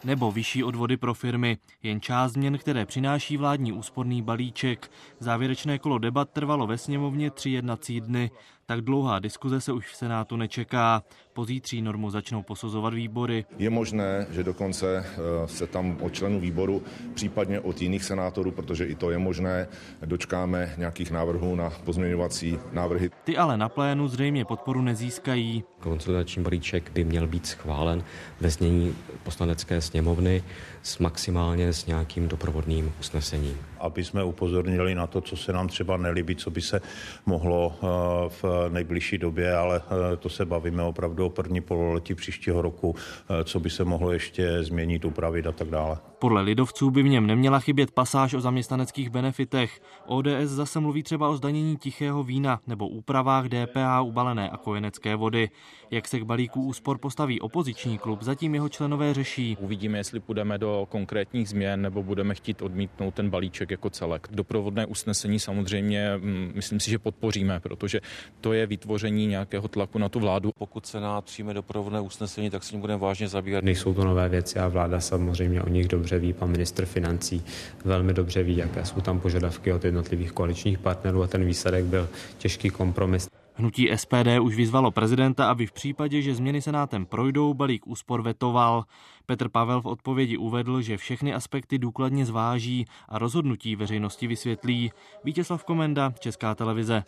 nebo 0.05 0.33
vyšší 0.33 0.65
odvody 0.65 0.97
pro 0.97 1.15
firmy, 1.15 1.59
jen 1.83 2.01
část 2.01 2.33
změn, 2.33 2.59
které 2.59 2.87
přináší 2.87 3.37
vládní 3.37 3.73
úsporný 3.73 4.23
balíček. 4.23 4.91
Závěrečné 5.19 5.79
kolo 5.79 5.99
debat 5.99 6.31
trvalo 6.31 6.67
ve 6.67 6.79
sněmovně 6.79 7.31
tři 7.31 7.51
jednací 7.51 8.01
dny. 8.01 8.31
Tak 8.67 8.81
dlouhá 8.81 9.19
diskuze 9.19 9.61
se 9.61 9.73
už 9.73 9.87
v 9.87 9.97
Senátu 9.97 10.37
nečeká. 10.37 11.03
Pozítří 11.33 11.83
normu 11.83 12.11
začnou 12.11 12.43
posuzovat 12.43 12.95
výbory. 12.95 13.45
Je 13.59 13.71
možné, 13.71 14.27
že 14.31 14.45
dokonce 14.45 15.05
eh, 15.07 15.49
se 15.49 15.67
tam 15.67 15.97
od 16.01 16.13
členů 16.13 16.41
výboru, 16.41 16.83
případně 17.15 17.61
od 17.61 17.83
jiných 17.83 18.05
senátorů, 18.05 18.51
protože 18.51 18.87
i 18.87 18.95
to 18.95 19.11
je 19.11 19.19
možné, 19.19 19.69
dočkáme 20.05 20.75
nějakých 20.79 21.11
návrhů 21.11 21.55
na 21.55 21.71
pozměňovací 21.85 22.59
návrhy. 22.73 23.11
Ty 23.25 23.37
ale 23.37 23.57
na 23.57 23.69
plénu 23.69 24.09
zřejmě 24.09 24.45
podporu 24.45 24.83
nezískají. 24.83 25.65
Konsolidační 25.81 26.43
balíček 26.43 26.91
by 26.91 27.05
měl 27.05 27.27
být 27.27 27.47
schválen 27.47 28.05
ve 28.41 28.51
znění 28.51 28.97
poslanecké 29.23 29.81
sněmovny 29.81 30.43
s 30.85 30.99
maximálně 30.99 31.73
s 31.73 31.87
nějakým 31.87 32.29
doprovodným 32.29 32.93
usnesením. 33.01 33.59
Aby 33.81 34.05
jsme 34.05 34.25
upozornili 34.25 34.95
na 34.95 35.07
to, 35.07 35.21
co 35.21 35.37
se 35.37 35.53
nám 35.53 35.69
třeba 35.69 35.97
nelíbí, 35.97 36.37
co 36.37 36.51
by 36.51 36.61
se 36.61 36.81
mohlo 37.27 37.73
eh, 37.73 37.87
v 38.29 38.45
nejbližší 38.69 39.19
době, 39.19 39.57
ale 39.57 39.83
eh, 40.13 40.17
to 40.17 40.29
se 40.29 40.45
bavíme 40.45 40.83
opravdu 40.83 41.27
o 41.27 41.31
první 41.31 41.61
pololetí 41.61 42.15
příštího 42.15 42.63
roku, 42.63 42.95
eh, 42.97 43.45
co 43.45 43.61
by 43.61 43.71
se 43.71 43.85
mohlo 43.85 44.13
ještě 44.13 44.63
změnit, 44.63 45.05
upravit 45.05 45.47
a 45.47 45.53
tak 45.53 45.71
dále. 45.71 45.99
Podle 46.19 46.43
lidovců 46.43 46.91
by 46.91 47.03
v 47.03 47.09
něm 47.09 47.27
neměla 47.27 47.61
chybět 47.61 47.91
pasáž 47.91 48.35
o 48.35 48.41
zaměstnaneckých 48.41 49.11
benefitech. 49.11 49.81
ODS 50.07 50.29
zase 50.45 50.81
mluví 50.81 51.03
třeba 51.03 51.29
o 51.29 51.37
zdanění 51.37 51.77
tichého 51.77 52.23
vína 52.25 52.61
nebo 52.67 52.89
úpravách 52.89 53.45
DPH 53.49 54.03
ubalené 54.03 54.51
a 54.51 54.57
kojenecké 54.57 55.17
vody. 55.17 55.51
Jak 55.91 56.09
se 56.09 56.21
k 56.21 56.23
balíku 56.23 56.63
úspor 56.63 56.99
postaví 56.99 57.41
opoziční 57.41 57.99
klub, 57.99 58.23
zatím 58.23 58.55
jeho 58.55 58.69
členové 58.69 59.15
řeší. 59.15 59.57
Uvidíme, 59.61 59.99
jestli 59.99 60.21
půjdeme 60.21 60.59
do 60.59 60.74
konkrétních 60.89 61.49
změn 61.49 61.83
nebo 61.83 62.03
budeme 62.03 62.35
chtít 62.35 62.63
odmítnout 62.63 63.15
ten 63.15 63.31
balíček 63.31 63.71
jako 63.71 63.91
celek. 63.91 64.29
Doprovodné 64.31 64.87
usnesení 64.87 65.41
samozřejmě 65.41 66.17
mm, 66.17 66.53
myslím 66.55 66.81
si, 66.81 66.91
že 66.91 66.99
podpoříme, 66.99 67.61
protože 67.61 68.01
to 68.41 68.53
je 68.53 68.67
vytvoření 68.67 69.27
nějakého 69.27 69.69
tlaku 69.69 69.99
na 69.99 70.09
tu 70.09 70.21
vládu. 70.21 70.51
Pokud 70.59 70.87
se 70.87 71.01
na 71.01 71.21
přijme 71.21 71.55
doprovodné 71.55 72.01
usnesení, 72.01 72.51
tak 72.51 72.65
s 72.65 72.73
ním 72.73 72.81
budeme 72.81 73.01
vážně 73.01 73.29
zabývat. 73.29 73.65
Nejsou 73.65 73.95
to 73.95 74.05
nové 74.05 74.29
věci 74.29 74.59
a 74.59 74.69
vláda 74.69 75.01
samozřejmě 75.01 75.63
o 75.63 75.69
nich 75.69 75.89
dobře 75.89 76.19
ví. 76.19 76.33
Pan 76.33 76.51
ministr 76.51 76.85
financí 76.87 77.43
velmi 77.85 78.15
dobře 78.15 78.43
ví, 78.43 78.57
jaké 78.57 78.85
jsou 78.85 79.01
tam 79.01 79.21
požadavky 79.21 79.73
od 79.73 79.85
jednotlivých 79.85 80.33
koaličních 80.33 80.79
partnerů 80.79 81.23
a 81.23 81.27
ten 81.27 81.45
výsledek 81.45 81.85
byl 81.85 82.09
těžký 82.39 82.71
kompromis. 82.71 83.29
Hnutí 83.57 83.89
SPD 83.95 84.41
už 84.41 84.57
vyzvalo 84.57 84.91
prezidenta, 84.91 85.51
aby 85.51 85.67
v 85.67 85.73
případě, 85.73 86.23
že 86.23 86.35
změny 86.35 86.63
senátem 86.63 87.07
projdou, 87.07 87.55
balík 87.55 87.87
úspor 87.87 88.23
vetoval. 88.23 88.85
Petr 89.27 89.49
Pavel 89.49 89.81
v 89.81 89.87
odpovědi 89.87 90.37
uvedl, 90.37 90.83
že 90.83 90.97
všechny 90.97 91.35
aspekty 91.35 91.79
důkladně 91.79 92.27
zváží 92.27 92.87
a 93.09 93.19
rozhodnutí 93.19 93.77
veřejnosti 93.77 94.27
vysvětlí. 94.27 94.93
Vítězslav 95.25 95.65
Komenda, 95.65 96.13
Česká 96.19 96.55
televize. 96.55 97.05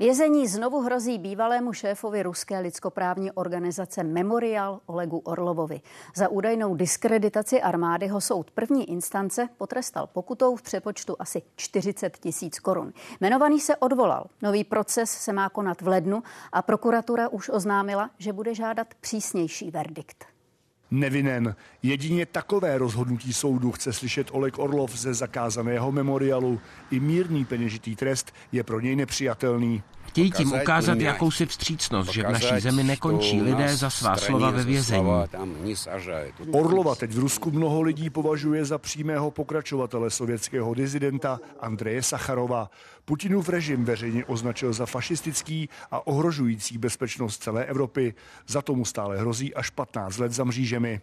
Vězení 0.00 0.46
znovu 0.46 0.80
hrozí 0.80 1.18
bývalému 1.18 1.72
šéfovi 1.72 2.22
ruské 2.22 2.58
lidskoprávní 2.58 3.32
organizace 3.32 4.04
Memorial 4.04 4.80
Olegu 4.86 5.18
Orlovovi. 5.18 5.80
Za 6.16 6.28
údajnou 6.28 6.74
diskreditaci 6.74 7.62
armády 7.62 8.06
ho 8.06 8.20
soud 8.20 8.50
první 8.50 8.90
instance 8.90 9.48
potrestal 9.58 10.06
pokutou 10.06 10.56
v 10.56 10.62
přepočtu 10.62 11.16
asi 11.18 11.42
40 11.56 12.18
tisíc 12.18 12.58
korun. 12.58 12.92
Jmenovaný 13.20 13.60
se 13.60 13.76
odvolal. 13.76 14.26
Nový 14.42 14.64
proces 14.64 15.10
se 15.10 15.32
má 15.32 15.48
konat 15.48 15.80
v 15.80 15.88
lednu 15.88 16.22
a 16.52 16.62
prokuratura 16.62 17.28
už 17.28 17.48
oznámila, 17.48 18.10
že 18.18 18.32
bude 18.32 18.54
žádat 18.54 18.86
přísnější 19.00 19.70
verdikt. 19.70 20.39
Nevinen. 20.90 21.56
Jedině 21.82 22.26
takové 22.26 22.78
rozhodnutí 22.78 23.32
soudu 23.32 23.72
chce 23.72 23.92
slyšet 23.92 24.28
Oleg 24.32 24.58
Orlov 24.58 24.96
ze 24.96 25.14
zakázaného 25.14 25.92
memorialu. 25.92 26.60
I 26.90 27.00
mírný 27.00 27.44
peněžitý 27.44 27.96
trest 27.96 28.32
je 28.52 28.64
pro 28.64 28.80
něj 28.80 28.96
nepřijatelný. 28.96 29.82
Chtějí 30.10 30.30
tím 30.30 30.52
ukázat 30.52 31.00
jakousi 31.00 31.46
vstřícnost, 31.46 32.12
že 32.12 32.22
v 32.22 32.32
naší 32.32 32.60
zemi 32.60 32.82
nekončí 32.82 33.42
lidé 33.42 33.76
za 33.76 33.90
svá 33.90 34.16
slova 34.16 34.50
ve 34.50 34.64
vězení. 34.64 35.08
Orlova 36.52 36.94
teď 36.94 37.10
v 37.10 37.18
Rusku 37.18 37.50
mnoho 37.50 37.82
lidí 37.82 38.10
považuje 38.10 38.64
za 38.64 38.78
přímého 38.78 39.30
pokračovatele 39.30 40.10
sovětského 40.10 40.74
dizidenta 40.74 41.40
Andreje 41.60 42.02
Sacharova. 42.02 42.70
Putinův 43.10 43.48
režim 43.48 43.84
veřejně 43.84 44.24
označil 44.24 44.72
za 44.72 44.86
fašistický 44.86 45.68
a 45.90 46.06
ohrožující 46.06 46.78
bezpečnost 46.78 47.42
celé 47.42 47.64
Evropy. 47.64 48.14
Za 48.46 48.62
tomu 48.62 48.84
stále 48.84 49.18
hrozí 49.18 49.54
až 49.54 49.70
15 49.70 50.18
let 50.18 50.32
za 50.32 50.44
mřížemi. 50.44 51.00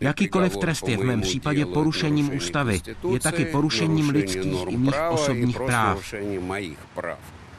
Jakýkoliv 0.00 0.56
trest 0.56 0.88
je 0.88 0.96
v 0.96 1.04
mém 1.04 1.20
případě 1.20 1.66
porušením 1.66 2.36
ústavy. 2.36 2.80
Je 3.12 3.20
taky 3.20 3.44
porušením 3.44 4.08
lidských 4.08 4.68
i 4.68 4.76
mých 4.76 4.94
osobních 5.10 5.56
práv. 5.56 6.14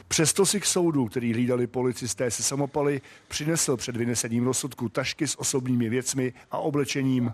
Přesto 0.08 0.46
si 0.46 0.60
k 0.60 0.66
soudu, 0.66 1.06
který 1.06 1.32
hlídali 1.32 1.66
policisté 1.66 2.30
se 2.30 2.42
samopaly, 2.42 3.00
přinesl 3.28 3.76
před 3.76 3.96
vynesením 3.96 4.44
rozsudku 4.44 4.88
tašky 4.88 5.26
s 5.26 5.40
osobními 5.40 5.88
věcmi 5.88 6.32
a 6.50 6.58
oblečením. 6.58 7.30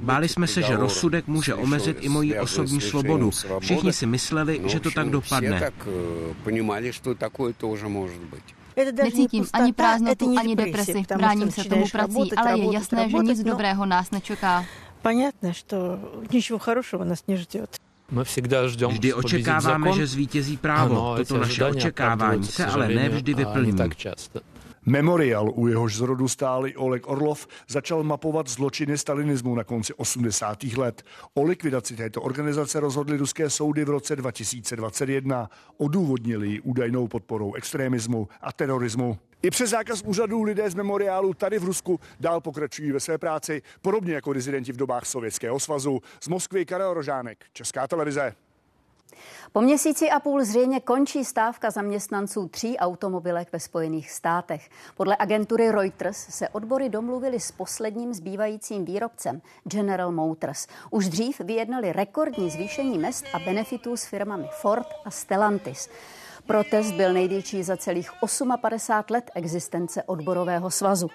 Báli 0.00 0.28
jsme 0.28 0.46
se, 0.46 0.62
že 0.62 0.76
rozsudek 0.76 1.26
může 1.26 1.54
omezit 1.54 1.96
i 2.00 2.08
moji 2.08 2.38
osobní 2.38 2.80
svobodu. 2.80 3.30
Všichni 3.60 3.92
si 3.92 4.06
mysleli, 4.06 4.60
že 4.66 4.80
to 4.80 4.90
tak 4.90 5.08
dopadne. 5.10 5.70
Necítím 9.02 9.46
ani 9.52 9.72
prázdnotu, 9.72 10.34
ani 10.38 10.56
depresi. 10.56 11.02
Bráním 11.16 11.50
se 11.50 11.64
tomu 11.64 11.88
prací, 11.92 12.32
ale 12.36 12.58
je 12.58 12.72
jasné, 12.72 13.10
že 13.10 13.16
nic 13.16 13.42
dobrého 13.42 13.86
nás 13.86 14.10
nečeká. 14.10 14.64
Понятно, 15.02 15.52
что 15.52 15.98
ничего 16.32 16.58
хорошего 16.58 17.04
нас 17.04 17.24
не 17.28 17.36
ждет. 17.36 17.76
Vždy 18.88 19.14
očekáváme, 19.14 19.92
že 19.92 20.06
zvítězí 20.06 20.56
právo. 20.56 21.16
Toto 21.16 21.38
naše 21.38 21.64
očekávání 21.64 22.44
se 22.44 22.66
ale 22.66 22.88
ne 22.88 23.08
vždy 23.08 23.34
vyplní. 23.34 23.72
Memorial, 24.85 25.51
u 25.55 25.67
jehož 25.67 25.95
zrodu 25.95 26.27
stáli 26.27 26.75
Oleg 26.75 27.07
Orlov, 27.07 27.47
začal 27.67 28.03
mapovat 28.03 28.47
zločiny 28.47 28.97
stalinismu 28.97 29.55
na 29.55 29.63
konci 29.63 29.93
80. 29.93 30.63
let. 30.63 31.03
O 31.33 31.43
likvidaci 31.43 31.95
této 31.95 32.21
organizace 32.21 32.79
rozhodly 32.79 33.17
ruské 33.17 33.49
soudy 33.49 33.85
v 33.85 33.89
roce 33.89 34.15
2021. 34.15 35.49
Odůvodnili 35.77 36.47
ji 36.47 36.61
údajnou 36.61 37.07
podporou 37.07 37.53
extremismu 37.53 38.27
a 38.41 38.53
terorismu. 38.53 39.17
I 39.41 39.49
přes 39.49 39.69
zákaz 39.69 40.01
úřadů 40.01 40.43
lidé 40.43 40.69
z 40.69 40.75
memoriálu 40.75 41.33
tady 41.33 41.59
v 41.59 41.63
Rusku 41.63 41.99
dál 42.19 42.41
pokračují 42.41 42.91
ve 42.91 42.99
své 42.99 43.17
práci, 43.17 43.61
podobně 43.81 44.13
jako 44.13 44.33
rezidenti 44.33 44.71
v 44.71 44.77
dobách 44.77 45.05
Sovětského 45.05 45.59
svazu. 45.59 45.99
Z 46.21 46.27
Moskvy 46.27 46.65
Karel 46.65 46.93
Rožánek, 46.93 47.45
Česká 47.53 47.87
televize. 47.87 48.35
Po 49.51 49.61
měsíci 49.61 50.09
a 50.09 50.19
půl 50.19 50.43
zřejmě 50.43 50.79
končí 50.79 51.25
stávka 51.25 51.69
zaměstnanců 51.71 52.47
tří 52.47 52.77
automobilek 52.77 53.51
ve 53.53 53.59
Spojených 53.59 54.11
státech. 54.11 54.69
Podle 54.97 55.17
agentury 55.19 55.71
Reuters 55.71 56.17
se 56.17 56.49
odbory 56.49 56.89
domluvili 56.89 57.39
s 57.39 57.51
posledním 57.51 58.13
zbývajícím 58.13 58.85
výrobcem 58.85 59.41
General 59.63 60.11
Motors. 60.11 60.67
Už 60.89 61.09
dřív 61.09 61.39
vyjednali 61.39 61.93
rekordní 61.93 62.49
zvýšení 62.49 62.97
mest 62.97 63.25
a 63.33 63.39
benefitů 63.39 63.97
s 63.97 64.05
firmami 64.05 64.49
Ford 64.61 64.87
a 65.05 65.11
Stellantis. 65.11 65.89
Protest 66.47 66.91
byl 66.91 67.13
největší 67.13 67.63
za 67.63 67.77
celých 67.77 68.11
58 68.61 69.13
let 69.13 69.31
existence 69.35 70.03
odborového 70.03 70.71
svazu. 70.71 71.07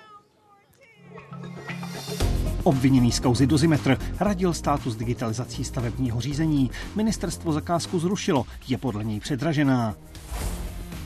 Obviněný 2.67 3.13
z 3.13 3.21
kauzy 3.21 3.47
Dozimetr 3.47 3.99
radil 4.21 4.55
státu 4.55 4.91
s 4.91 4.97
digitalizací 4.97 5.65
stavebního 5.65 6.21
řízení. 6.21 6.71
Ministerstvo 6.97 7.53
zakázku 7.53 7.99
zrušilo, 7.99 8.47
je 8.69 8.79
podle 8.79 9.05
něj 9.05 9.21
předražená. 9.21 9.95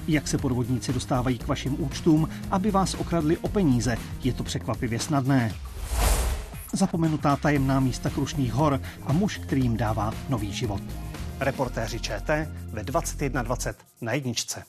Jak 0.09 0.29
se 0.29 0.39
podvodníci 0.39 0.93
dostávají 0.93 1.39
k 1.39 1.47
vašim 1.47 1.77
účtům, 1.79 2.29
aby 2.51 2.71
vás 2.71 2.95
okradli 2.95 3.37
o 3.37 3.49
peníze, 3.49 3.97
je 4.25 4.33
to 4.33 4.45
překvapivě 4.45 4.99
snadné. 4.99 5.55
Zapomenutá 6.73 7.37
tajemná 7.37 7.81
místa 7.81 8.11
Krušných 8.11 8.53
hor 8.53 8.81
a 9.07 9.13
muž, 9.13 9.39
který 9.39 9.63
jim 9.63 9.77
dává 9.77 10.15
nový 10.29 10.53
život. 10.53 10.83
Reportéři 11.41 12.01
ČT 12.01 12.49
ve 12.73 12.83
21.20 12.83 13.75
na 14.01 14.13
jedničce. 14.13 14.65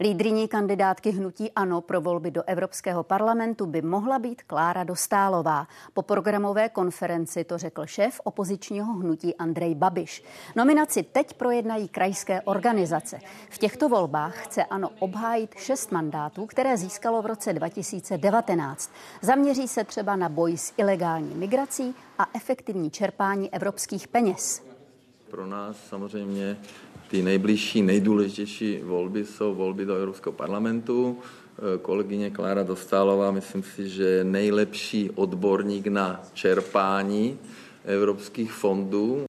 Lídriní 0.00 0.48
kandidátky 0.48 1.10
hnutí 1.10 1.52
ANO 1.52 1.80
pro 1.80 2.00
volby 2.00 2.30
do 2.30 2.42
Evropského 2.46 3.02
parlamentu 3.02 3.66
by 3.66 3.82
mohla 3.82 4.18
být 4.18 4.42
Klára 4.42 4.84
Dostálová. 4.84 5.66
Po 5.94 6.02
programové 6.02 6.68
konferenci 6.68 7.44
to 7.44 7.58
řekl 7.58 7.86
šéf 7.86 8.20
opozičního 8.24 8.92
hnutí 8.92 9.36
Andrej 9.36 9.74
Babiš. 9.74 10.24
Nominaci 10.56 11.02
teď 11.02 11.34
projednají 11.34 11.88
krajské 11.88 12.40
organizace. 12.40 13.18
V 13.50 13.58
těchto 13.58 13.88
volbách 13.88 14.36
chce 14.36 14.64
ANO 14.64 14.90
obhájit 14.98 15.54
šest 15.54 15.92
mandátů, 15.92 16.46
které 16.46 16.76
získalo 16.76 17.22
v 17.22 17.26
roce 17.26 17.52
2019. 17.52 18.92
Zaměří 19.22 19.68
se 19.68 19.84
třeba 19.84 20.16
na 20.16 20.28
boj 20.28 20.56
s 20.56 20.74
ilegální 20.76 21.34
migrací 21.34 21.94
a 22.18 22.26
efektivní 22.34 22.90
čerpání 22.90 23.54
evropských 23.54 24.08
peněz. 24.08 24.68
Pro 25.30 25.46
nás 25.46 25.76
samozřejmě 25.88 26.56
ty 27.08 27.22
nejbližší, 27.22 27.82
nejdůležitější 27.82 28.78
volby 28.82 29.24
jsou 29.24 29.54
volby 29.54 29.84
do 29.84 29.94
Evropského 29.94 30.32
parlamentu. 30.32 31.18
Eh, 31.58 31.78
kolegyně 31.78 32.30
Klára 32.30 32.62
Dostálová, 32.62 33.30
myslím 33.30 33.62
si, 33.62 33.88
že 33.88 34.04
je 34.04 34.24
nejlepší 34.24 35.10
odborník 35.10 35.86
na 35.86 36.22
čerpání 36.34 37.38
evropských 37.84 38.52
fondů. 38.52 39.27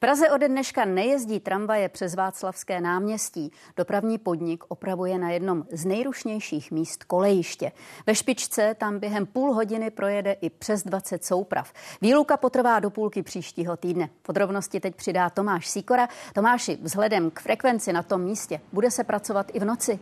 Praze 0.00 0.30
ode 0.30 0.48
dneška 0.48 0.84
nejezdí 0.84 1.40
tramvaje 1.40 1.88
přes 1.88 2.14
Václavské 2.14 2.80
náměstí. 2.80 3.52
Dopravní 3.76 4.18
podnik 4.18 4.64
opravuje 4.68 5.18
na 5.18 5.30
jednom 5.30 5.64
z 5.72 5.84
nejrušnějších 5.84 6.70
míst 6.70 7.04
kolejiště. 7.04 7.72
Ve 8.06 8.14
špičce 8.14 8.74
tam 8.78 8.98
během 8.98 9.26
půl 9.26 9.54
hodiny 9.54 9.90
projede 9.90 10.32
i 10.32 10.50
přes 10.50 10.82
20 10.82 11.24
souprav. 11.24 11.72
Výluka 12.02 12.36
potrvá 12.36 12.80
do 12.80 12.90
půlky 12.90 13.22
příštího 13.22 13.76
týdne. 13.76 14.08
Podrobnosti 14.22 14.80
teď 14.80 14.94
přidá 14.94 15.30
Tomáš 15.30 15.68
Síkora. 15.68 16.08
Tomáši, 16.34 16.78
vzhledem 16.82 17.30
k 17.30 17.40
frekvenci 17.40 17.92
na 17.92 18.02
tom 18.02 18.20
místě, 18.20 18.60
bude 18.72 18.90
se 18.90 19.04
pracovat 19.04 19.50
i 19.52 19.60
v 19.60 19.64
noci? 19.64 19.98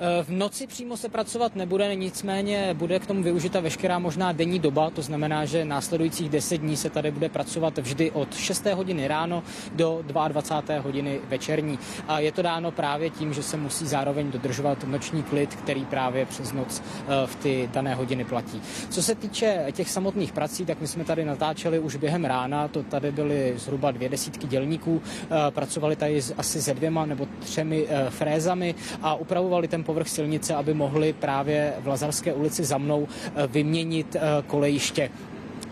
Eh, 0.00 0.22
v 0.22 0.30
noci 0.30 0.66
přímo 0.66 0.96
se 0.96 1.08
pracovat 1.08 1.56
nebude, 1.56 1.94
nicméně 1.94 2.74
bude 2.74 2.98
k 2.98 3.06
tomu 3.06 3.22
využita 3.22 3.60
veškerá 3.60 3.98
možná 3.98 4.32
denní 4.32 4.58
doba, 4.58 4.90
to 4.90 5.02
znamená, 5.02 5.44
že 5.44 5.64
následujících 5.64 6.28
10 6.28 6.58
dní 6.58 6.76
se 6.76 6.90
tady 6.90 7.10
bude 7.10 7.28
pracovat 7.28 7.78
vždy 7.78 8.10
od 8.10 8.36
6. 8.36 8.66
hodiny 8.66 9.08
ráno 9.08 9.42
do 9.72 9.98
22. 10.02 10.80
hodiny 10.80 11.20
večerní. 11.28 11.78
A 12.08 12.20
je 12.20 12.32
to 12.32 12.42
dáno 12.42 12.70
právě 12.70 13.10
tím, 13.10 13.34
že 13.34 13.42
se 13.42 13.56
musí 13.56 13.86
zároveň 13.86 14.30
dodržovat 14.30 14.84
noční 14.84 15.22
klid, 15.22 15.54
který 15.54 15.84
právě 15.84 16.26
přes 16.26 16.52
noc 16.52 16.82
eh, 16.82 17.26
v 17.26 17.36
ty 17.36 17.70
dané 17.72 17.94
hodiny 17.94 18.24
platí. 18.24 18.62
Co 18.90 19.02
se 19.02 19.14
týče 19.14 19.66
těch 19.72 19.90
samotných 19.90 20.32
prací, 20.32 20.64
tak 20.64 20.80
my 20.80 20.86
jsme 20.86 21.04
tady 21.04 21.24
natáčeli 21.24 21.78
už 21.78 21.96
během 21.96 22.24
rána, 22.24 22.68
to 22.68 22.82
tady 22.82 23.12
byly 23.12 23.54
zhruba 23.56 23.90
dvě 23.90 24.08
desítky 24.08 24.46
dělníků, 24.46 25.02
eh, 25.02 25.50
pracovali 25.50 25.96
tady 25.96 26.22
asi 26.38 26.62
se 26.62 26.74
dvěma 26.74 27.06
nebo 27.06 27.28
třemi 27.40 27.86
frézami 28.08 28.74
a 29.02 29.14
upravovali 29.14 29.68
ten 29.68 29.85
povrch 29.86 30.08
silnice, 30.08 30.54
aby 30.54 30.74
mohli 30.74 31.12
právě 31.12 31.74
v 31.80 31.86
Lazarské 31.86 32.34
ulici 32.34 32.64
za 32.64 32.78
mnou 32.78 33.08
eh, 33.08 33.46
vyměnit 33.46 34.16
eh, 34.16 34.20
kolejiště. 34.46 35.10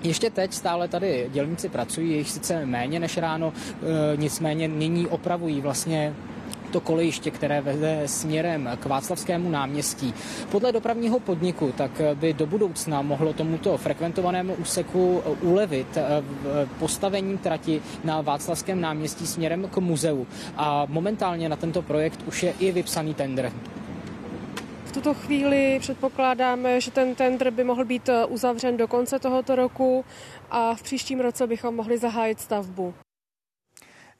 Ještě 0.02 0.30
teď 0.30 0.52
stále 0.52 0.88
tady 0.88 1.30
dělníci 1.32 1.68
pracují, 1.68 2.10
jejich 2.10 2.30
sice 2.30 2.66
méně 2.66 3.00
než 3.00 3.16
ráno, 3.16 3.52
eh, 3.52 4.16
nicméně 4.16 4.68
nyní 4.68 5.06
opravují 5.06 5.60
vlastně 5.60 6.14
to 6.72 6.80
kolejiště, 6.80 7.30
které 7.30 7.60
vede 7.60 8.02
směrem 8.06 8.68
k 8.80 8.86
Václavskému 8.86 9.50
náměstí. 9.50 10.14
Podle 10.50 10.72
dopravního 10.72 11.20
podniku 11.20 11.72
tak 11.76 11.90
by 12.14 12.32
do 12.32 12.46
budoucna 12.46 13.02
mohlo 13.02 13.32
tomuto 13.32 13.78
frekventovanému 13.78 14.54
úseku 14.54 15.22
ulevit 15.40 15.98
postavením 16.78 17.38
trati 17.38 17.82
na 18.04 18.20
Václavském 18.20 18.80
náměstí 18.80 19.26
směrem 19.26 19.68
k 19.70 19.78
muzeu. 19.78 20.26
A 20.56 20.86
momentálně 20.90 21.48
na 21.48 21.56
tento 21.56 21.82
projekt 21.82 22.24
už 22.26 22.42
je 22.42 22.54
i 22.58 22.72
vypsaný 22.72 23.14
tender 23.14 23.52
tuto 24.94 25.14
chvíli 25.14 25.78
předpokládáme, 25.80 26.80
že 26.80 26.90
ten 26.90 27.14
tender 27.14 27.50
by 27.50 27.64
mohl 27.64 27.84
být 27.84 28.08
eh, 28.08 28.24
uzavřen 28.24 28.76
do 28.76 28.88
konce 28.88 29.18
tohoto 29.18 29.56
roku 29.56 30.04
a 30.50 30.74
v 30.74 30.82
příštím 30.82 31.20
roce 31.20 31.46
bychom 31.46 31.74
mohli 31.74 31.98
zahájit 31.98 32.40
stavbu. 32.40 32.94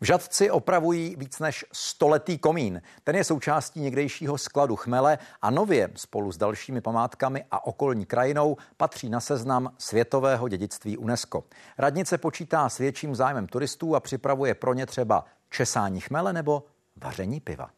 V 0.01 0.07
Žadci 0.07 0.51
opravují 0.51 1.17
víc 1.17 1.39
než 1.39 1.65
stoletý 1.73 2.39
komín. 2.39 2.83
Ten 3.05 3.17
je 3.17 3.25
součástí 3.25 3.81
někdejšího 3.81 4.39
skladu 4.39 4.77
chmele 4.77 5.19
a 5.43 5.51
nově 5.51 5.91
spolu 5.95 6.33
s 6.33 6.37
dalšími 6.37 6.81
památkami 6.81 7.45
a 7.51 7.67
okolní 7.67 8.07
krajinou 8.07 8.57
patří 8.77 9.09
na 9.09 9.21
seznam 9.21 9.75
světového 9.79 10.49
dědictví 10.49 10.99
UNESCO. 10.99 11.45
Radnice 11.79 12.19
počítá 12.19 12.69
s 12.69 12.79
větším 12.79 13.15
zájmem 13.15 13.47
turistů 13.47 13.95
a 13.95 14.01
připravuje 14.01 14.55
pro 14.55 14.75
ně 14.75 14.87
třeba 14.87 15.25
česání 15.51 16.01
chmele 16.01 16.33
nebo 16.33 16.63
vaření 16.97 17.41
piva. 17.41 17.71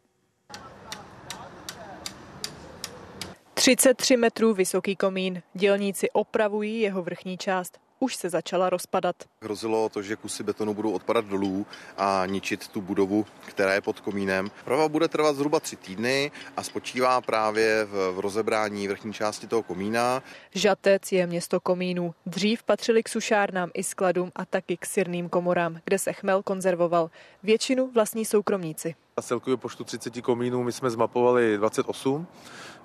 33 3.57 4.17
metrů 4.17 4.53
vysoký 4.53 4.95
komín. 4.95 5.41
Dělníci 5.53 6.09
opravují 6.11 6.81
jeho 6.81 7.03
vrchní 7.03 7.37
část 7.37 7.79
už 7.99 8.15
se 8.15 8.29
začala 8.29 8.69
rozpadat. 8.69 9.15
Hrozilo 9.41 9.89
to, 9.89 10.01
že 10.01 10.15
kusy 10.15 10.43
betonu 10.43 10.73
budou 10.73 10.91
odpadat 10.91 11.25
dolů 11.25 11.65
a 11.97 12.23
ničit 12.25 12.67
tu 12.67 12.81
budovu, 12.81 13.25
která 13.47 13.73
je 13.73 13.81
pod 13.81 13.99
komínem. 13.99 14.51
Prava 14.65 14.89
bude 14.89 15.07
trvat 15.07 15.35
zhruba 15.35 15.59
tři 15.59 15.75
týdny 15.75 16.31
a 16.57 16.63
spočívá 16.63 17.21
právě 17.21 17.85
v, 17.85 18.11
v 18.11 18.19
rozebrání 18.19 18.87
vrchní 18.87 19.13
části 19.13 19.47
toho 19.47 19.63
komína. 19.63 20.23
Žatec 20.55 21.11
je 21.11 21.27
město 21.27 21.59
komínů. 21.59 22.13
Dřív 22.25 22.63
patřili 22.63 23.03
k 23.03 23.09
sušárnám 23.09 23.69
i 23.73 23.83
skladům 23.83 24.31
a 24.35 24.45
taky 24.45 24.77
k 24.77 24.85
sirným 24.85 25.29
komorám, 25.29 25.79
kde 25.83 25.99
se 25.99 26.13
chmel 26.13 26.43
konzervoval. 26.43 27.09
Většinu 27.43 27.91
vlastní 27.91 28.25
soukromníci. 28.25 28.95
A 29.17 29.21
celkově 29.21 29.57
počtu 29.57 29.83
30 29.83 30.21
komínů 30.21 30.63
my 30.63 30.71
jsme 30.71 30.89
zmapovali 30.89 31.57
28 31.57 32.27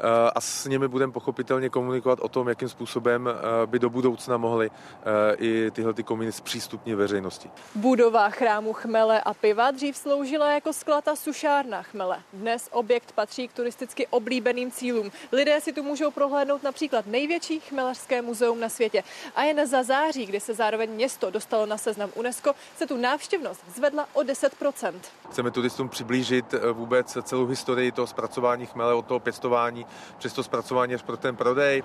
eh, 0.00 0.30
a 0.34 0.40
s 0.40 0.66
nimi 0.66 0.88
budeme 0.88 1.12
pochopitelně 1.12 1.68
komunikovat 1.68 2.20
o 2.20 2.28
tom, 2.28 2.48
jakým 2.48 2.68
způsobem 2.68 3.28
eh, 3.28 3.66
by 3.66 3.78
do 3.78 3.90
budoucna 3.90 4.36
mohly 4.36 4.70
eh, 4.70 5.36
i 5.36 5.70
tyhle 5.70 5.94
ty 5.94 6.02
komíny 6.02 6.32
zpřístupnit 6.32 6.96
veřejnosti. 6.96 7.50
Budova 7.74 8.30
chrámu 8.30 8.72
chmele 8.72 9.20
a 9.20 9.34
piva 9.34 9.70
dřív 9.70 9.96
sloužila 9.96 10.52
jako 10.52 10.72
sklad 10.72 11.08
a 11.08 11.16
sušárna 11.16 11.82
chmele. 11.82 12.18
Dnes 12.32 12.68
objekt 12.72 13.12
patří 13.12 13.48
k 13.48 13.52
turisticky 13.52 14.06
oblíbeným 14.06 14.70
cílům. 14.70 15.10
Lidé 15.32 15.60
si 15.60 15.72
tu 15.72 15.82
můžou 15.82 16.10
prohlédnout 16.10 16.62
například 16.62 17.06
největší 17.06 17.60
chmelařské 17.60 18.22
muzeum 18.22 18.60
na 18.60 18.68
světě. 18.68 19.02
A 19.36 19.42
jen 19.42 19.66
za 19.66 19.82
září, 19.82 20.26
kdy 20.26 20.40
se 20.40 20.54
zároveň 20.54 20.90
město 20.90 21.30
dostalo 21.30 21.66
na 21.66 21.78
seznam 21.78 22.10
UNESCO, 22.14 22.52
se 22.76 22.86
tu 22.86 22.96
návštěvnost 22.96 23.64
zvedla 23.74 24.08
o 24.12 24.20
10%. 24.20 24.92
Chceme 25.30 25.50
turistům 25.50 25.88
přiblížit 25.88 26.21
přiblížit 26.22 26.54
vůbec 26.72 27.18
celou 27.22 27.46
historii 27.46 27.92
toho 27.92 28.06
zpracování 28.06 28.66
chmele, 28.66 28.94
od 28.94 29.06
toho 29.06 29.20
pěstování 29.20 29.86
přes 30.18 30.32
to 30.32 30.42
zpracování 30.42 30.94
až 30.94 31.02
pro 31.02 31.16
ten 31.16 31.36
prodej. 31.36 31.82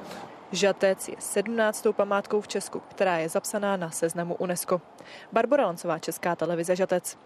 Žatec 0.51 1.07
je 1.07 1.15
17. 1.19 1.87
památkou 1.91 2.41
v 2.41 2.47
Česku, 2.47 2.79
která 2.79 3.17
je 3.17 3.29
zapsaná 3.29 3.77
na 3.77 3.91
seznamu 3.91 4.35
UNESCO. 4.35 4.81
Barbara 5.31 5.65
Lancová, 5.65 5.99
Česká 5.99 6.35
televize 6.35 6.75
Žatec. 6.75 7.17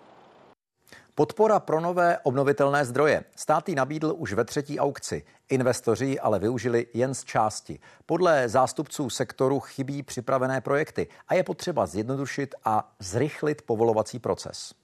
Podpora 1.16 1.60
pro 1.60 1.80
nové 1.80 2.18
obnovitelné 2.24 2.86
zdroje. 2.86 3.24
Stát 3.36 3.70
ji 3.70 3.76
nabídl 3.76 4.14
už 4.18 4.34
ve 4.34 4.46
třetí 4.46 4.80
aukci. 4.80 5.24
Investoři 5.50 6.20
ale 6.20 6.40
využili 6.40 6.88
jen 6.94 7.14
z 7.14 7.24
části. 7.24 7.80
Podle 8.06 8.50
zástupců 8.50 9.10
sektoru 9.10 9.60
chybí 9.60 10.04
připravené 10.04 10.62
projekty 10.62 11.08
a 11.28 11.34
je 11.34 11.44
potřeba 11.44 11.86
zjednodušit 11.86 12.56
a 12.66 12.96
zrychlit 13.00 13.62
povolovací 13.62 14.20
proces. 14.20 14.81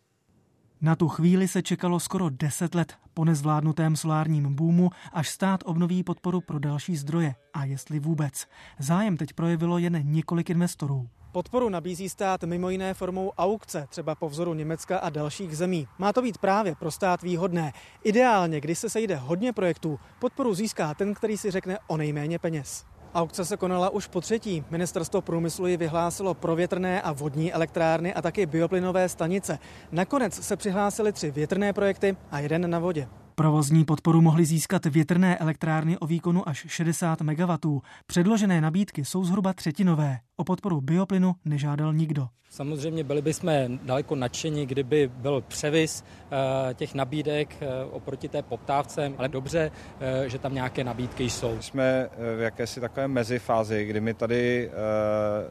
Na 0.82 0.96
tu 0.96 1.08
chvíli 1.08 1.48
se 1.48 1.62
čekalo 1.62 2.00
skoro 2.00 2.30
10 2.30 2.76
let 2.76 2.94
po 3.14 3.26
nezvládnutém 3.26 3.96
solárním 3.96 4.56
boomu, 4.56 4.90
až 5.14 5.30
stát 5.30 5.64
obnoví 5.66 6.04
podporu 6.04 6.42
pro 6.42 6.60
další 6.60 6.98
zdroje. 6.98 7.36
A 7.54 7.66
jestli 7.66 8.00
vůbec. 8.00 8.48
Zájem 8.80 9.18
teď 9.18 9.34
projevilo 9.34 9.78
jen 9.78 10.02
několik 10.04 10.50
investorů. 10.50 11.10
Podporu 11.32 11.70
nabízí 11.70 12.10
stát 12.10 12.44
mimo 12.44 12.70
jiné 12.70 12.94
formou 12.94 13.32
aukce, 13.38 13.86
třeba 13.90 14.16
po 14.16 14.30
vzoru 14.30 14.54
Německa 14.54 14.98
a 14.98 15.10
dalších 15.10 15.58
zemí. 15.58 15.88
Má 15.98 16.14
to 16.14 16.22
být 16.22 16.38
právě 16.38 16.76
pro 16.76 16.92
stát 16.92 17.22
výhodné. 17.22 17.74
Ideálně, 18.04 18.62
když 18.62 18.80
se 18.80 18.90
sejde 18.90 19.16
hodně 19.16 19.54
projektů, 19.54 20.00
podporu 20.20 20.54
získá 20.54 20.94
ten, 20.94 21.14
který 21.14 21.38
si 21.38 21.52
řekne 21.52 21.78
o 21.88 21.98
nejméně 21.98 22.40
peněz. 22.40 22.86
Aukce 23.18 23.46
se 23.46 23.58
konala 23.58 23.90
už 23.90 24.08
po 24.08 24.22
třetí. 24.22 24.64
Ministerstvo 24.70 25.22
průmyslu 25.22 25.68
ji 25.68 25.78
vyhlásilo 25.78 26.34
pro 26.34 26.56
větrné 26.56 27.02
a 27.02 27.12
vodní 27.12 27.54
elektrárny 27.54 28.14
a 28.14 28.22
taky 28.22 28.46
bioplynové 28.46 29.10
stanice. 29.10 29.60
Nakonec 29.92 30.34
se 30.34 30.56
přihlásily 30.56 31.14
tři 31.14 31.32
větrné 31.32 31.74
projekty 31.74 32.18
a 32.32 32.40
jeden 32.40 32.70
na 32.70 32.80
vodě. 32.80 33.08
Provozní 33.36 33.86
podporu 33.86 34.22
mohly 34.22 34.46
získat 34.46 34.86
větrné 34.86 35.38
elektrárny 35.38 35.98
o 35.98 36.08
výkonu 36.08 36.50
až 36.50 36.66
60 36.68 37.22
MW. 37.22 37.80
Předložené 38.08 38.62
nabídky 38.62 39.06
jsou 39.06 39.24
zhruba 39.24 39.54
třetinové. 39.54 40.20
O 40.40 40.44
podporu 40.44 40.82
bioplynu 40.82 41.36
nežádal 41.46 41.94
nikdo. 41.94 42.28
Samozřejmě 42.50 43.04
byli 43.04 43.22
bychom 43.22 43.80
daleko 43.84 44.16
nadšení, 44.16 44.66
kdyby 44.66 45.12
byl 45.16 45.42
převis 45.48 46.04
eh, 46.32 46.74
těch 46.74 46.94
nabídek 46.94 47.56
eh, 47.62 47.68
oproti 47.92 48.30
té 48.30 48.42
poptávce, 48.42 49.12
ale 49.18 49.30
dobře, 49.30 49.72
eh, 50.00 50.30
že 50.30 50.40
tam 50.40 50.54
nějaké 50.54 50.84
nabídky 50.84 51.30
jsou. 51.30 51.58
Jsme 51.62 52.10
v 52.38 52.42
jakési 52.42 52.82
takové 52.82 53.08
mezifázi, 53.08 53.86
kdy 53.86 54.02
my 54.02 54.14
tady 54.14 54.72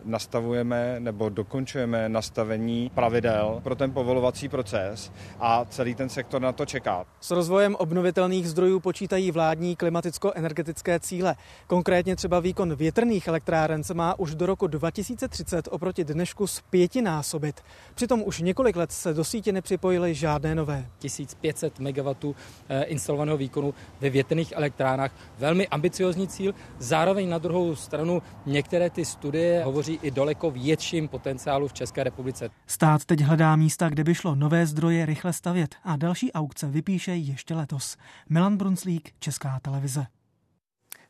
nastavujeme 0.04 1.00
nebo 1.00 1.28
dokončujeme 1.28 2.08
nastavení 2.08 2.90
pravidel 2.94 3.60
pro 3.64 3.74
ten 3.74 3.92
povolovací 3.92 4.48
proces 4.48 5.12
a 5.40 5.64
celý 5.64 5.94
ten 5.94 6.08
sektor 6.08 6.42
na 6.42 6.52
to 6.52 6.66
čeká. 6.66 7.04
S 7.20 7.30
rozvojem 7.30 7.74
obnovitelných 7.74 8.48
zdrojů 8.48 8.80
počítají 8.80 9.30
vládní 9.30 9.76
klimaticko-energetické 9.76 11.00
cíle. 11.00 11.34
Konkrétně 11.66 12.16
třeba 12.16 12.40
výkon 12.40 12.74
větrných 12.74 13.28
elektráren 13.28 13.84
se 13.84 13.94
má 13.94 14.18
už 14.18 14.34
do 14.34 14.46
roku 14.46 14.66
2030 14.78 15.68
oproti 15.70 16.04
dnešku 16.04 16.46
zpětinásobit. 16.46 17.60
Přitom 17.94 18.22
už 18.26 18.40
několik 18.40 18.76
let 18.76 18.92
se 18.92 19.14
do 19.14 19.24
sítě 19.24 19.52
nepřipojily 19.52 20.14
žádné 20.14 20.54
nové. 20.54 20.86
1500 20.98 21.78
MW 21.78 22.32
eh, 22.68 22.82
instalovaného 22.82 23.38
výkonu 23.38 23.74
ve 24.00 24.10
větrných 24.10 24.52
elektrárnách. 24.52 25.12
Velmi 25.38 25.68
ambiciozní 25.68 26.28
cíl. 26.28 26.54
Zároveň 26.78 27.28
na 27.28 27.38
druhou 27.38 27.76
stranu 27.76 28.22
některé 28.46 28.90
ty 28.90 29.04
studie 29.04 29.64
hovoří 29.64 29.98
i 30.02 30.10
daleko 30.10 30.50
větším 30.50 31.08
potenciálu 31.08 31.68
v 31.68 31.72
České 31.72 32.04
republice. 32.04 32.50
Stát 32.66 33.04
teď 33.04 33.20
hledá 33.20 33.56
místa, 33.56 33.88
kde 33.88 34.04
by 34.04 34.14
šlo 34.14 34.34
nové 34.34 34.66
zdroje 34.66 35.06
rychle 35.06 35.32
stavět 35.32 35.74
a 35.84 35.96
další 35.96 36.32
aukce 36.32 36.66
vypíše 36.66 37.14
ještě 37.14 37.54
letos. 37.54 37.96
Milan 38.28 38.56
Brunslík, 38.56 39.12
Česká 39.18 39.58
televize. 39.62 40.06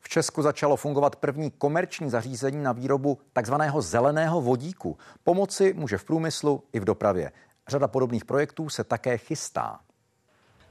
V 0.06 0.08
Česku 0.08 0.42
začalo 0.42 0.76
fungovat 0.76 1.16
první 1.16 1.50
komerční 1.50 2.10
zařízení 2.10 2.62
na 2.62 2.72
výrobu 2.72 3.18
takzvaného 3.32 3.82
zeleného 3.82 4.40
vodíku. 4.40 4.98
Pomoci 5.24 5.74
může 5.76 5.98
v 5.98 6.04
průmyslu 6.04 6.62
i 6.72 6.80
v 6.80 6.84
dopravě. 6.84 7.32
Řada 7.68 7.88
podobných 7.88 8.24
projektů 8.24 8.68
se 8.68 8.84
také 8.84 9.18
chystá. 9.18 9.80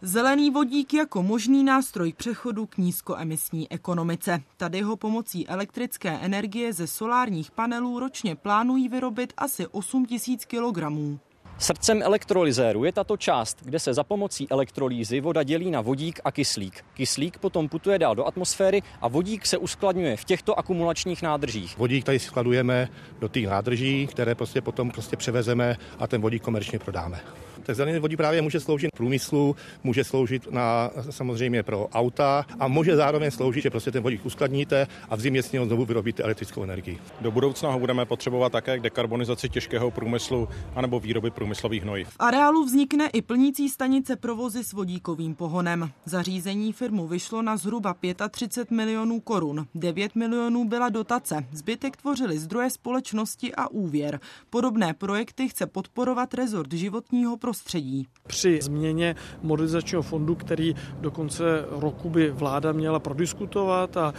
Zelený 0.01 0.51
vodík 0.51 0.93
jako 0.93 1.23
možný 1.23 1.63
nástroj 1.63 2.13
přechodu 2.13 2.65
k 2.65 2.77
nízkoemisní 2.77 3.71
ekonomice. 3.71 4.41
Tady 4.57 4.81
ho 4.81 4.95
pomocí 4.95 5.47
elektrické 5.47 6.09
energie 6.09 6.73
ze 6.73 6.88
solárních 6.88 7.51
panelů 7.51 7.99
ročně 7.99 8.36
plánují 8.36 8.89
vyrobit 8.89 9.33
asi 9.38 9.67
8 9.67 10.05
tisíc 10.05 10.45
kilogramů. 10.45 11.19
Srdcem 11.59 12.01
elektrolyzéru 12.01 12.83
je 12.83 12.91
tato 12.91 13.17
část, 13.17 13.57
kde 13.61 13.79
se 13.79 13.93
za 13.93 14.03
pomocí 14.03 14.47
elektrolýzy 14.49 15.21
voda 15.21 15.43
dělí 15.43 15.71
na 15.71 15.81
vodík 15.81 16.19
a 16.23 16.31
kyslík. 16.31 16.85
Kyslík 16.93 17.37
potom 17.37 17.69
putuje 17.69 17.99
dál 17.99 18.15
do 18.15 18.25
atmosféry 18.25 18.81
a 19.01 19.07
vodík 19.07 19.45
se 19.45 19.57
uskladňuje 19.57 20.17
v 20.17 20.25
těchto 20.25 20.59
akumulačních 20.59 21.21
nádržích. 21.21 21.77
Vodík 21.77 22.05
tady 22.05 22.19
skladujeme 22.19 22.89
do 23.19 23.27
těch 23.27 23.47
nádrží, 23.47 24.07
které 24.07 24.35
prostě 24.35 24.61
potom 24.61 24.91
prostě 24.91 25.17
převezeme 25.17 25.77
a 25.99 26.07
ten 26.07 26.21
vodík 26.21 26.43
komerčně 26.43 26.79
prodáme. 26.79 27.19
Tak 27.66 27.76
zelený 27.76 27.99
vodík 27.99 28.18
právě 28.18 28.41
může 28.41 28.59
sloužit 28.59 28.91
průmyslu, 28.95 29.55
může 29.84 30.03
sloužit 30.03 30.51
na, 30.51 30.91
samozřejmě 31.09 31.63
pro 31.63 31.88
auta 31.88 32.45
a 32.59 32.68
může 32.68 32.95
zároveň 32.95 33.32
sloužit, 33.32 33.63
že 33.63 33.70
prostě 33.70 33.91
ten 33.91 34.03
vodík 34.03 34.26
uskladníte 34.26 34.88
a 35.09 35.16
v 35.16 35.20
zimě 35.20 35.43
s 35.43 35.51
něho 35.51 35.66
znovu 35.66 35.86
vyrobíte 35.86 36.24
elektrickou 36.24 36.63
energii. 36.63 36.99
Do 37.22 37.32
budoucna 37.32 37.72
ho 37.72 37.80
budeme 37.80 38.05
potřebovat 38.05 38.51
také 38.51 38.80
k 38.80 38.82
dekarbonizaci 38.82 39.49
těžkého 39.49 39.91
průmyslu 39.91 40.47
anebo 40.76 40.99
výroby 40.99 41.32
průmyslových 41.32 41.84
hnojiv. 41.84 42.07
V 42.09 42.16
areálu 42.20 42.66
vznikne 42.66 43.07
i 43.07 43.22
plnící 43.22 43.70
stanice 43.70 44.16
provozy 44.16 44.63
s 44.63 44.74
vodíkovým 44.74 45.36
pohonem. 45.36 45.91
Zařízení 46.05 46.74
firmu 46.74 47.07
vyšlo 47.07 47.41
na 47.41 47.57
zhruba 47.57 47.95
35 48.32 48.76
milionů 48.76 49.20
korun. 49.20 49.68
9 49.76 50.16
milionů 50.16 50.66
byla 50.66 50.89
dotace, 50.89 51.45
zbytek 51.51 51.97
tvořili 51.97 52.39
zdroje 52.39 52.70
společnosti 52.70 53.55
a 53.55 53.68
úvěr. 53.68 54.20
Podobné 54.49 54.93
projekty 54.93 55.49
chce 55.49 55.66
podporovat 55.66 56.34
rezort 56.34 56.74
životního 56.74 57.38
prostředí 57.38 57.54
prostředí. 57.55 58.07
Při 58.27 58.59
změně 58.61 59.15
modernizačního 59.41 60.01
fondu, 60.01 60.35
který 60.35 60.75
do 60.99 61.11
konce 61.11 61.65
roku 61.69 62.09
by 62.09 62.31
vláda 62.31 62.71
měla 62.71 62.99
prodiskutovat 62.99 63.97
a 63.97 64.13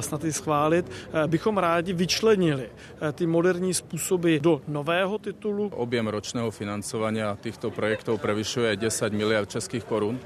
snad 0.00 0.24
i 0.24 0.32
schválit, 0.32 0.90
eh, 0.90 1.26
bychom 1.26 1.58
rádi 1.58 1.92
vyčlenili 1.92 2.66
eh, 2.68 3.12
ty 3.12 3.26
moderní 3.26 3.74
způsoby 3.74 4.36
do 4.38 4.62
nového 4.68 5.18
titulu. 5.18 5.70
Objem 5.74 6.08
ročného 6.08 6.50
financování 6.50 7.20
těchto 7.40 7.70
projektů 7.70 8.18
prevyšuje 8.18 8.76
10 8.76 9.12
miliard 9.12 9.50
českých 9.50 9.84
korun 9.84 10.18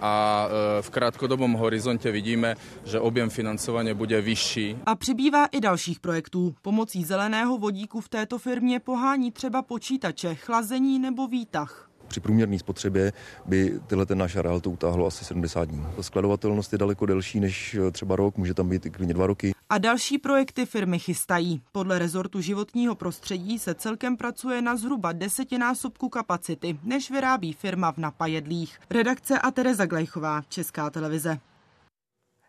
a 0.00 0.46
e, 0.48 0.82
v 0.82 0.90
krátkodobom 0.90 1.52
horizonte 1.52 2.10
vidíme, 2.10 2.54
že 2.84 3.00
objem 3.00 3.30
financování 3.30 3.94
bude 3.94 4.20
vyšší. 4.20 4.76
A 4.86 4.94
přibývá 4.94 5.46
i 5.46 5.60
dalších 5.60 6.00
projektů. 6.00 6.54
Pomocí 6.62 7.04
zeleného 7.04 7.58
vodíku 7.58 8.00
v 8.00 8.08
této 8.08 8.38
firmě 8.38 8.80
pohání 8.80 9.32
třeba 9.32 9.62
počítače, 9.62 10.34
chlazení 10.34 10.98
nebo 10.98 11.26
výtah. 11.26 11.87
Při 12.08 12.20
průměrné 12.20 12.58
spotřebě 12.58 13.12
by 13.46 13.80
tyhle 13.86 14.06
ten 14.06 14.18
náš 14.18 14.36
areál 14.36 14.60
to 14.60 14.70
utáhlo 14.70 15.06
asi 15.06 15.24
70 15.24 15.64
dní. 15.64 15.86
Ta 15.96 16.02
skladovatelnost 16.02 16.72
je 16.72 16.78
daleko 16.78 17.06
delší 17.06 17.40
než 17.40 17.74
eh, 17.74 17.90
třeba 17.90 18.16
rok, 18.16 18.36
může 18.36 18.54
tam 18.54 18.68
být 18.68 18.86
i 18.86 18.90
klidně 18.90 19.14
dva 19.14 19.26
roky. 19.26 19.52
A 19.70 19.78
další 19.78 20.18
projekty 20.18 20.66
firmy 20.66 20.98
chystají. 20.98 21.62
Podle 21.72 21.98
rezortu 21.98 22.40
životního 22.40 22.94
prostředí 22.94 23.58
se 23.58 23.74
celkem 23.74 24.16
pracuje 24.16 24.62
na 24.62 24.76
zhruba 24.76 25.12
desetinásobku 25.12 26.08
kapacity, 26.08 26.78
než 26.84 27.10
vyrábí 27.10 27.52
firma 27.52 27.92
v 27.92 27.98
Napajedlích. 27.98 28.80
Redakce 28.90 29.38
a 29.38 29.50
Tereza 29.50 29.86
Glejchová, 29.86 30.42
Česká 30.48 30.90
televize. 30.90 31.38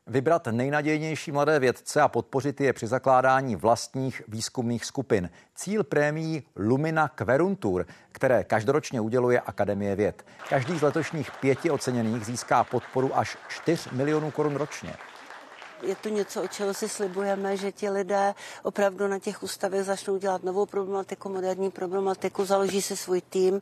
Vybrat 0.10 0.48
nejnadějnější 0.48 1.32
mladé 1.32 1.60
vědce 1.60 2.02
a 2.02 2.08
podpořit 2.08 2.62
je 2.62 2.74
při 2.74 2.88
zakládání 2.88 3.56
vlastních 3.56 4.22
výzkumných 4.28 4.86
skupin. 4.86 5.30
Cíl 5.56 5.84
prémií 5.84 6.44
Lumina 6.56 7.08
Queruntur, 7.08 7.86
které 8.12 8.44
každoročně 8.44 9.02
uděluje 9.02 9.40
Akademie 9.40 9.96
věd. 9.96 10.26
Každý 10.50 10.80
z 10.80 10.82
letošních 10.82 11.32
pěti 11.32 11.72
oceněných 11.72 12.26
získá 12.26 12.64
podporu 12.64 13.18
až 13.18 13.38
4 13.48 13.90
milionů 13.92 14.32
korun 14.32 14.56
ročně. 14.56 14.96
Je 15.82 15.96
to 15.96 16.10
něco, 16.10 16.44
o 16.44 16.48
čeho 16.48 16.74
si 16.74 16.90
slibujeme, 16.90 17.58
že 17.58 17.72
ti 17.72 17.90
lidé 17.90 18.34
opravdu 18.64 19.08
na 19.08 19.20
těch 19.20 19.44
ústavech 19.44 19.84
začnou 19.84 20.18
dělat 20.18 20.44
novou 20.44 20.66
problematiku, 20.66 21.30
moderní 21.30 21.72
problematiku, 21.72 22.46
založí 22.46 22.82
si 22.82 22.98
svůj 22.98 23.22
tým. 23.22 23.62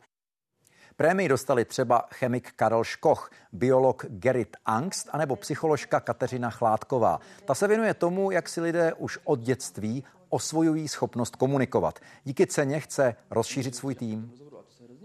Prémii 0.98 1.28
dostali 1.28 1.64
třeba 1.64 2.08
chemik 2.14 2.52
Karel 2.56 2.84
Škoch, 2.84 3.30
biolog 3.52 4.04
Gerrit 4.08 4.56
Angst 4.66 5.08
anebo 5.12 5.36
psycholožka 5.36 6.00
Kateřina 6.00 6.50
Chládková. 6.50 7.20
Ta 7.44 7.54
se 7.54 7.68
věnuje 7.68 7.94
tomu, 7.94 8.30
jak 8.30 8.48
si 8.48 8.60
lidé 8.60 8.92
už 8.94 9.18
od 9.24 9.40
dětství 9.40 10.04
osvojují 10.28 10.88
schopnost 10.88 11.36
komunikovat. 11.36 11.98
Díky 12.24 12.46
ceně 12.46 12.80
chce 12.80 13.14
rozšířit 13.30 13.76
svůj 13.76 13.94
tým. 13.94 14.32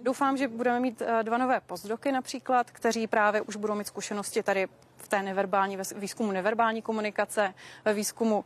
Doufám, 0.03 0.37
že 0.37 0.47
budeme 0.47 0.79
mít 0.79 1.01
eh, 1.01 1.23
dva 1.23 1.37
nové 1.37 1.61
postdoky 1.61 2.11
například, 2.11 2.71
kteří 2.71 3.07
právě 3.07 3.41
už 3.41 3.55
budou 3.55 3.75
mít 3.75 3.87
zkušenosti 3.87 4.43
tady 4.43 4.67
v 4.97 5.07
té 5.07 5.21
neverbální, 5.21 5.77
ve 5.77 5.83
výzkumu 5.95 6.31
neverbální 6.31 6.81
komunikace, 6.81 7.53
ve 7.85 7.93
výzkumu 7.93 8.45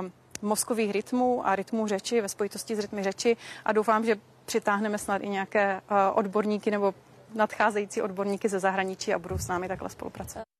um, 0.00 0.12
mozkových 0.42 0.90
rytmů 0.90 1.46
a 1.46 1.56
rytmů 1.56 1.86
řeči 1.86 2.20
ve 2.20 2.28
spojitosti 2.28 2.76
s 2.76 2.78
rytmy 2.78 3.02
řeči 3.02 3.36
a 3.64 3.72
doufám, 3.72 4.04
že 4.04 4.16
přitáhneme 4.44 4.98
snad 4.98 5.22
i 5.22 5.28
nějaké 5.28 5.80
uh, 5.90 5.96
odborníky 6.18 6.70
nebo 6.70 6.94
nadcházející 7.34 8.02
odborníky 8.02 8.48
ze 8.48 8.60
zahraničí 8.60 9.14
a 9.14 9.18
budou 9.18 9.38
s 9.38 9.48
námi 9.48 9.68
takhle 9.68 9.90
spolupracovat. 9.90 10.55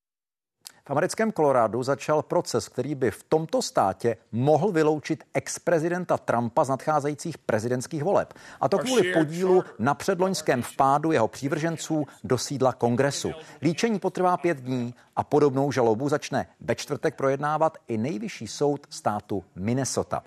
V 0.87 0.91
americkém 0.91 1.31
Kolorádu 1.31 1.83
začal 1.83 2.21
proces, 2.21 2.69
který 2.69 2.95
by 2.95 3.11
v 3.11 3.23
tomto 3.23 3.61
státě 3.61 4.17
mohl 4.31 4.71
vyloučit 4.71 5.23
ex-prezidenta 5.33 6.17
Trumpa 6.17 6.63
z 6.63 6.69
nadcházejících 6.69 7.37
prezidentských 7.37 8.03
voleb. 8.03 8.33
A 8.61 8.69
to 8.69 8.77
kvůli 8.77 9.13
podílu 9.13 9.63
na 9.79 9.93
předloňském 9.93 10.61
vpádu 10.61 11.11
jeho 11.11 11.27
přívrženců 11.27 12.05
do 12.23 12.37
sídla 12.37 12.73
kongresu. 12.73 13.31
Líčení 13.61 13.99
potrvá 13.99 14.37
pět 14.37 14.57
dní 14.57 14.93
a 15.15 15.23
podobnou 15.23 15.71
žalobu 15.71 16.09
začne 16.09 16.47
ve 16.59 16.75
čtvrtek 16.75 17.15
projednávat 17.15 17.77
i 17.87 17.97
nejvyšší 17.97 18.47
soud 18.47 18.87
státu 18.89 19.43
Minnesota. 19.55 20.23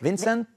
Vincent 0.00 0.48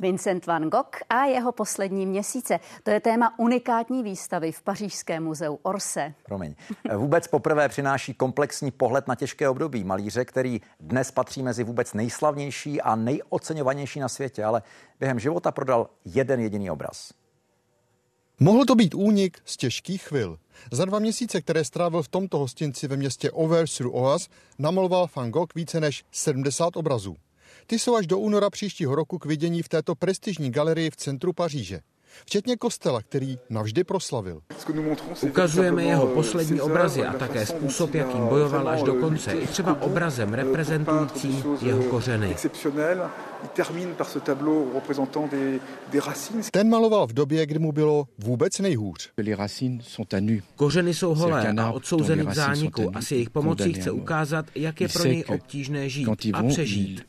Vincent 0.00 0.46
van 0.46 0.70
Gogh 0.70 0.98
a 1.10 1.24
jeho 1.24 1.52
poslední 1.52 2.06
měsíce. 2.06 2.60
To 2.82 2.90
je 2.90 3.00
téma 3.00 3.38
unikátní 3.38 4.02
výstavy 4.02 4.52
v 4.52 4.62
Pařížském 4.62 5.24
muzeu 5.24 5.58
Orse. 5.62 6.14
Promiň. 6.26 6.54
Vůbec 6.96 7.26
poprvé 7.28 7.68
přináší 7.68 8.14
komplexní 8.14 8.70
pohled 8.70 9.08
na 9.08 9.14
těžké 9.14 9.48
období 9.48 9.84
malíře, 9.84 10.24
který 10.24 10.60
dnes 10.80 11.10
patří 11.10 11.42
mezi 11.42 11.64
vůbec 11.64 11.94
nejslavnější 11.94 12.80
a 12.80 12.96
nejoceňovanější 12.96 14.00
na 14.00 14.08
světě, 14.08 14.44
ale 14.44 14.62
během 15.00 15.20
života 15.20 15.50
prodal 15.50 15.90
jeden 16.04 16.40
jediný 16.40 16.70
obraz. 16.70 17.12
Mohl 18.40 18.64
to 18.64 18.74
být 18.74 18.94
únik 18.94 19.38
z 19.44 19.56
těžkých 19.56 20.02
chvil. 20.02 20.38
Za 20.72 20.84
dva 20.84 20.98
měsíce, 20.98 21.40
které 21.40 21.64
strávil 21.64 22.02
v 22.02 22.08
tomto 22.08 22.38
hostinci 22.38 22.88
ve 22.88 22.96
městě 22.96 23.30
Auvers-sur-Oise, 23.30 24.28
namaloval 24.58 25.08
Van 25.16 25.30
Gogh 25.30 25.54
více 25.54 25.80
než 25.80 26.04
70 26.12 26.76
obrazů. 26.76 27.16
Ty 27.66 27.78
jsou 27.78 27.96
až 27.96 28.06
do 28.06 28.18
února 28.18 28.50
příštího 28.50 28.94
roku 28.94 29.18
k 29.18 29.24
vidění 29.24 29.62
v 29.62 29.68
této 29.68 29.94
prestižní 29.94 30.50
galerii 30.50 30.90
v 30.90 30.96
centru 30.96 31.32
Paříže 31.32 31.80
včetně 32.26 32.56
kostela, 32.56 33.02
který 33.02 33.38
navždy 33.50 33.84
proslavil. 33.84 34.40
Ukazujeme 35.22 35.84
jeho 35.84 36.06
poslední 36.06 36.60
obrazy 36.60 37.04
a 37.04 37.12
také 37.12 37.46
způsob, 37.46 37.94
jakým 37.94 38.26
bojoval 38.26 38.68
až 38.68 38.82
do 38.82 38.94
konce, 38.94 39.32
i 39.32 39.46
třeba 39.46 39.82
obrazem 39.82 40.34
reprezentujícím 40.34 41.44
jeho 41.62 41.82
kořeny. 41.82 42.36
Ten 46.50 46.68
maloval 46.68 47.06
v 47.06 47.12
době, 47.12 47.46
kdy 47.46 47.58
mu 47.58 47.72
bylo 47.72 48.08
vůbec 48.18 48.58
nejhůř. 48.58 49.10
Kořeny 50.56 50.94
jsou 50.94 51.14
holé 51.14 51.52
a 51.52 51.70
odsouzeny 51.70 52.26
k 52.26 52.34
zániku 52.34 52.90
a 52.94 53.02
s 53.02 53.10
jejich 53.10 53.30
pomocí 53.30 53.72
chce 53.72 53.90
ukázat, 53.90 54.46
jak 54.54 54.80
je 54.80 54.88
pro 54.88 55.04
něj 55.04 55.24
obtížné 55.28 55.88
žít 55.88 56.08
a 56.32 56.42
přežít. 56.42 57.02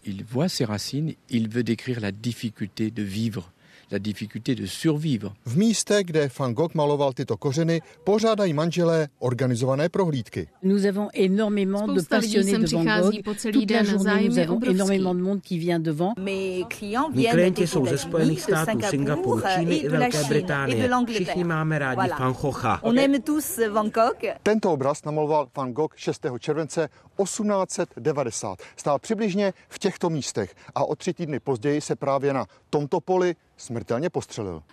Il 1.29 1.49
veut 1.49 1.65
décrire 1.65 2.01
la 2.01 2.11
difficulté 2.11 2.91
de 2.91 3.03
vivre 3.03 3.43
la 3.91 3.99
difficulté 3.99 4.55
de 4.55 4.67
survivre. 4.67 5.29
V 5.45 5.57
místě, 5.57 6.03
kde 6.03 6.29
Van 6.39 6.53
Gogh 6.53 6.73
maloval 6.75 7.13
tyto 7.13 7.37
kořeny, 7.37 7.81
pořádají 8.03 8.53
manželé 8.53 9.07
organizované 9.19 9.89
prohlídky. 9.89 10.47
Nous 10.63 10.85
avons 10.85 11.09
énormément 11.13 11.95
de 11.95 12.01
passionnés 12.09 12.57
de 12.57 12.67
Van 12.75 13.01
Gogh. 13.01 13.23
Po 13.23 13.33
celý 13.35 13.53
Toute 13.53 13.65
den, 13.65 13.85
la 13.85 13.91
journée, 13.91 14.29
nous 14.29 14.37
avons 14.37 14.59
énormément 14.63 15.15
de 15.17 15.21
monde 15.21 15.41
qui 15.41 15.59
vient 15.59 15.83
devant. 15.83 16.13
Mí 16.19 16.65
klienti 16.69 17.67
jsou 17.67 17.85
ze 17.85 17.97
Spojených 17.97 18.41
států, 18.41 18.79
Singapuru, 18.89 19.41
Číny 19.59 19.75
i 19.75 19.89
Velké 19.89 20.23
Británie. 20.23 20.89
Všichni 21.09 21.43
máme 21.43 21.79
rádi 21.79 22.09
Van 22.19 22.33
Gogha. 22.33 22.83
On 22.83 22.99
aime 22.99 23.19
tous 23.19 23.59
Van 23.71 23.89
Gogh. 23.89 24.35
Tento 24.43 24.71
obraz 24.73 25.03
namaloval 25.03 25.47
Van 25.57 25.73
Gogh 25.73 25.93
6. 25.95 26.25
července 26.39 26.89
1890. 27.23 28.59
Stál 28.75 28.99
přibližně 28.99 29.53
v 29.69 29.79
těchto 29.79 30.09
místech 30.09 30.55
a 30.75 30.85
o 30.85 30.95
tři 30.95 31.13
týdny 31.13 31.39
později 31.39 31.81
se 31.81 31.95
právě 31.95 32.33
na 32.33 32.45
tomto 32.69 32.99
poli 33.01 33.35
smrtelně 33.57 34.09
postřelil. 34.09 34.63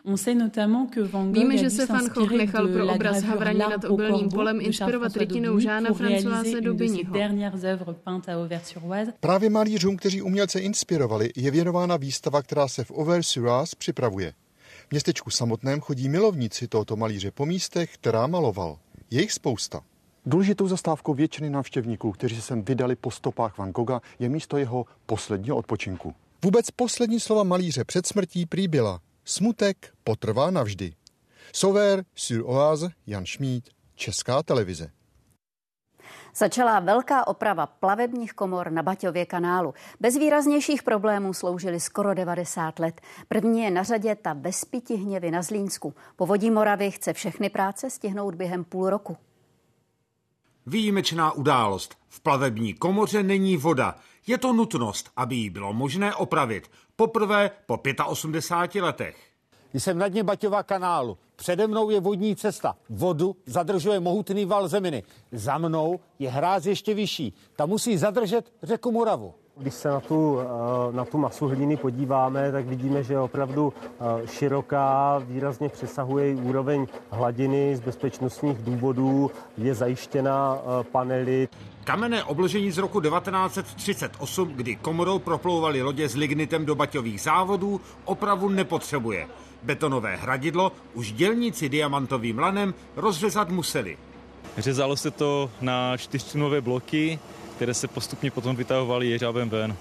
Víme, 1.33 1.59
že 1.59 1.71
se 1.71 1.87
Van 1.87 2.07
Gogh 2.07 2.31
nechal 2.31 2.69
pro 2.69 2.95
obraz 2.95 3.23
Havraní 3.23 3.59
nad 3.59 3.85
obilným 3.85 4.29
polem 4.29 4.61
inspirovat 4.61 5.17
rytinou 5.17 5.59
Žána 5.59 5.91
Françoise 5.91 6.61
Daubignyho. 6.61 7.15
Právě 9.21 9.51
malířům, 9.51 9.97
kteří 9.97 10.23
umělce 10.23 10.61
inspirovali, 10.61 11.31
je 11.37 11.51
věnována 11.51 11.97
výstava, 11.97 12.43
která 12.43 12.69
se 12.69 12.85
v 12.85 12.91
Auvers-sur-Oise 12.91 13.77
připravuje. 13.79 14.33
V 14.89 14.91
městečku 14.91 15.31
samotném 15.31 15.81
chodí 15.81 16.09
milovníci 16.09 16.69
tohoto 16.69 16.97
malíře 16.97 17.31
po 17.31 17.47
místech, 17.47 17.95
která 17.95 18.27
maloval. 18.27 18.79
Je 19.11 19.21
jich 19.21 19.33
spousta. 19.33 19.81
Důležitou 20.27 20.69
zastávkou 20.69 21.15
většiny 21.15 21.51
návštěvníků, 21.51 22.13
kteří 22.13 22.37
se 22.37 22.43
sem 22.43 22.63
vydali 22.63 22.97
po 22.97 23.11
stopách 23.11 23.59
Van 23.59 23.71
Gogha, 23.71 24.01
je 24.19 24.29
místo 24.29 24.57
jeho 24.57 24.87
posledního 25.07 25.57
odpočinku. 25.57 26.15
Vůbec 26.45 26.71
poslední 26.71 27.21
slova 27.21 27.43
malíře 27.43 27.85
před 27.85 28.07
smrtí 28.07 28.47
prý 28.47 28.69
byla 28.69 29.01
Smutek 29.25 29.93
potrvá 30.05 30.51
navždy. 30.51 30.95
Sover 31.53 32.05
sur 32.15 32.43
Oise, 32.47 32.91
Jan 33.07 33.27
Šmíd, 33.27 33.71
Česká 33.95 34.43
televize. 34.43 34.91
Začala 36.37 36.81
velká 36.81 37.27
oprava 37.27 37.67
plavebních 37.67 38.33
komor 38.33 38.73
na 38.73 38.83
Baťově 38.83 39.27
kanálu. 39.27 39.75
Bez 40.01 40.17
výraznějších 40.17 40.83
problémů 40.83 41.35
sloužily 41.35 41.81
skoro 41.81 42.15
90 42.15 42.79
let. 42.79 43.01
První 43.29 43.63
je 43.63 43.71
na 43.71 43.83
řadě 43.83 44.15
ta 44.15 44.35
bezpiti 44.35 44.95
hněvy 44.95 45.31
na 45.31 45.43
Zlínsku. 45.43 45.95
Povodí 46.17 46.51
Moravy 46.51 46.91
chce 46.91 47.13
všechny 47.13 47.51
práce 47.51 47.91
stihnout 47.91 48.35
během 48.35 48.65
půl 48.65 48.91
roku. 48.91 49.17
Výjimečná 50.67 51.33
událost. 51.33 51.97
V 52.09 52.21
plavební 52.21 52.75
komoře 52.75 53.23
není 53.23 53.57
voda. 53.57 53.97
Je 54.27 54.39
to 54.39 54.53
nutnost, 54.53 55.11
aby 55.17 55.37
ji 55.37 55.51
bylo 55.51 55.73
možné 55.73 56.15
opravit. 56.15 56.71
Poprvé 56.97 57.51
po 57.67 57.81
85 58.07 58.83
letech. 58.83 59.17
Jsem 59.75 59.99
na 59.99 60.09
dně 60.09 60.25
Baťova 60.25 60.63
kanálu. 60.63 61.19
Přede 61.37 61.67
mnou 61.67 61.91
je 61.91 62.01
vodní 62.01 62.37
cesta. 62.37 62.77
Vodu 62.89 63.37
zadržuje 63.47 64.01
mohutný 64.01 64.45
val 64.45 64.69
zeminy. 64.69 65.03
Za 65.33 65.59
mnou 65.59 66.01
je 66.19 66.31
hráz 66.31 66.67
ještě 66.67 66.95
vyšší. 66.95 67.35
Ta 67.57 67.67
musí 67.67 67.99
zadržet 67.99 68.53
řeku 68.63 68.93
Moravu. 68.93 69.35
Když 69.57 69.75
se 69.75 69.89
na 69.89 70.01
tu, 70.01 70.39
eh, 70.41 70.93
na 70.93 71.05
tu 71.05 71.19
masu 71.19 71.49
hlíny 71.49 71.77
podíváme, 71.77 72.53
tak 72.53 72.67
vidíme, 72.67 73.03
že 73.03 73.15
je 73.15 73.21
opravdu 73.21 73.73
eh, 73.83 74.27
široká, 74.27 75.19
výrazně 75.19 75.69
přesahuje 75.69 76.35
úroveň 76.35 76.87
hladiny 77.11 77.77
z 77.77 77.81
bezpečnostních 77.81 78.59
důvodů, 78.59 79.31
je 79.59 79.75
zajištěna 79.75 80.59
eh, 80.59 80.85
panely. 80.85 81.49
Kamenné 81.85 82.25
obložení 82.25 82.71
z 82.71 82.79
roku 82.79 83.01
1938, 83.01 84.49
kdy 84.49 84.77
komorou 84.77 85.19
proplouvali 85.19 85.83
lodě 85.83 86.09
s 86.09 86.17
lignitem 86.17 86.67
do 86.67 86.75
baťových 86.75 87.21
závodů, 87.21 87.81
opravu 88.05 88.49
nepotřebuje. 88.49 89.29
Betonové 89.63 90.17
hradidlo 90.17 90.73
už 90.95 91.13
dělníci 91.13 91.69
diamantovým 91.69 92.39
lanem 92.39 92.75
rozřezat 92.97 93.49
museli. 93.49 93.99
Řezalo 94.59 94.97
se 94.97 95.11
to 95.11 95.51
na 95.61 95.97
čtyřčlenové 95.97 96.61
bloky, 96.61 97.19
které 97.63 97.75
se 97.75 97.89
postupně 97.89 98.31
potom 98.31 98.57
vytahovaly 98.57 99.07
jeřábem 99.07 99.49
ven. 99.49 99.77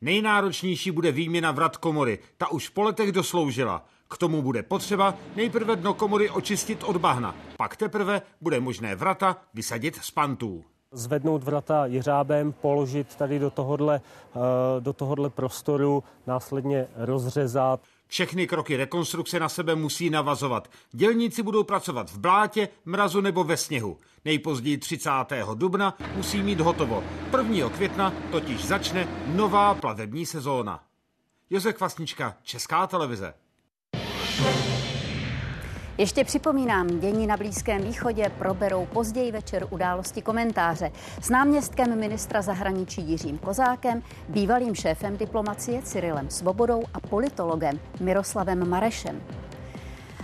Nejnáročnější 0.00 0.90
bude 0.90 1.12
výměna 1.12 1.52
vrat 1.52 1.76
komory. 1.76 2.18
Ta 2.38 2.50
už 2.50 2.68
po 2.68 2.82
letech 2.82 3.12
dosloužila. 3.12 3.84
K 4.08 4.18
tomu 4.18 4.42
bude 4.42 4.62
potřeba 4.62 5.14
nejprve 5.36 5.76
dno 5.76 5.94
komory 5.94 6.30
očistit 6.30 6.82
od 6.84 6.96
bahna, 6.96 7.34
pak 7.56 7.76
teprve 7.76 8.22
bude 8.40 8.60
možné 8.60 8.94
vrata 8.94 9.36
vysadit 9.54 9.96
z 10.02 10.10
pantů. 10.10 10.64
Zvednout 10.92 11.44
vrata 11.44 11.86
jeřábem, 11.86 12.52
položit 12.52 13.16
tady 13.16 13.38
do 13.38 13.50
tohohle, 13.50 14.00
eh, 14.00 14.80
do 14.80 14.92
tohohle 14.92 15.30
prostoru, 15.30 16.04
následně 16.26 16.86
rozřezat. 16.96 17.80
Všechny 18.10 18.46
kroky 18.46 18.76
rekonstrukce 18.76 19.40
na 19.40 19.48
sebe 19.48 19.74
musí 19.74 20.10
navazovat. 20.10 20.70
Dělníci 20.92 21.42
budou 21.42 21.64
pracovat 21.64 22.10
v 22.10 22.18
blátě, 22.18 22.68
mrazu 22.84 23.20
nebo 23.20 23.44
ve 23.44 23.56
sněhu. 23.56 23.98
Nejpozději 24.24 24.78
30. 24.78 25.10
dubna 25.54 25.96
musí 26.14 26.42
mít 26.42 26.60
hotovo. 26.60 27.04
1. 27.38 27.68
května 27.68 28.12
totiž 28.30 28.64
začne 28.64 29.08
nová 29.26 29.74
plavební 29.74 30.26
sezóna. 30.26 30.84
Josef 31.50 31.80
Vasnička, 31.80 32.36
Česká 32.42 32.86
televize. 32.86 33.34
Ještě 36.00 36.24
připomínám, 36.24 37.00
dění 37.00 37.26
na 37.26 37.36
Blízkém 37.36 37.82
východě 37.82 38.30
proberou 38.38 38.86
později 38.86 39.32
večer 39.32 39.66
události 39.70 40.22
komentáře 40.22 40.90
s 41.22 41.30
náměstkem 41.30 41.98
ministra 41.98 42.42
zahraničí 42.42 43.02
Jiřím 43.02 43.38
Kozákem, 43.38 44.02
bývalým 44.28 44.74
šéfem 44.74 45.16
diplomacie 45.16 45.82
Cyrilem 45.82 46.30
Svobodou 46.30 46.82
a 46.94 47.00
politologem 47.00 47.80
Miroslavem 48.00 48.68
Marešem. 48.68 49.22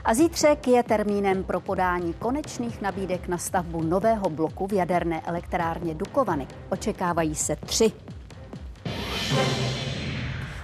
A 0.05 0.15
zítřek 0.15 0.69
je 0.69 0.83
termínem 0.83 1.45
pro 1.45 1.61
podání 1.61 2.15
konečných 2.15 2.81
nabídek 2.81 3.29
na 3.29 3.39
stavbu 3.39 3.83
nového 3.83 4.31
bloku 4.31 4.67
v 4.67 4.73
jaderné 4.73 5.21
elektrárně 5.21 5.95
Dukovany. 5.95 6.47
Očekávají 6.71 7.35
se 7.35 7.57
tři. 7.57 7.93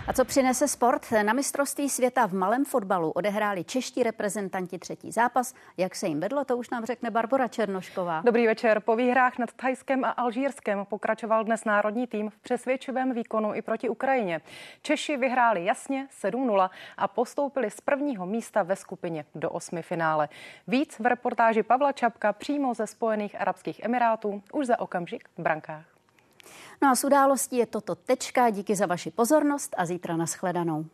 A 0.07 0.13
co 0.13 0.25
přinese 0.25 0.69
sport? 0.69 1.07
Na 1.23 1.33
mistrovství 1.33 1.91
světa 1.91 2.27
v 2.27 2.33
malém 2.33 2.65
fotbalu 2.65 3.11
odehráli 3.11 3.65
čeští 3.65 4.03
reprezentanti 4.03 4.79
třetí 4.79 5.13
zápas. 5.13 5.55
Jak 5.77 5.95
se 5.95 6.07
jim 6.07 6.21
vedlo, 6.21 6.45
to 6.45 6.57
už 6.57 6.71
nám 6.71 6.85
řekne 6.85 7.11
Barbara 7.11 7.49
Černošková. 7.49 8.23
Dobrý 8.25 8.47
večer. 8.47 8.81
Po 8.81 8.97
výhrách 8.97 9.39
nad 9.39 9.53
Thajskem 9.53 10.05
a 10.05 10.11
Alžírskem 10.11 10.87
pokračoval 10.89 11.45
dnes 11.45 11.65
národní 11.65 12.07
tým 12.07 12.31
v 12.31 12.39
přesvědčivém 12.39 13.15
výkonu 13.15 13.55
i 13.55 13.63
proti 13.63 13.89
Ukrajině. 13.89 14.41
Češi 14.83 15.17
vyhráli 15.17 15.65
jasně 15.65 16.09
7-0 16.23 16.71
a 16.97 17.09
postoupili 17.09 17.71
z 17.71 17.81
prvního 17.81 18.27
místa 18.27 18.63
ve 18.63 18.77
skupině 18.77 19.25
do 19.35 19.51
osmi 19.51 19.83
finále. 19.83 20.29
Víc 20.67 20.99
v 20.99 21.07
reportáži 21.07 21.63
Pavla 21.63 21.93
Čapka 21.93 22.33
přímo 22.33 22.75
ze 22.75 22.87
Spojených 22.87 23.41
Arabských 23.41 23.81
Emirátů 23.85 24.43
už 24.53 24.67
za 24.67 24.81
okamžik 24.81 25.29
v 25.39 25.43
brankách. 25.43 25.92
No 26.83 26.89
a 26.89 26.95
s 26.95 27.05
událostí 27.05 27.57
je 27.57 27.67
toto 27.67 27.95
tečka. 27.95 28.51
Díky 28.51 28.77
za 28.77 28.87
vaši 28.87 29.11
pozornost 29.11 29.75
a 29.79 29.87
zítra 29.87 30.17
nashledanou. 30.17 30.87